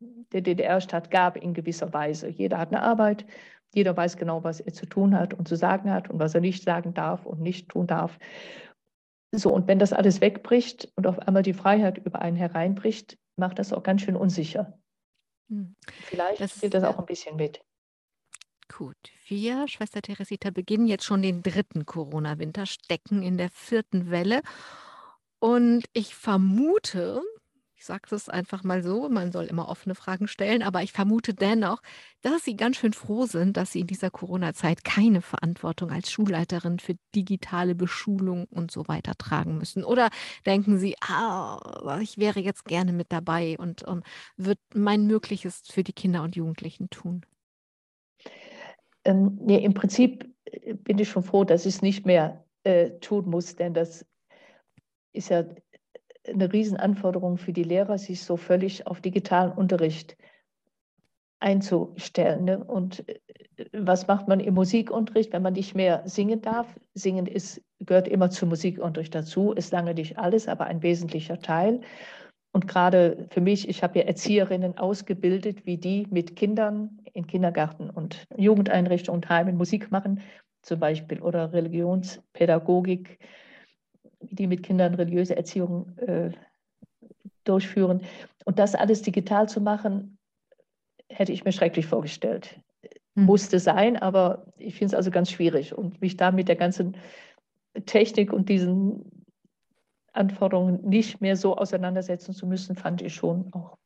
der 0.00 0.40
DDR-Staat 0.40 1.10
gab 1.10 1.36
in 1.36 1.54
gewisser 1.54 1.92
Weise. 1.92 2.28
Jeder 2.28 2.58
hat 2.58 2.68
eine 2.68 2.82
Arbeit, 2.82 3.26
jeder 3.74 3.96
weiß 3.96 4.16
genau, 4.16 4.44
was 4.44 4.60
er 4.60 4.72
zu 4.72 4.86
tun 4.86 5.16
hat 5.18 5.34
und 5.34 5.48
zu 5.48 5.56
sagen 5.56 5.90
hat 5.90 6.10
und 6.10 6.18
was 6.18 6.34
er 6.34 6.40
nicht 6.40 6.62
sagen 6.62 6.94
darf 6.94 7.26
und 7.26 7.40
nicht 7.40 7.68
tun 7.70 7.86
darf. 7.86 8.18
So, 9.34 9.52
und 9.52 9.66
wenn 9.66 9.78
das 9.78 9.92
alles 9.92 10.20
wegbricht 10.20 10.92
und 10.94 11.06
auf 11.06 11.18
einmal 11.20 11.42
die 11.42 11.54
Freiheit 11.54 11.98
über 11.98 12.20
einen 12.20 12.36
hereinbricht, 12.36 13.18
macht 13.36 13.58
das 13.58 13.72
auch 13.72 13.82
ganz 13.82 14.02
schön 14.02 14.16
unsicher. 14.16 14.78
Hm. 15.48 15.74
Vielleicht 15.86 16.40
das 16.40 16.56
spielt 16.56 16.74
das 16.74 16.84
auch 16.84 16.98
ein 16.98 17.06
bisschen 17.06 17.36
mit. 17.36 17.62
Gut, 18.68 18.96
wir, 19.26 19.68
Schwester 19.68 20.00
Teresita, 20.00 20.50
beginnen 20.50 20.86
jetzt 20.86 21.04
schon 21.04 21.22
den 21.22 21.42
dritten 21.42 21.84
Corona-Winter, 21.84 22.66
stecken 22.66 23.22
in 23.22 23.36
der 23.36 23.50
vierten 23.50 24.10
Welle. 24.10 24.42
Und 25.38 25.84
ich 25.92 26.14
vermute, 26.14 27.22
ich 27.82 27.86
sage 27.86 28.14
es 28.14 28.28
einfach 28.28 28.62
mal 28.62 28.84
so, 28.84 29.08
man 29.08 29.32
soll 29.32 29.46
immer 29.46 29.68
offene 29.68 29.96
Fragen 29.96 30.28
stellen, 30.28 30.62
aber 30.62 30.84
ich 30.84 30.92
vermute 30.92 31.34
dennoch, 31.34 31.82
dass 32.20 32.44
Sie 32.44 32.54
ganz 32.54 32.76
schön 32.76 32.92
froh 32.92 33.26
sind, 33.26 33.56
dass 33.56 33.72
Sie 33.72 33.80
in 33.80 33.88
dieser 33.88 34.08
Corona-Zeit 34.08 34.84
keine 34.84 35.20
Verantwortung 35.20 35.90
als 35.90 36.08
Schulleiterin 36.12 36.78
für 36.78 36.94
digitale 37.12 37.74
Beschulung 37.74 38.44
und 38.50 38.70
so 38.70 38.86
weiter 38.86 39.14
tragen 39.18 39.58
müssen. 39.58 39.82
Oder 39.82 40.10
denken 40.46 40.78
Sie, 40.78 40.94
ah, 41.00 41.98
ich 42.00 42.18
wäre 42.18 42.38
jetzt 42.38 42.66
gerne 42.66 42.92
mit 42.92 43.10
dabei 43.10 43.56
und, 43.58 43.82
und 43.82 44.04
würde 44.36 44.60
mein 44.72 45.08
Mögliches 45.08 45.62
für 45.68 45.82
die 45.82 45.92
Kinder 45.92 46.22
und 46.22 46.36
Jugendlichen 46.36 46.88
tun? 46.88 47.26
Ähm, 49.04 49.40
nee, 49.42 49.58
Im 49.58 49.74
Prinzip 49.74 50.32
äh, 50.44 50.74
bin 50.74 51.00
ich 51.00 51.08
schon 51.08 51.24
froh, 51.24 51.42
dass 51.42 51.66
ich 51.66 51.74
es 51.74 51.82
nicht 51.82 52.06
mehr 52.06 52.44
äh, 52.62 52.90
tun 53.00 53.28
muss, 53.28 53.56
denn 53.56 53.74
das 53.74 54.06
ist 55.12 55.30
ja 55.30 55.44
eine 56.28 56.52
Riesenanforderung 56.52 57.38
für 57.38 57.52
die 57.52 57.64
Lehrer, 57.64 57.98
sich 57.98 58.22
so 58.22 58.36
völlig 58.36 58.86
auf 58.86 59.00
digitalen 59.00 59.52
Unterricht 59.52 60.16
einzustellen. 61.42 62.44
Ne? 62.44 62.64
Und 62.64 63.08
äh, 63.08 63.18
was 63.72 64.06
macht 64.06 64.28
man 64.28 64.40
im 64.40 64.54
Musikunterricht, 64.54 65.32
wenn 65.32 65.42
man 65.42 65.52
nicht 65.52 65.74
mehr 65.74 66.02
singen 66.06 66.40
darf? 66.40 66.78
Singen 66.94 67.26
ist, 67.26 67.60
gehört 67.80 68.08
immer 68.08 68.30
zum 68.30 68.48
Musikunterricht 68.48 69.14
dazu, 69.14 69.52
ist 69.52 69.72
lange 69.72 69.94
nicht 69.94 70.18
alles, 70.18 70.48
aber 70.48 70.66
ein 70.66 70.82
wesentlicher 70.82 71.38
Teil. 71.38 71.80
Und 72.52 72.68
gerade 72.68 73.26
für 73.30 73.40
mich, 73.40 73.68
ich 73.68 73.82
habe 73.82 73.98
ja 73.98 74.04
Erzieherinnen 74.04 74.76
ausgebildet, 74.76 75.64
wie 75.64 75.78
die 75.78 76.06
mit 76.10 76.36
Kindern 76.36 76.98
in 77.12 77.26
Kindergarten 77.26 77.90
und 77.90 78.26
Jugendeinrichtungen 78.36 79.22
und 79.22 79.28
Heimen 79.28 79.56
Musik 79.56 79.90
machen, 79.90 80.20
zum 80.60 80.78
Beispiel, 80.78 81.20
oder 81.20 81.52
Religionspädagogik 81.52 83.18
die 84.30 84.46
mit 84.46 84.62
Kindern 84.62 84.94
religiöse 84.94 85.36
Erziehung 85.36 85.96
äh, 85.98 86.30
durchführen. 87.44 88.02
Und 88.44 88.58
das 88.58 88.74
alles 88.74 89.02
digital 89.02 89.48
zu 89.48 89.60
machen, 89.60 90.18
hätte 91.08 91.32
ich 91.32 91.44
mir 91.44 91.52
schrecklich 91.52 91.86
vorgestellt. 91.86 92.60
Mhm. 93.14 93.24
Musste 93.24 93.58
sein, 93.58 93.96
aber 93.96 94.46
ich 94.56 94.74
finde 94.74 94.86
es 94.86 94.94
also 94.94 95.10
ganz 95.10 95.30
schwierig. 95.30 95.76
Und 95.76 96.00
mich 96.00 96.16
da 96.16 96.30
mit 96.30 96.48
der 96.48 96.56
ganzen 96.56 96.96
Technik 97.86 98.32
und 98.32 98.48
diesen 98.48 99.24
Anforderungen 100.12 100.82
nicht 100.82 101.20
mehr 101.20 101.36
so 101.36 101.56
auseinandersetzen 101.56 102.34
zu 102.34 102.46
müssen, 102.46 102.76
fand 102.76 103.02
ich 103.02 103.14
schon 103.14 103.52
auch 103.52 103.78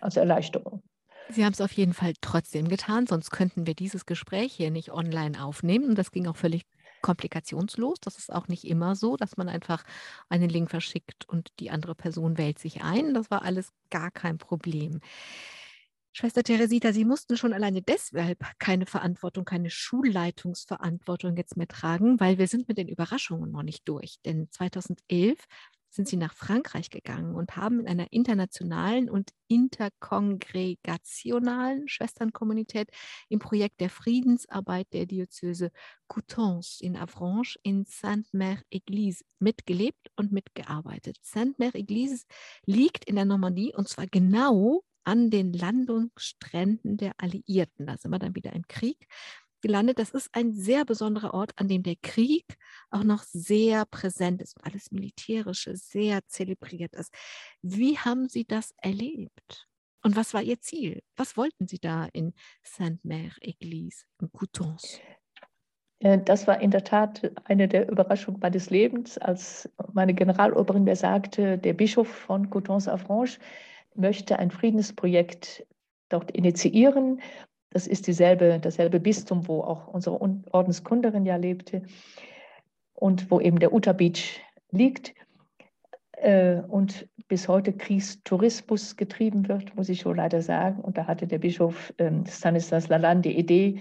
als 0.00 0.16
Erleichterung. 0.16 0.82
Sie 1.28 1.44
haben 1.44 1.52
es 1.52 1.60
auf 1.60 1.72
jeden 1.72 1.94
Fall 1.94 2.12
trotzdem 2.20 2.68
getan, 2.68 3.06
sonst 3.06 3.30
könnten 3.30 3.66
wir 3.66 3.74
dieses 3.74 4.06
Gespräch 4.06 4.52
hier 4.52 4.70
nicht 4.70 4.92
online 4.92 5.42
aufnehmen. 5.42 5.90
Und 5.90 5.98
das 5.98 6.10
ging 6.10 6.26
auch 6.26 6.36
völlig 6.36 6.64
komplikationslos. 7.02 7.98
Das 8.00 8.18
ist 8.18 8.32
auch 8.32 8.48
nicht 8.48 8.64
immer 8.64 8.96
so, 8.96 9.16
dass 9.16 9.36
man 9.36 9.48
einfach 9.48 9.84
einen 10.28 10.48
Link 10.48 10.70
verschickt 10.70 11.28
und 11.28 11.50
die 11.60 11.70
andere 11.70 11.94
Person 11.94 12.38
wählt 12.38 12.58
sich 12.58 12.82
ein. 12.82 13.14
Das 13.14 13.30
war 13.30 13.42
alles 13.42 13.72
gar 13.90 14.10
kein 14.10 14.38
Problem. 14.38 15.00
Schwester 16.14 16.42
Teresita, 16.42 16.92
Sie 16.92 17.06
mussten 17.06 17.38
schon 17.38 17.54
alleine 17.54 17.80
deshalb 17.80 18.38
keine 18.58 18.84
Verantwortung, 18.84 19.46
keine 19.46 19.70
Schulleitungsverantwortung 19.70 21.38
jetzt 21.38 21.56
mehr 21.56 21.68
tragen, 21.68 22.20
weil 22.20 22.36
wir 22.36 22.48
sind 22.48 22.68
mit 22.68 22.76
den 22.76 22.88
Überraschungen 22.88 23.50
noch 23.50 23.62
nicht 23.62 23.88
durch. 23.88 24.16
Denn 24.26 24.50
2011 24.50 25.38
sind 25.92 26.08
sie 26.08 26.16
nach 26.16 26.34
Frankreich 26.34 26.90
gegangen 26.90 27.34
und 27.34 27.56
haben 27.56 27.80
in 27.80 27.86
einer 27.86 28.12
internationalen 28.12 29.10
und 29.10 29.30
interkongregationalen 29.48 31.86
Schwesternkommunität 31.86 32.88
im 33.28 33.38
Projekt 33.38 33.80
der 33.80 33.90
Friedensarbeit 33.90 34.92
der 34.92 35.06
Diözese 35.06 35.70
Coutances 36.08 36.80
in 36.80 36.96
Avranches 36.96 37.58
in 37.62 37.84
Sainte-Mère-Église 37.84 39.22
mitgelebt 39.38 40.10
und 40.16 40.32
mitgearbeitet. 40.32 41.18
Sainte-Mère-Église 41.22 42.24
liegt 42.64 43.04
in 43.04 43.16
der 43.16 43.26
Normandie 43.26 43.74
und 43.74 43.88
zwar 43.88 44.06
genau 44.06 44.82
an 45.04 45.30
den 45.30 45.52
Landungsstränden 45.52 46.96
der 46.96 47.12
Alliierten. 47.18 47.86
Da 47.86 47.96
sind 47.98 48.10
wir 48.10 48.18
dann 48.18 48.34
wieder 48.34 48.52
im 48.52 48.66
Krieg 48.68 49.06
gelandet. 49.62 49.98
Das 49.98 50.10
ist 50.10 50.28
ein 50.32 50.52
sehr 50.52 50.84
besonderer 50.84 51.32
Ort, 51.32 51.52
an 51.56 51.68
dem 51.68 51.82
der 51.82 51.96
Krieg 52.02 52.56
auch 52.90 53.04
noch 53.04 53.22
sehr 53.22 53.86
präsent 53.86 54.42
ist 54.42 54.56
und 54.56 54.66
alles 54.66 54.90
Militärische 54.90 55.76
sehr 55.76 56.20
zelebriert 56.26 56.94
ist. 56.94 57.14
Wie 57.62 57.96
haben 57.96 58.28
Sie 58.28 58.44
das 58.44 58.74
erlebt? 58.76 59.68
Und 60.02 60.16
was 60.16 60.34
war 60.34 60.42
Ihr 60.42 60.60
Ziel? 60.60 61.02
Was 61.16 61.36
wollten 61.36 61.68
Sie 61.68 61.78
da 61.78 62.08
in 62.12 62.34
Sainte-Mère-Église, 62.64 64.04
in 64.20 64.32
Coutances? 64.32 65.00
Äh, 66.00 66.18
das 66.18 66.46
war 66.46 66.60
in 66.60 66.70
der 66.72 66.84
Tat 66.84 67.30
eine 67.44 67.68
der 67.68 67.88
Überraschungen 67.88 68.40
meines 68.40 68.70
Lebens, 68.70 69.16
als 69.18 69.70
meine 69.92 70.12
Generaloberin 70.12 70.84
mir 70.84 70.96
sagte, 70.96 71.56
der 71.56 71.72
Bischof 71.72 72.08
von 72.08 72.50
Coutances-Avranches 72.50 73.38
möchte 73.94 74.38
ein 74.38 74.50
Friedensprojekt 74.50 75.66
dort 76.08 76.30
initiieren 76.32 77.20
das 77.72 77.86
ist 77.86 78.06
dieselbe, 78.06 78.58
dasselbe 78.60 79.00
Bistum, 79.00 79.48
wo 79.48 79.62
auch 79.62 79.88
unsere 79.88 80.20
Ordenskunderin 80.20 81.24
ja 81.24 81.36
lebte 81.36 81.82
und 82.94 83.30
wo 83.30 83.40
eben 83.40 83.58
der 83.58 83.72
Utah 83.72 83.92
Beach 83.92 84.40
liegt 84.70 85.14
äh, 86.12 86.60
und 86.68 87.08
bis 87.28 87.48
heute 87.48 87.72
Kriegstourismus 87.72 88.96
getrieben 88.96 89.48
wird, 89.48 89.74
muss 89.74 89.88
ich 89.88 90.02
so 90.02 90.12
leider 90.12 90.42
sagen. 90.42 90.80
Und 90.82 90.98
da 90.98 91.06
hatte 91.06 91.26
der 91.26 91.38
Bischof 91.38 91.94
ähm, 91.98 92.26
Stanislas 92.26 92.88
Lalande 92.88 93.30
die 93.30 93.38
Idee, 93.38 93.80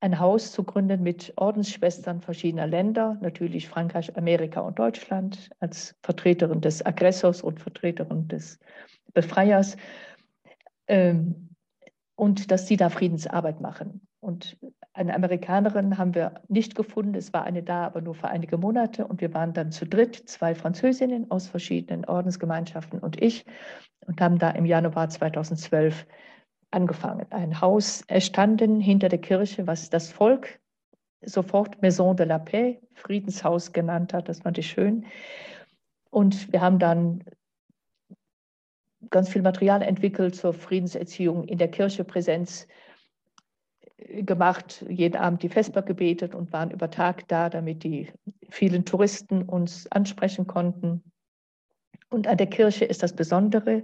ein 0.00 0.18
Haus 0.20 0.52
zu 0.52 0.62
gründen 0.62 1.02
mit 1.02 1.32
Ordensschwestern 1.36 2.20
verschiedener 2.20 2.66
Länder, 2.66 3.18
natürlich 3.20 3.68
Frankreich, 3.68 4.16
Amerika 4.16 4.60
und 4.60 4.78
Deutschland, 4.78 5.50
als 5.58 5.96
Vertreterin 6.02 6.60
des 6.60 6.84
Aggressors 6.84 7.42
und 7.42 7.60
Vertreterin 7.60 8.28
des 8.28 8.58
Befreiers. 9.14 9.76
Ähm, 10.86 11.45
und 12.16 12.50
dass 12.50 12.66
sie 12.66 12.76
da 12.76 12.88
Friedensarbeit 12.88 13.60
machen. 13.60 14.00
Und 14.20 14.56
eine 14.94 15.14
Amerikanerin 15.14 15.98
haben 15.98 16.14
wir 16.14 16.40
nicht 16.48 16.74
gefunden. 16.74 17.14
Es 17.14 17.32
war 17.32 17.44
eine 17.44 17.62
da, 17.62 17.84
aber 17.84 18.00
nur 18.00 18.14
für 18.14 18.28
einige 18.28 18.56
Monate. 18.56 19.06
Und 19.06 19.20
wir 19.20 19.32
waren 19.34 19.52
dann 19.52 19.70
zu 19.70 19.86
dritt, 19.86 20.16
zwei 20.28 20.54
Französinnen 20.54 21.30
aus 21.30 21.46
verschiedenen 21.46 22.06
Ordensgemeinschaften 22.06 22.98
und 22.98 23.22
ich, 23.22 23.44
und 24.06 24.20
haben 24.20 24.38
da 24.38 24.50
im 24.50 24.64
Januar 24.64 25.08
2012 25.08 26.06
angefangen. 26.70 27.26
Ein 27.30 27.60
Haus 27.60 28.02
erstanden 28.06 28.80
hinter 28.80 29.08
der 29.08 29.20
Kirche, 29.20 29.66
was 29.66 29.90
das 29.90 30.10
Volk 30.10 30.58
sofort 31.22 31.82
Maison 31.82 32.16
de 32.16 32.26
la 32.26 32.38
Paix, 32.38 32.80
Friedenshaus 32.94 33.72
genannt 33.72 34.14
hat. 34.14 34.28
Das 34.28 34.40
fand 34.40 34.58
ich 34.58 34.68
schön. 34.68 35.06
Und 36.10 36.52
wir 36.52 36.60
haben 36.60 36.78
dann 36.78 37.24
ganz 39.10 39.28
viel 39.28 39.42
Material 39.42 39.82
entwickelt 39.82 40.34
zur 40.34 40.52
Friedenserziehung 40.52 41.44
in 41.44 41.58
der 41.58 41.68
Kirche 41.68 42.04
Präsenz 42.04 42.66
äh, 43.96 44.22
gemacht, 44.22 44.84
jeden 44.88 45.16
Abend 45.16 45.42
die 45.42 45.48
Vesper 45.48 45.82
gebetet 45.82 46.34
und 46.34 46.52
waren 46.52 46.70
über 46.70 46.90
Tag 46.90 47.26
da, 47.28 47.48
damit 47.48 47.82
die 47.82 48.08
vielen 48.48 48.84
Touristen 48.84 49.42
uns 49.42 49.90
ansprechen 49.90 50.46
konnten. 50.46 51.02
Und 52.08 52.26
an 52.26 52.36
der 52.36 52.46
Kirche 52.46 52.84
ist 52.84 53.02
das 53.02 53.14
Besondere, 53.14 53.82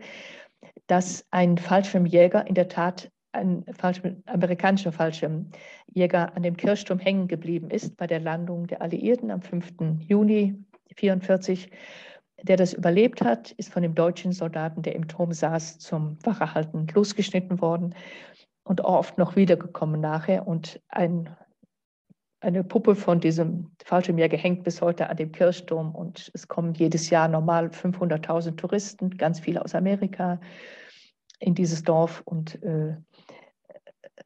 dass 0.86 1.26
ein 1.30 1.58
Fallschirmjäger 1.58 2.46
in 2.46 2.54
der 2.54 2.68
Tat 2.68 3.10
ein 3.32 3.64
Fallschirm, 3.78 4.22
amerikanischer 4.26 4.92
Fallschirmjäger 4.92 6.36
an 6.36 6.42
dem 6.42 6.56
Kirchturm 6.56 6.98
hängen 6.98 7.28
geblieben 7.28 7.70
ist 7.70 7.96
bei 7.96 8.06
der 8.06 8.20
Landung 8.20 8.66
der 8.66 8.82
Alliierten 8.82 9.30
am 9.30 9.40
5. 9.40 10.00
Juni 10.06 10.54
1944 10.90 11.70
der 12.42 12.56
das 12.56 12.72
überlebt 12.72 13.22
hat, 13.22 13.52
ist 13.52 13.72
von 13.72 13.82
dem 13.82 13.94
deutschen 13.94 14.32
Soldaten, 14.32 14.82
der 14.82 14.94
im 14.94 15.08
Turm 15.08 15.32
saß, 15.32 15.78
zum 15.78 16.18
Wachehalten 16.24 16.86
losgeschnitten 16.92 17.60
worden 17.60 17.94
und 18.64 18.82
oft 18.82 19.18
noch 19.18 19.36
wiedergekommen 19.36 20.00
nachher. 20.00 20.46
Und 20.46 20.80
ein, 20.88 21.34
eine 22.40 22.64
Puppe 22.64 22.96
von 22.96 23.20
diesem 23.20 23.70
Fallschirmjäger 23.84 24.36
hängt 24.36 24.64
bis 24.64 24.82
heute 24.82 25.08
an 25.08 25.16
dem 25.16 25.32
Kirchturm. 25.32 25.94
Und 25.94 26.30
es 26.34 26.48
kommen 26.48 26.74
jedes 26.74 27.10
Jahr 27.10 27.28
normal 27.28 27.68
500.000 27.68 28.56
Touristen, 28.56 29.16
ganz 29.16 29.38
viele 29.40 29.64
aus 29.64 29.74
Amerika, 29.74 30.40
in 31.38 31.54
dieses 31.54 31.82
Dorf, 31.82 32.22
und, 32.24 32.62
äh, 32.62 32.96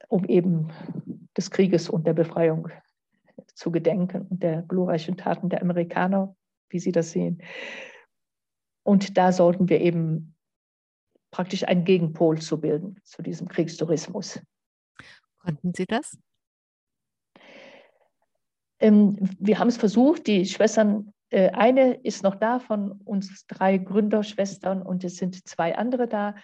um 0.07 0.25
eben 0.25 0.71
des 1.35 1.51
Krieges 1.51 1.89
und 1.89 2.05
der 2.07 2.13
Befreiung 2.13 2.69
zu 3.53 3.71
gedenken 3.71 4.27
und 4.29 4.41
der 4.41 4.63
glorreichen 4.63 5.17
Taten 5.17 5.49
der 5.49 5.61
Amerikaner, 5.61 6.35
wie 6.69 6.79
Sie 6.79 6.91
das 6.91 7.11
sehen. 7.11 7.41
Und 8.87 9.17
da 9.17 9.33
sollten 9.33 9.67
wir 9.67 9.81
eben 9.81 10.33
praktisch 11.29 11.67
einen 11.67 11.83
Gegenpol 11.83 12.39
zu 12.39 12.61
bilden 12.61 12.95
zu 13.03 13.21
diesem 13.21 13.49
Kriegstourismus. 13.49 14.39
Konnten 15.39 15.73
Sie 15.73 15.83
das? 15.85 16.17
Ähm, 18.79 19.17
wir 19.39 19.59
haben 19.59 19.67
es 19.67 19.75
versucht, 19.75 20.25
die 20.25 20.45
Schwestern, 20.45 21.13
äh, 21.31 21.49
eine 21.49 21.95
ist 21.95 22.23
noch 22.23 22.35
da 22.35 22.59
von 22.59 22.93
uns 23.03 23.45
drei 23.47 23.77
Gründerschwestern 23.77 24.81
und 24.81 25.03
es 25.03 25.17
sind 25.17 25.45
zwei 25.45 25.77
andere 25.77 26.07
da. 26.07 26.35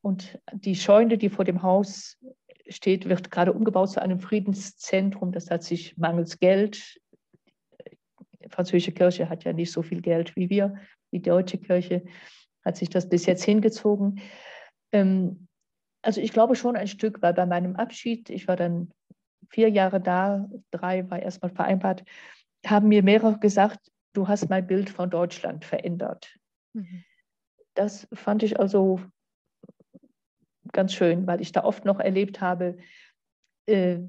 Und 0.00 0.38
die 0.52 0.76
Scheune, 0.76 1.18
die 1.18 1.28
vor 1.28 1.44
dem 1.44 1.64
Haus 1.64 2.18
steht, 2.68 3.08
wird 3.08 3.32
gerade 3.32 3.52
umgebaut 3.52 3.90
zu 3.90 4.00
einem 4.00 4.20
Friedenszentrum. 4.20 5.32
Das 5.32 5.50
hat 5.50 5.64
sich 5.64 5.96
mangels 5.96 6.38
Geld, 6.38 7.00
die 8.44 8.48
französische 8.48 8.92
Kirche 8.92 9.28
hat 9.28 9.42
ja 9.42 9.52
nicht 9.52 9.72
so 9.72 9.82
viel 9.82 10.00
Geld 10.00 10.36
wie 10.36 10.50
wir, 10.50 10.76
die 11.12 11.22
deutsche 11.22 11.58
Kirche 11.58 12.04
hat 12.64 12.76
sich 12.76 12.90
das 12.90 13.08
bis 13.08 13.26
jetzt 13.26 13.44
hingezogen. 13.44 14.20
Ähm, 14.92 15.48
also 16.02 16.20
ich 16.20 16.32
glaube 16.32 16.54
schon 16.54 16.76
ein 16.76 16.88
Stück, 16.88 17.22
weil 17.22 17.34
bei 17.34 17.46
meinem 17.46 17.76
Abschied, 17.76 18.30
ich 18.30 18.48
war 18.48 18.56
dann 18.56 18.90
vier 19.50 19.68
Jahre 19.70 20.00
da, 20.00 20.48
drei 20.70 21.08
war 21.10 21.20
erstmal 21.20 21.50
vereinbart, 21.50 22.04
haben 22.66 22.88
mir 22.88 23.02
mehrere 23.02 23.38
gesagt, 23.38 23.90
du 24.12 24.28
hast 24.28 24.48
mein 24.50 24.66
Bild 24.66 24.90
von 24.90 25.10
Deutschland 25.10 25.64
verändert. 25.64 26.36
Mhm. 26.74 27.04
Das 27.74 28.08
fand 28.12 28.42
ich 28.42 28.58
also 28.58 29.00
ganz 30.72 30.92
schön, 30.92 31.26
weil 31.26 31.40
ich 31.40 31.52
da 31.52 31.64
oft 31.64 31.84
noch 31.84 32.00
erlebt 32.00 32.40
habe, 32.40 32.76
äh, 33.66 34.00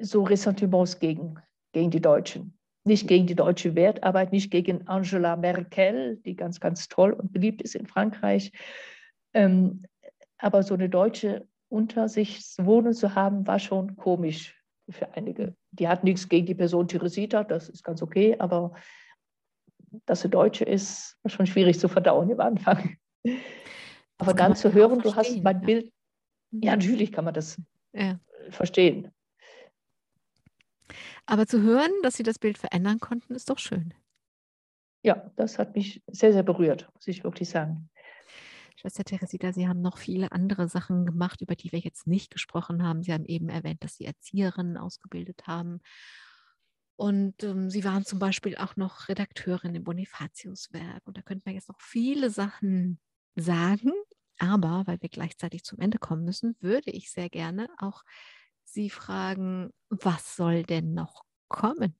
so 0.00 0.22
Ressentiments 0.22 0.98
gegen, 0.98 1.40
gegen 1.72 1.90
die 1.90 2.00
Deutschen 2.00 2.57
nicht 2.88 3.06
gegen 3.06 3.26
die 3.26 3.34
deutsche 3.34 3.74
Wertarbeit, 3.74 4.32
nicht 4.32 4.50
gegen 4.50 4.88
Angela 4.88 5.36
Merkel, 5.36 6.16
die 6.24 6.34
ganz, 6.34 6.58
ganz 6.58 6.88
toll 6.88 7.12
und 7.12 7.32
beliebt 7.32 7.62
ist 7.62 7.76
in 7.76 7.86
Frankreich. 7.86 8.52
Ähm, 9.34 9.84
aber 10.38 10.62
so 10.62 10.74
eine 10.74 10.88
Deutsche 10.88 11.46
unter 11.68 12.08
sich 12.08 12.42
wohnen 12.58 12.94
zu 12.94 13.14
haben, 13.14 13.46
war 13.46 13.58
schon 13.58 13.96
komisch 13.96 14.56
für 14.88 15.14
einige. 15.14 15.54
Die 15.70 15.86
hat 15.86 16.04
nichts 16.04 16.28
gegen 16.28 16.46
die 16.46 16.54
Person 16.54 16.88
Teresita, 16.88 17.44
das 17.44 17.68
ist 17.68 17.84
ganz 17.84 18.02
okay, 18.02 18.36
aber 18.38 18.72
dass 20.06 20.22
sie 20.22 20.28
Deutsche 20.28 20.64
ist, 20.64 21.16
war 21.22 21.30
schon 21.30 21.46
schwierig 21.46 21.78
zu 21.78 21.88
verdauen 21.88 22.30
im 22.30 22.40
Anfang. 22.40 22.96
Aber 24.18 24.34
dann 24.34 24.56
zu 24.56 24.72
hören, 24.72 25.00
du 25.00 25.14
hast 25.14 25.42
mein 25.42 25.60
Bild, 25.60 25.92
ja, 26.50 26.72
natürlich 26.72 27.12
kann 27.12 27.24
man 27.24 27.34
das 27.34 27.60
ja. 27.92 28.18
verstehen. 28.50 29.12
Aber 31.26 31.46
zu 31.46 31.62
hören, 31.62 31.90
dass 32.02 32.14
Sie 32.14 32.22
das 32.22 32.38
Bild 32.38 32.58
verändern 32.58 33.00
konnten, 33.00 33.34
ist 33.34 33.50
doch 33.50 33.58
schön. 33.58 33.94
Ja, 35.02 35.30
das 35.36 35.58
hat 35.58 35.76
mich 35.76 36.02
sehr, 36.06 36.32
sehr 36.32 36.42
berührt, 36.42 36.88
muss 36.94 37.06
ich 37.06 37.24
wirklich 37.24 37.48
sagen. 37.48 37.88
Schwester 38.76 39.04
Teresita, 39.04 39.52
Sie 39.52 39.66
haben 39.66 39.80
noch 39.80 39.98
viele 39.98 40.30
andere 40.32 40.68
Sachen 40.68 41.04
gemacht, 41.04 41.40
über 41.40 41.56
die 41.56 41.72
wir 41.72 41.80
jetzt 41.80 42.06
nicht 42.06 42.30
gesprochen 42.30 42.84
haben. 42.84 43.02
Sie 43.02 43.12
haben 43.12 43.24
eben 43.24 43.48
erwähnt, 43.48 43.82
dass 43.82 43.96
Sie 43.96 44.04
Erzieherinnen 44.04 44.76
ausgebildet 44.76 45.46
haben. 45.46 45.80
Und 46.96 47.42
ähm, 47.42 47.70
Sie 47.70 47.84
waren 47.84 48.04
zum 48.04 48.18
Beispiel 48.18 48.56
auch 48.56 48.76
noch 48.76 49.08
Redakteurin 49.08 49.74
im 49.74 49.84
Bonifatiuswerk. 49.84 51.06
Und 51.06 51.16
da 51.16 51.22
könnten 51.22 51.46
wir 51.46 51.54
jetzt 51.54 51.68
noch 51.68 51.80
viele 51.80 52.30
Sachen 52.30 53.00
sagen. 53.34 53.92
Aber 54.38 54.86
weil 54.86 55.02
wir 55.02 55.08
gleichzeitig 55.08 55.64
zum 55.64 55.80
Ende 55.80 55.98
kommen 55.98 56.24
müssen, 56.24 56.56
würde 56.60 56.90
ich 56.92 57.10
sehr 57.10 57.28
gerne 57.28 57.68
auch 57.78 58.04
Sie 58.70 58.90
fragen, 58.90 59.72
was 59.88 60.36
soll 60.36 60.62
denn 60.62 60.92
noch 60.92 61.24
kommen? 61.48 61.94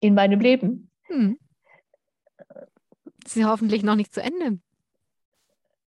In 0.00 0.14
meinem 0.14 0.40
Leben. 0.40 0.90
Hm. 1.02 1.38
Sie 3.24 3.44
hoffentlich 3.44 3.84
noch 3.84 3.94
nicht 3.94 4.12
zu 4.12 4.20
Ende. 4.20 4.58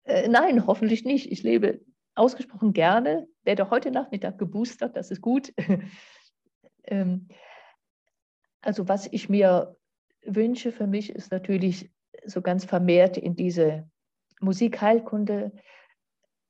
Äh, 0.03 0.27
nein, 0.27 0.67
hoffentlich 0.67 1.03
nicht. 1.03 1.31
Ich 1.31 1.41
lebe 1.41 1.81
ausgesprochen 2.13 2.73
gerne. 2.73 3.27
Werde 3.43 3.71
heute 3.71 3.89
Nachmittag 3.89 4.37
geboostert, 4.37 4.95
das 4.95 5.09
ist 5.09 5.21
gut. 5.21 5.51
ähm, 6.83 7.27
also 8.61 8.87
was 8.87 9.07
ich 9.11 9.29
mir 9.29 9.75
wünsche 10.23 10.71
für 10.71 10.85
mich 10.85 11.09
ist 11.09 11.31
natürlich 11.31 11.91
so 12.23 12.43
ganz 12.43 12.65
vermehrt 12.65 13.17
in 13.17 13.35
diese 13.35 13.89
Musikheilkunde 14.41 15.51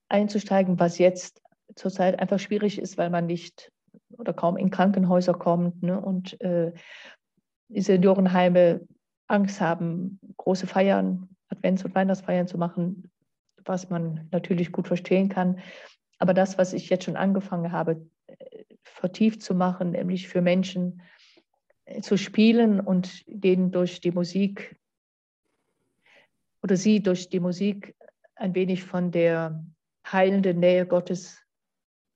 einzusteigen, 0.09 0.79
was 0.79 0.97
jetzt 0.97 1.41
zurzeit 1.75 2.19
einfach 2.19 2.39
schwierig 2.39 2.79
ist, 2.79 2.97
weil 2.97 3.09
man 3.09 3.25
nicht 3.25 3.71
oder 4.17 4.33
kaum 4.33 4.57
in 4.57 4.69
Krankenhäuser 4.69 5.33
kommt 5.33 5.81
ne? 5.83 5.99
und 5.99 6.39
äh, 6.41 6.73
die 7.69 7.81
Seniorenheime 7.81 8.87
Angst 9.27 9.59
haben, 9.59 10.19
große 10.37 10.67
Feiern, 10.67 11.29
Advents- 11.49 11.83
und 11.83 11.95
Weihnachtsfeiern 11.95 12.47
zu 12.47 12.57
machen, 12.57 13.09
was 13.63 13.89
man 13.89 14.27
natürlich 14.31 14.71
gut 14.71 14.87
verstehen 14.87 15.29
kann. 15.29 15.59
Aber 16.19 16.33
das, 16.33 16.57
was 16.57 16.73
ich 16.73 16.89
jetzt 16.89 17.05
schon 17.05 17.17
angefangen 17.17 17.71
habe, 17.71 18.05
äh, 18.27 18.63
vertieft 18.83 19.41
zu 19.41 19.55
machen, 19.55 19.91
nämlich 19.91 20.27
für 20.27 20.41
Menschen 20.41 21.01
äh, 21.85 22.01
zu 22.01 22.17
spielen 22.17 22.79
und 22.79 23.23
denen 23.27 23.71
durch 23.71 23.99
die 23.99 24.11
Musik 24.11 24.77
oder 26.61 26.77
sie 26.77 27.01
durch 27.01 27.29
die 27.29 27.39
Musik 27.39 27.95
ein 28.35 28.55
wenig 28.55 28.83
von 28.83 29.11
der 29.11 29.63
heilenden 30.05 30.59
Nähe 30.59 30.85
Gottes 30.85 31.44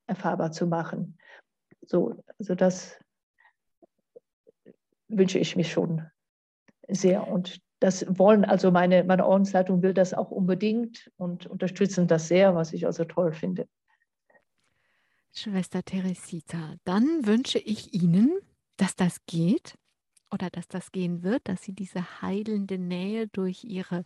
erfahrbar 0.09 0.51
zu 0.51 0.67
machen. 0.67 1.17
So, 1.85 2.23
also 2.37 2.55
das 2.55 2.99
wünsche 5.07 5.39
ich 5.39 5.55
mir 5.55 5.63
schon 5.63 6.05
sehr. 6.87 7.27
Und 7.27 7.61
das 7.79 8.05
wollen, 8.09 8.43
also 8.43 8.71
meine, 8.71 9.03
meine 9.03 9.25
Ordensleitung 9.25 9.81
will 9.81 9.93
das 9.93 10.13
auch 10.13 10.31
unbedingt 10.31 11.11
und 11.17 11.45
unterstützen 11.45 12.07
das 12.07 12.27
sehr, 12.27 12.55
was 12.55 12.73
ich 12.73 12.85
also 12.85 13.05
toll 13.05 13.31
finde. 13.33 13.67
Schwester 15.31 15.83
Teresita, 15.83 16.75
dann 16.83 17.25
wünsche 17.25 17.59
ich 17.59 17.93
Ihnen, 17.93 18.39
dass 18.77 18.95
das 18.95 19.25
geht 19.25 19.75
oder 20.31 20.49
dass 20.49 20.67
das 20.67 20.91
gehen 20.91 21.23
wird, 21.23 21.47
dass 21.47 21.63
Sie 21.63 21.73
diese 21.73 22.21
heilende 22.21 22.77
Nähe 22.77 23.27
durch 23.27 23.63
Ihre 23.63 24.03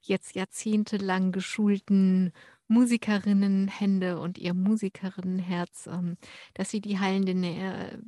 jetzt 0.00 0.34
jahrzehntelang 0.34 1.30
geschulten 1.30 2.32
Musikerinnenhände 2.72 4.18
und 4.18 4.38
Ihr 4.38 4.54
Musikerinnenherz, 4.54 5.86
ähm, 5.86 6.16
dass 6.54 6.70
Sie 6.70 6.80
die 6.80 6.98
heilende 6.98 7.34
Nähe 7.34 8.02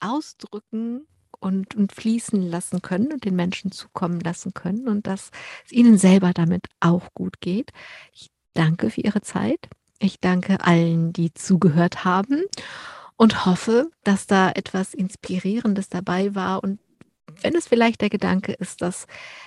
ausdrücken 0.00 1.06
und, 1.38 1.74
und 1.74 1.92
fließen 1.92 2.42
lassen 2.42 2.82
können 2.82 3.12
und 3.12 3.24
den 3.24 3.36
Menschen 3.36 3.72
zukommen 3.72 4.20
lassen 4.20 4.52
können 4.52 4.88
und 4.88 5.06
dass 5.06 5.30
es 5.64 5.72
ihnen 5.72 5.96
selber 5.98 6.32
damit 6.32 6.66
auch 6.80 7.14
gut 7.14 7.40
geht. 7.40 7.72
Ich 8.12 8.30
danke 8.52 8.90
für 8.90 9.00
Ihre 9.00 9.22
Zeit. 9.22 9.68
Ich 9.98 10.20
danke 10.20 10.64
allen, 10.64 11.12
die 11.12 11.32
zugehört 11.32 12.04
haben 12.04 12.42
und 13.16 13.46
hoffe, 13.46 13.90
dass 14.02 14.26
da 14.26 14.50
etwas 14.50 14.94
Inspirierendes 14.94 15.88
dabei 15.88 16.34
war 16.34 16.64
und 16.64 16.78
wenn 17.42 17.54
es 17.54 17.68
vielleicht 17.68 18.00
der 18.00 18.10
Gedanke 18.10 18.52
ist, 18.52 18.82
dass 18.82 19.06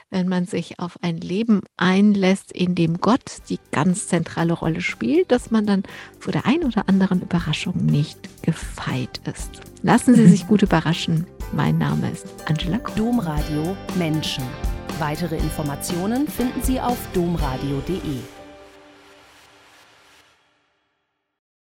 wenn 0.10 0.28
man 0.28 0.46
sich 0.46 0.80
auf 0.80 0.98
ein 1.02 1.18
Leben 1.18 1.62
einlässt, 1.76 2.52
in 2.52 2.76
dem 2.76 3.02
Gott 3.02 3.40
die 3.50 3.60
ganz 3.72 4.08
zentrale 4.08 4.54
Rolle 4.54 4.82
spielt, 4.82 5.32
dass 5.32 5.52
man 5.52 5.66
dann 5.66 5.84
vor 6.20 6.32
der 6.32 6.46
ein 6.46 6.64
oder 6.64 6.88
anderen 6.88 7.22
Überraschung 7.22 7.86
nicht 7.86 8.20
gefeit 8.44 9.22
ist. 9.26 9.62
Lassen 9.82 10.16
Sie 10.16 10.28
sich 10.30 10.48
gut 10.48 10.62
überraschen. 10.62 11.26
Mein 11.52 11.78
Name 11.78 12.12
ist 12.12 12.28
Angela 12.46 12.78
Kuh. 12.78 12.94
Domradio 12.96 13.76
Menschen. 13.96 14.44
Weitere 15.00 15.36
Informationen 15.38 16.28
finden 16.28 16.62
Sie 16.62 16.80
auf 16.80 16.98
domradio.de. 17.14 18.43